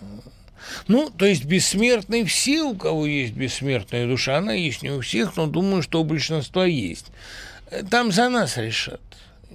[0.88, 5.36] Ну, то есть бессмертные все, у кого есть бессмертная душа, она есть не у всех,
[5.36, 7.06] но думаю, что у большинства есть.
[7.90, 9.00] Там за нас решат.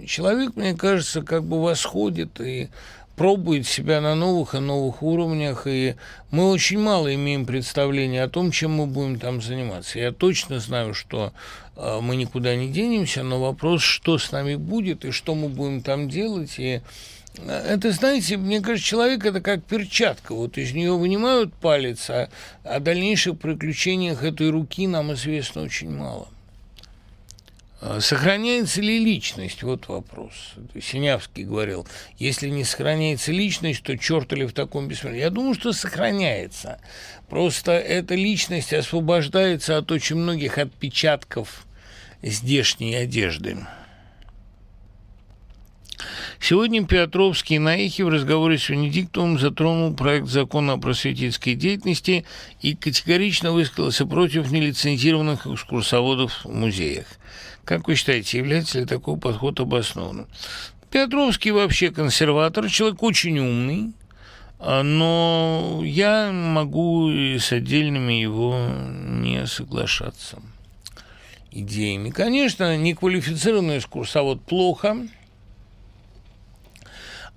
[0.06, 2.70] Человек, мне кажется, как бы восходит и
[3.16, 5.96] пробует себя на новых и новых уровнях, и
[6.32, 10.00] мы очень мало имеем представления о том, чем мы будем там заниматься.
[10.00, 11.32] Я точно знаю, что
[11.71, 15.82] э, мы никуда не денемся, но вопрос, что с нами будет и что мы будем
[15.82, 16.82] там делать, и
[17.40, 20.36] э, это, знаете, мне кажется, человек это как перчатка.
[20.36, 22.30] Вот из нее вынимают палец, а
[22.64, 26.28] о дальнейших приключениях этой руки нам известно очень мало.
[27.82, 29.64] А сохраняется ли личность?
[29.64, 30.54] Вот вопрос.
[30.80, 31.88] Синявский говорил,
[32.20, 35.18] если не сохраняется личность, то черт ли в таком бессмертии?
[35.18, 36.80] Я думаю, что сохраняется.
[37.28, 41.66] Просто эта личность освобождается от очень многих отпечатков
[42.22, 43.58] здешней одежды.
[46.40, 52.26] Сегодня Петровский на эхе в разговоре с Венедиктовым затронул проект закона о просветительской деятельности
[52.62, 57.06] и категорично высказался против нелицензированных экскурсоводов в музеях.
[57.64, 60.28] Как вы считаете, является ли такой подход обоснованным?
[60.90, 63.94] Петровский вообще консерватор, человек очень умный,
[64.58, 68.58] а, но я могу с отдельными его
[69.22, 70.42] не соглашаться
[71.52, 72.10] идеями.
[72.10, 75.08] Конечно, неквалифицированный экскурсовод плохо,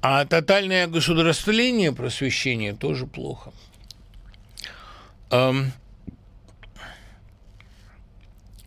[0.01, 3.53] а тотальное государствление просвещения тоже плохо.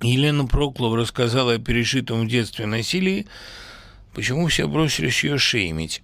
[0.01, 3.27] Елена Проклова рассказала о пережитом в детстве насилии,
[4.13, 6.03] почему все бросились ее шеймить.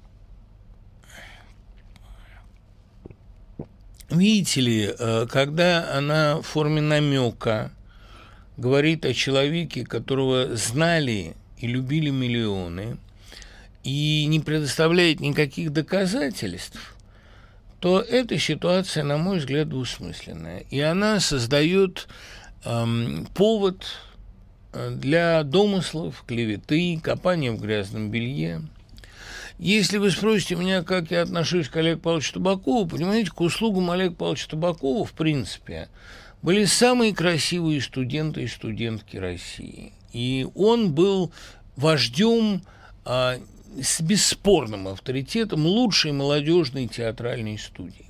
[4.09, 7.71] Видите ли, э, когда она в форме намека
[8.57, 12.97] говорит о человеке, которого знали и любили миллионы,
[13.83, 16.95] и не предоставляет никаких доказательств,
[17.79, 20.63] то эта ситуация, на мой взгляд, двусмысленная.
[20.69, 22.07] И она создает
[22.63, 23.85] эм, повод
[24.71, 28.61] э, для домыслов, клеветы, копания в грязном белье.
[29.59, 34.15] Если вы спросите меня, как я отношусь к Олегу Павловичу Табакову, понимаете, к услугам Олега
[34.15, 35.89] Павловича Табакова, в принципе,
[36.43, 39.93] были самые красивые студенты и студентки России.
[40.11, 41.31] И он был
[41.77, 42.61] вождем
[43.05, 43.39] а,
[43.81, 48.05] с бесспорным авторитетом лучшей молодежной театральной студии.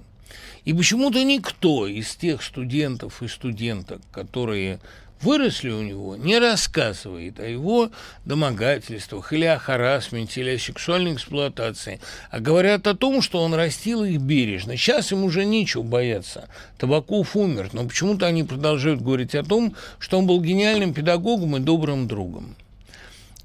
[0.66, 4.80] И почему-то никто из тех студентов и студенток, которые
[5.24, 7.90] выросли у него, не рассказывает о его
[8.26, 14.04] домогательствах или о харасменте, или о сексуальной эксплуатации, а говорят о том, что он растил
[14.04, 14.78] их бережно.
[14.78, 16.50] Сейчас им уже нечего бояться.
[16.78, 21.60] Табаков умер, но почему-то они продолжают говорить о том, что он был гениальным педагогом и
[21.60, 22.56] добрым другом.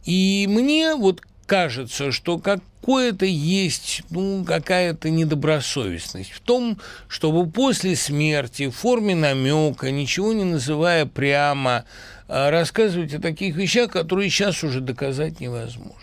[0.04, 8.68] И мне вот кажется, что какое-то есть, ну, какая-то недобросовестность в том, чтобы после смерти
[8.68, 11.86] в форме намека, ничего не называя прямо,
[12.28, 15.94] а, рассказывать о таких вещах, которые сейчас уже доказать невозможно.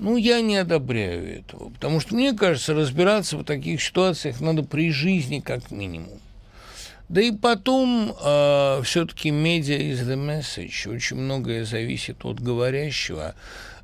[0.00, 4.90] Ну, я не одобряю этого, потому что, мне кажется, разбираться в таких ситуациях надо при
[4.90, 6.18] жизни как минимум.
[7.08, 10.92] Да и потом э, а, все-таки медиа is the message.
[10.92, 13.36] Очень многое зависит от говорящего.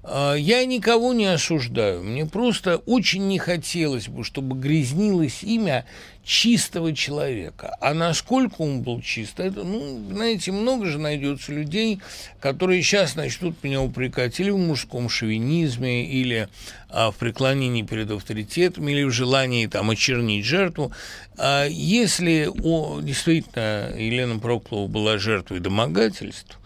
[0.02, 2.02] А, я никого не осуждаю.
[2.02, 5.84] Мне просто очень не хотелось бы, чтобы грязнилось имя
[6.24, 7.76] чистого человека.
[7.80, 12.00] А насколько он был чист, это, ну, знаете, много же найдется людей,
[12.40, 16.48] которые сейчас начнут меня упрекать или в мужском шовинизме, или
[16.88, 20.92] а, в преклонении перед авторитетом, или в желании там очернить жертву.
[21.36, 26.58] А если о, действительно Елена Проклова была жертвой домогательств,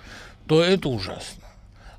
[0.47, 1.44] то это ужасно.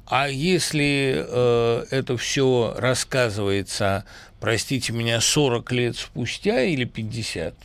[0.08, 4.06] А если э, это все рассказывается,
[4.40, 7.56] простите меня, 40 лет спустя или 50,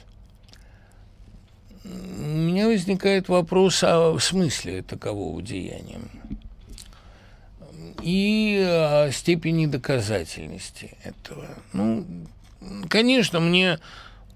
[1.84, 6.00] у меня возникает вопрос о смысле такового деяния
[8.02, 11.46] и о степени доказательности этого.
[11.74, 12.06] Ну,
[12.88, 13.78] конечно, мне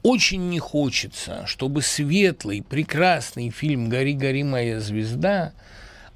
[0.03, 5.53] очень не хочется, чтобы светлый, прекрасный фильм «Гори, гори, моя звезда»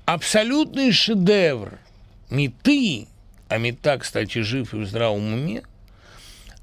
[0.08, 1.78] абсолютный шедевр
[2.30, 3.08] меты,
[3.50, 5.62] а мета, кстати, жив и в здравом уме,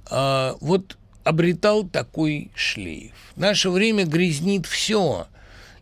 [0.09, 3.13] а, вот обретал такой шлейф.
[3.35, 5.27] Наше время грязнит все,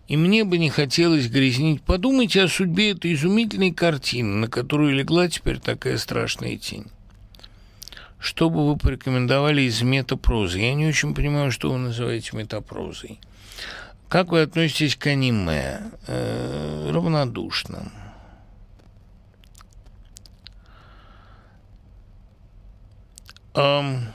[0.09, 1.81] и мне бы не хотелось грязнить.
[1.83, 6.87] Подумайте о судьбе этой изумительной картины, на которую легла теперь такая страшная тень.
[8.19, 10.59] Что бы вы порекомендовали из метапрозы?
[10.59, 13.19] Я не очень понимаю, что вы называете метапрозой.
[14.13, 15.79] Как вы относитесь к аниме?
[16.05, 17.91] Э, равнодушно.
[23.55, 24.13] Эм...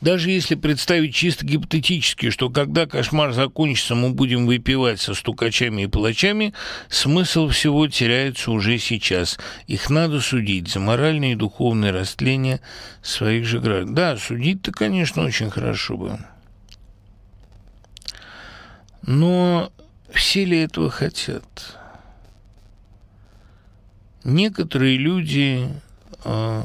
[0.00, 5.86] Даже если представить чисто гипотетически, что когда кошмар закончится, мы будем выпивать со стукачами и
[5.88, 6.54] палачами,
[6.88, 9.40] смысл всего теряется уже сейчас.
[9.66, 12.60] Их надо судить за моральное и духовное растление
[13.02, 13.92] своих же граждан.
[13.96, 16.20] Да, судить-то, конечно, очень хорошо бы.
[19.02, 19.72] Но
[20.12, 21.44] все ли этого хотят?
[24.24, 25.68] Некоторые люди,
[26.24, 26.62] э,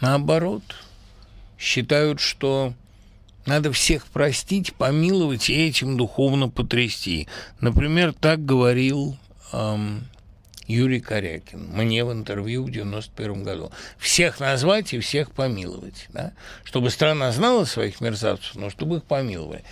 [0.00, 0.62] наоборот,
[1.58, 2.74] считают, что
[3.46, 7.26] надо всех простить, помиловать и этим духовно потрясти.
[7.60, 9.16] Например, так говорил
[9.52, 10.04] эм,
[10.66, 13.72] Юрий Корякин мне в интервью в 91 году.
[13.98, 16.06] Всех назвать и всех помиловать.
[16.10, 16.32] Да?
[16.64, 19.64] Чтобы страна знала своих мерзавцев, но чтобы их помиловали.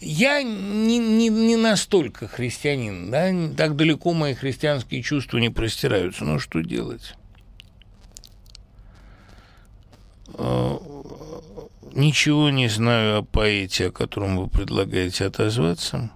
[0.00, 6.24] Я не, не, не настолько христианин, да, так далеко мои христианские чувства не простираются.
[6.24, 7.14] Но что делать?
[10.34, 10.80] А,
[11.92, 16.10] ничего не знаю о поэте, о котором вы предлагаете отозваться.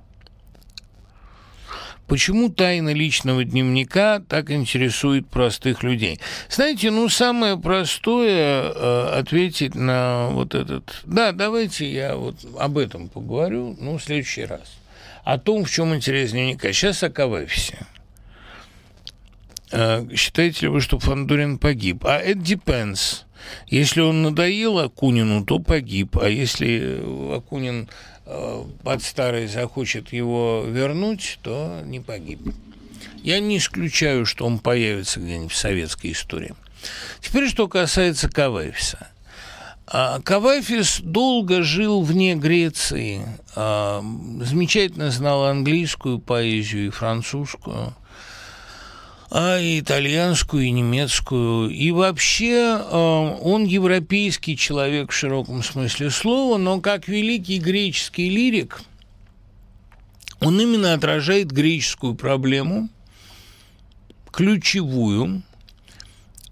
[2.14, 6.20] Почему тайна личного дневника так интересует простых людей?
[6.48, 11.02] Знаете, ну, самое простое э, ответить на вот этот...
[11.06, 14.76] Да, давайте я вот об этом поговорю, ну, в следующий раз.
[15.24, 16.72] О том, в чем интерес дневника.
[16.72, 17.78] Сейчас о Кавефисе.
[19.72, 22.04] Э, считаете ли вы, что Фандорин погиб?
[22.06, 23.24] А it depends.
[23.66, 26.16] Если он надоел Акунину, то погиб.
[26.16, 32.40] А если Акунин Э, под старый захочет его вернуть, то не погиб.
[33.22, 36.54] Я не исключаю, что он появится где-нибудь в советской истории.
[37.20, 39.08] Теперь, что касается Кавафиса.
[39.86, 43.22] А, Кавафис долго жил вне Греции,
[43.54, 44.02] а,
[44.40, 47.94] замечательно знал английскую поэзию и французскую
[49.36, 51.68] а и итальянскую, и немецкую.
[51.70, 52.96] И вообще э,
[53.42, 58.80] он европейский человек в широком смысле слова, но как великий греческий лирик,
[60.38, 62.88] он именно отражает греческую проблему,
[64.30, 65.42] ключевую.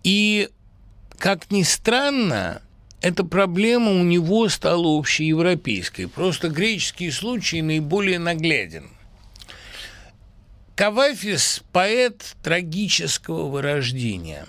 [0.03, 0.49] И,
[1.19, 2.63] как ни странно,
[3.01, 6.09] эта проблема у него стала общеевропейской.
[6.09, 8.89] Просто греческий случай наиболее нагляден–
[10.83, 14.47] Кавафис– поэт трагического вырождения.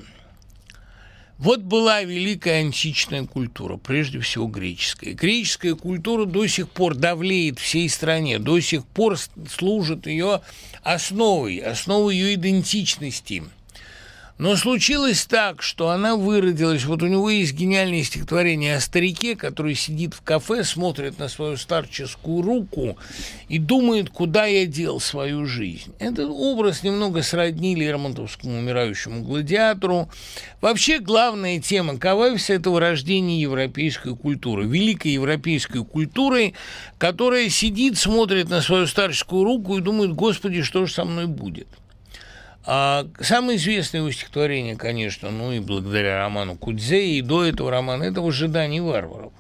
[1.38, 5.14] Вот была великая античная культура, прежде всего греческая.
[5.14, 10.42] Греческая культура до сих пор давлеет всей стране, до сих пор служит ее
[10.82, 13.44] основой, основой ее идентичности–
[14.38, 16.86] но случилось так, что она выродилась.
[16.86, 21.56] Вот у него есть гениальное стихотворение о старике, который сидит в кафе, смотрит на свою
[21.56, 22.98] старческую руку
[23.48, 25.94] и думает, куда я дел свою жизнь.
[26.00, 30.10] Этот образ немного сродни Лермонтовскому умирающему гладиатору.
[30.62, 36.54] Вообще главная тема Кавависа– это вырождение европейской культуры, великой европейской культуры,
[36.98, 41.68] которая сидит, смотрит на свою старческую руку и думает, господи, что же со мной будет–
[42.66, 48.04] а самое известное его стихотворение, конечно, ну и благодаря роману Кудзе, и до этого романа,
[48.04, 49.34] это «Ожидание варваров».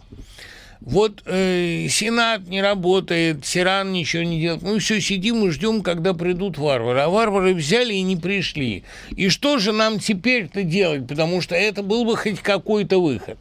[0.86, 4.64] Вот э, Сенат не работает, Сиран ничего не делает.
[4.64, 7.00] Мы все сидим и ждем, когда придут варвары.
[7.00, 8.84] А варвары взяли и не пришли.
[9.16, 11.08] И что же нам теперь-то делать?
[11.08, 13.38] Потому что это был бы хоть какой-то выход.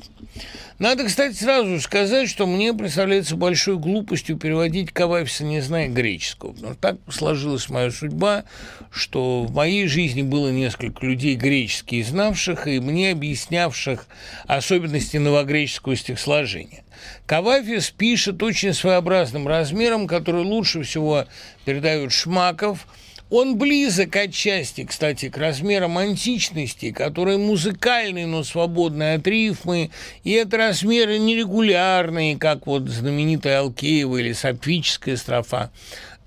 [0.79, 6.55] Надо, кстати, сразу сказать, что мне представляется большой глупостью переводить Кавафиса, не зная греческого.
[6.61, 8.45] Но так сложилась моя судьба,
[8.91, 14.07] что в моей жизни было несколько людей греческие знавших и мне объяснявших
[14.47, 16.85] особенности новогреческого стихосложения.
[17.27, 21.27] Кавафис пишет очень своеобразным размером, который лучше всего
[21.65, 22.87] передают Шмаков–
[23.33, 29.91] он близок отчасти, кстати, к размерам античности, которые музыкальные, но свободные от рифмы,
[30.23, 35.71] и это размеры нерегулярные, как вот знаменитая Алкеева или сапфическая строфа.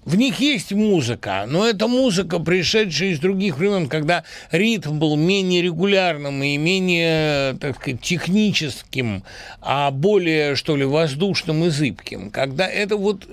[0.05, 5.63] В них есть музыка, но это музыка, пришедшая из других времен, когда ритм был менее
[5.63, 9.23] регулярным и менее, так сказать, техническим,
[9.61, 12.29] а более, что ли, воздушным и зыбким.
[12.29, 13.27] Когда это вот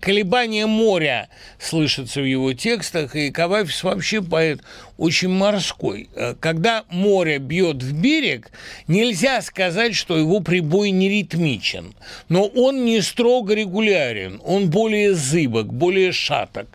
[0.00, 1.28] колебание моря
[1.58, 4.62] слышится в его текстах, и Кавафис вообще поэт
[4.96, 6.08] очень морской.
[6.14, 8.50] Э, когда море бьет в берег,
[8.86, 11.94] нельзя сказать, что его прибой не ритмичен,
[12.28, 16.68] но он не строго регулярен, он более зыбок, более шаток.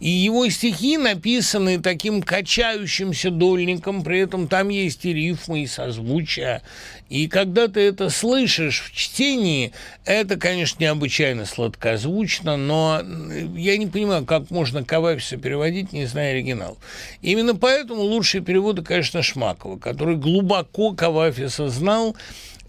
[0.00, 6.62] И его стихи написаны таким качающимся дольником, при этом там есть и рифмы, и созвучия.
[7.10, 9.72] И когда ты это слышишь в чтении,
[10.06, 13.02] это, конечно, необычайно сладкозвучно, но
[13.54, 16.78] я не понимаю, как можно Кавафиса переводить, не зная оригинал.
[17.20, 22.16] Именно поэтому лучшие переводы, конечно, Шмакова, который глубоко Кавафиса знал,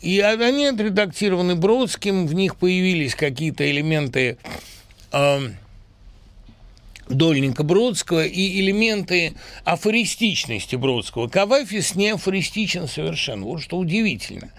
[0.02, 4.38] и они отредактированы Бродским, в них появились какие-то элементы
[5.14, 5.40] э,
[7.12, 9.34] Дольника Бродского и элементы
[9.64, 11.28] афористичности Бродского.
[11.28, 13.46] Кавафис не афористичен совершенно.
[13.46, 14.52] Вот что удивительно.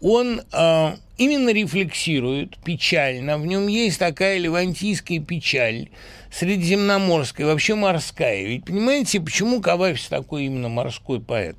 [0.00, 3.38] Он э, именно рефлексирует печально.
[3.38, 5.88] В нем есть такая левантийская печаль,
[6.30, 8.44] средиземноморская, вообще морская.
[8.44, 11.56] Ведь понимаете, почему Кавафис такой именно морской поэт?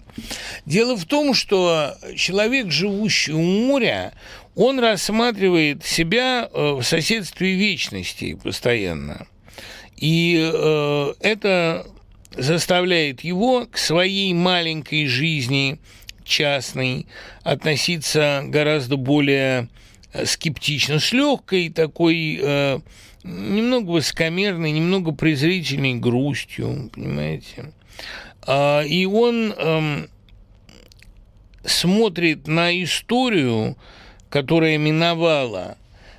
[0.65, 4.13] Дело в том, что человек, живущий у моря,
[4.55, 9.27] он рассматривает себя э, в соседстве вечности постоянно.
[10.03, 11.87] И э, это
[12.35, 15.79] заставляет его к своей маленькой жизни
[16.25, 17.07] частной
[17.41, 19.69] относиться гораздо более
[20.11, 22.79] э, скептично, с легкой такой э,
[23.23, 27.71] немного высокомерной, немного презрительной грустью, понимаете.
[28.45, 30.07] А, и он э,
[31.63, 33.77] смотрит на историю,
[34.29, 35.77] которая миновала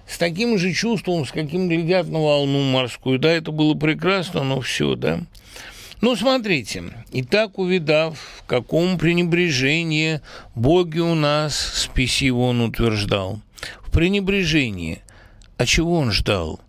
[0.09, 3.18] с таким же чувством, с каким глядят на волну морскую.
[3.18, 5.20] Да, это было прекрасно, но все, да.
[6.01, 10.20] Ну, смотрите, и так увидав, в каком пренебрежении
[10.55, 13.40] боги у нас, спесиво он утверждал.
[13.81, 15.01] В пренебрежении.
[15.56, 16.60] А чего он ждал?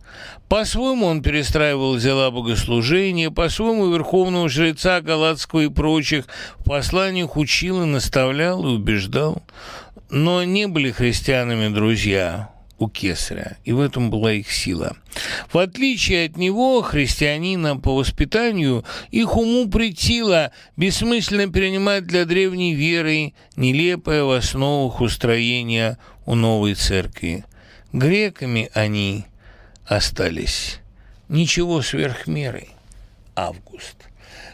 [0.48, 6.28] По-своему он перестраивал дела богослужения, по-своему верховного жреца Галатского и прочих
[6.60, 9.44] в посланиях учил и наставлял и убеждал.
[10.10, 14.98] Но не были христианами друзья, у кесаря, и в этом была их сила.
[15.52, 23.34] В отличие от него, христианина по воспитанию, их уму притило бессмысленно перенимать для древней веры
[23.56, 27.46] нелепое в основах устроения у новой церкви.
[27.94, 29.26] Греками они
[29.86, 30.80] остались.
[31.30, 32.68] Ничего сверх меры.
[33.36, 33.96] Август.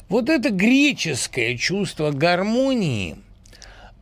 [0.09, 3.17] Вот это греческое чувство гармонии–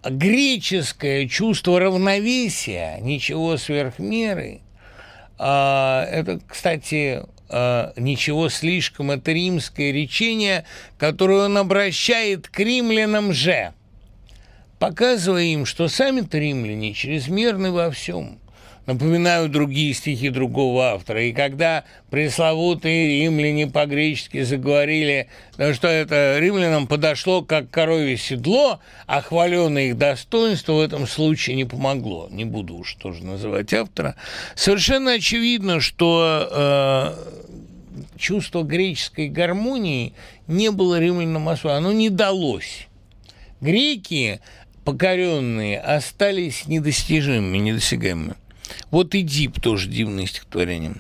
[0.04, 4.62] греческое чувство равновесия, ничего сверх меры,
[5.38, 10.66] а, это, кстати, а, ничего слишком, это римское речение,
[10.98, 13.74] которое он обращает к римлянам же,
[14.80, 18.40] показывая им, что сами-то римляне чрезмерны во всем–
[18.90, 21.24] напоминаю другие стихи другого автора.
[21.24, 25.28] И когда пресловутые римляне по-гречески заговорили,
[25.74, 31.66] что это римлянам подошло как коровье седло, а хваленное их достоинство в этом случае не
[31.66, 32.30] помогло.
[32.32, 34.16] Не буду уж тоже называть автора.
[34.56, 40.14] Совершенно очевидно, что э, чувство греческой гармонии
[40.48, 41.76] не было римлянам особо.
[41.76, 42.88] Оно не далось.
[43.62, 44.40] Греки
[44.84, 48.34] покоренные остались недостижимыми, недосягаемыми.
[48.92, 50.96] Вот и Дип тоже дивное стихотворение.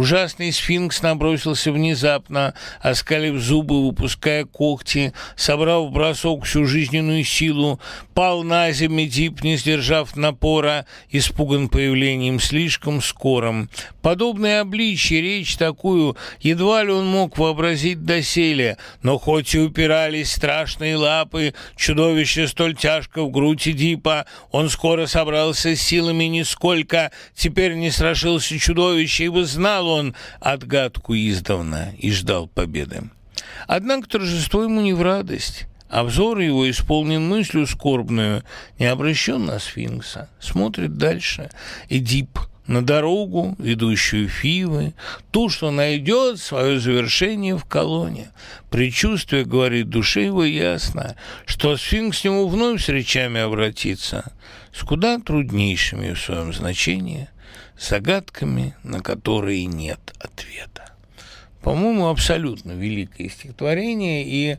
[0.00, 7.78] Ужасный сфинкс набросился внезапно, оскалив зубы, выпуская когти, собрав в бросок всю жизненную силу,
[8.14, 13.68] пал на землю Дип, не сдержав напора, испуган появлением слишком скорым.
[14.00, 20.96] Подобное обличье, речь такую, едва ли он мог вообразить доселе, но хоть и упирались страшные
[20.96, 27.90] лапы, чудовище столь тяжко в грудь Дипа, он скоро собрался с силами нисколько, теперь не
[27.90, 33.10] страшился чудовища, ибо знал он отгадку издавна и ждал победы.
[33.66, 35.66] Однако торжество ему не в радость.
[35.88, 38.44] Обзор его исполнен мыслью скорбную,
[38.78, 40.28] не обращен на сфинкса.
[40.38, 41.50] Смотрит дальше.
[41.88, 42.38] Эдип
[42.68, 44.94] на дорогу, ведущую Фивы,
[45.32, 48.30] ту, что найдет свое завершение в колонне.
[48.70, 54.32] Предчувствие, говорит душе его ясно, что сфинкс к нему вновь с речами обратится,
[54.72, 57.28] с куда труднейшими в своем значении–
[57.80, 60.92] загадками, на которые нет ответа.
[61.62, 64.58] По-моему, абсолютно великое стихотворение, и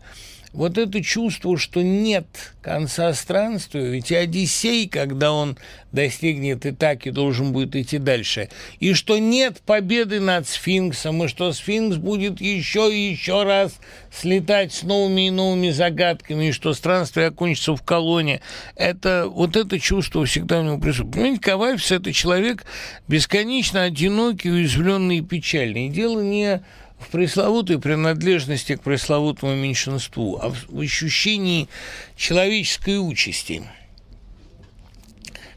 [0.53, 2.25] вот это чувство, что нет
[2.61, 5.57] конца странствию, ведь Одиссей, когда он
[5.91, 8.49] достигнет Итаки, должен будет идти дальше,
[8.79, 13.79] и что нет победы над сфинксом, и что сфинкс будет еще и еще раз
[14.11, 18.41] слетать с новыми и новыми загадками, и что странствие окончится в колонне,
[18.75, 21.13] это вот это чувство всегда у него присутствует.
[21.13, 22.65] Понимаете, Кавайфс– это человек
[23.07, 25.87] бесконечно одинокий, уязвленный и печальный.
[25.87, 26.61] И дело не
[27.01, 31.67] в пресловутой принадлежности к пресловутому меньшинству, а в ощущении
[32.15, 33.63] человеческой участи,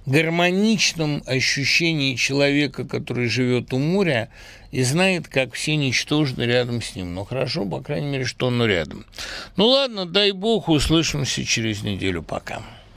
[0.07, 4.29] гармоничном ощущении человека, который живет у моря
[4.71, 7.15] и знает, как все ничтожны рядом с ним.
[7.15, 9.07] Но хорошо, по крайней мере, что он рядом.
[9.57, 12.23] Ну ладно, дай бог, услышимся через неделю.
[12.23, 12.62] Пока.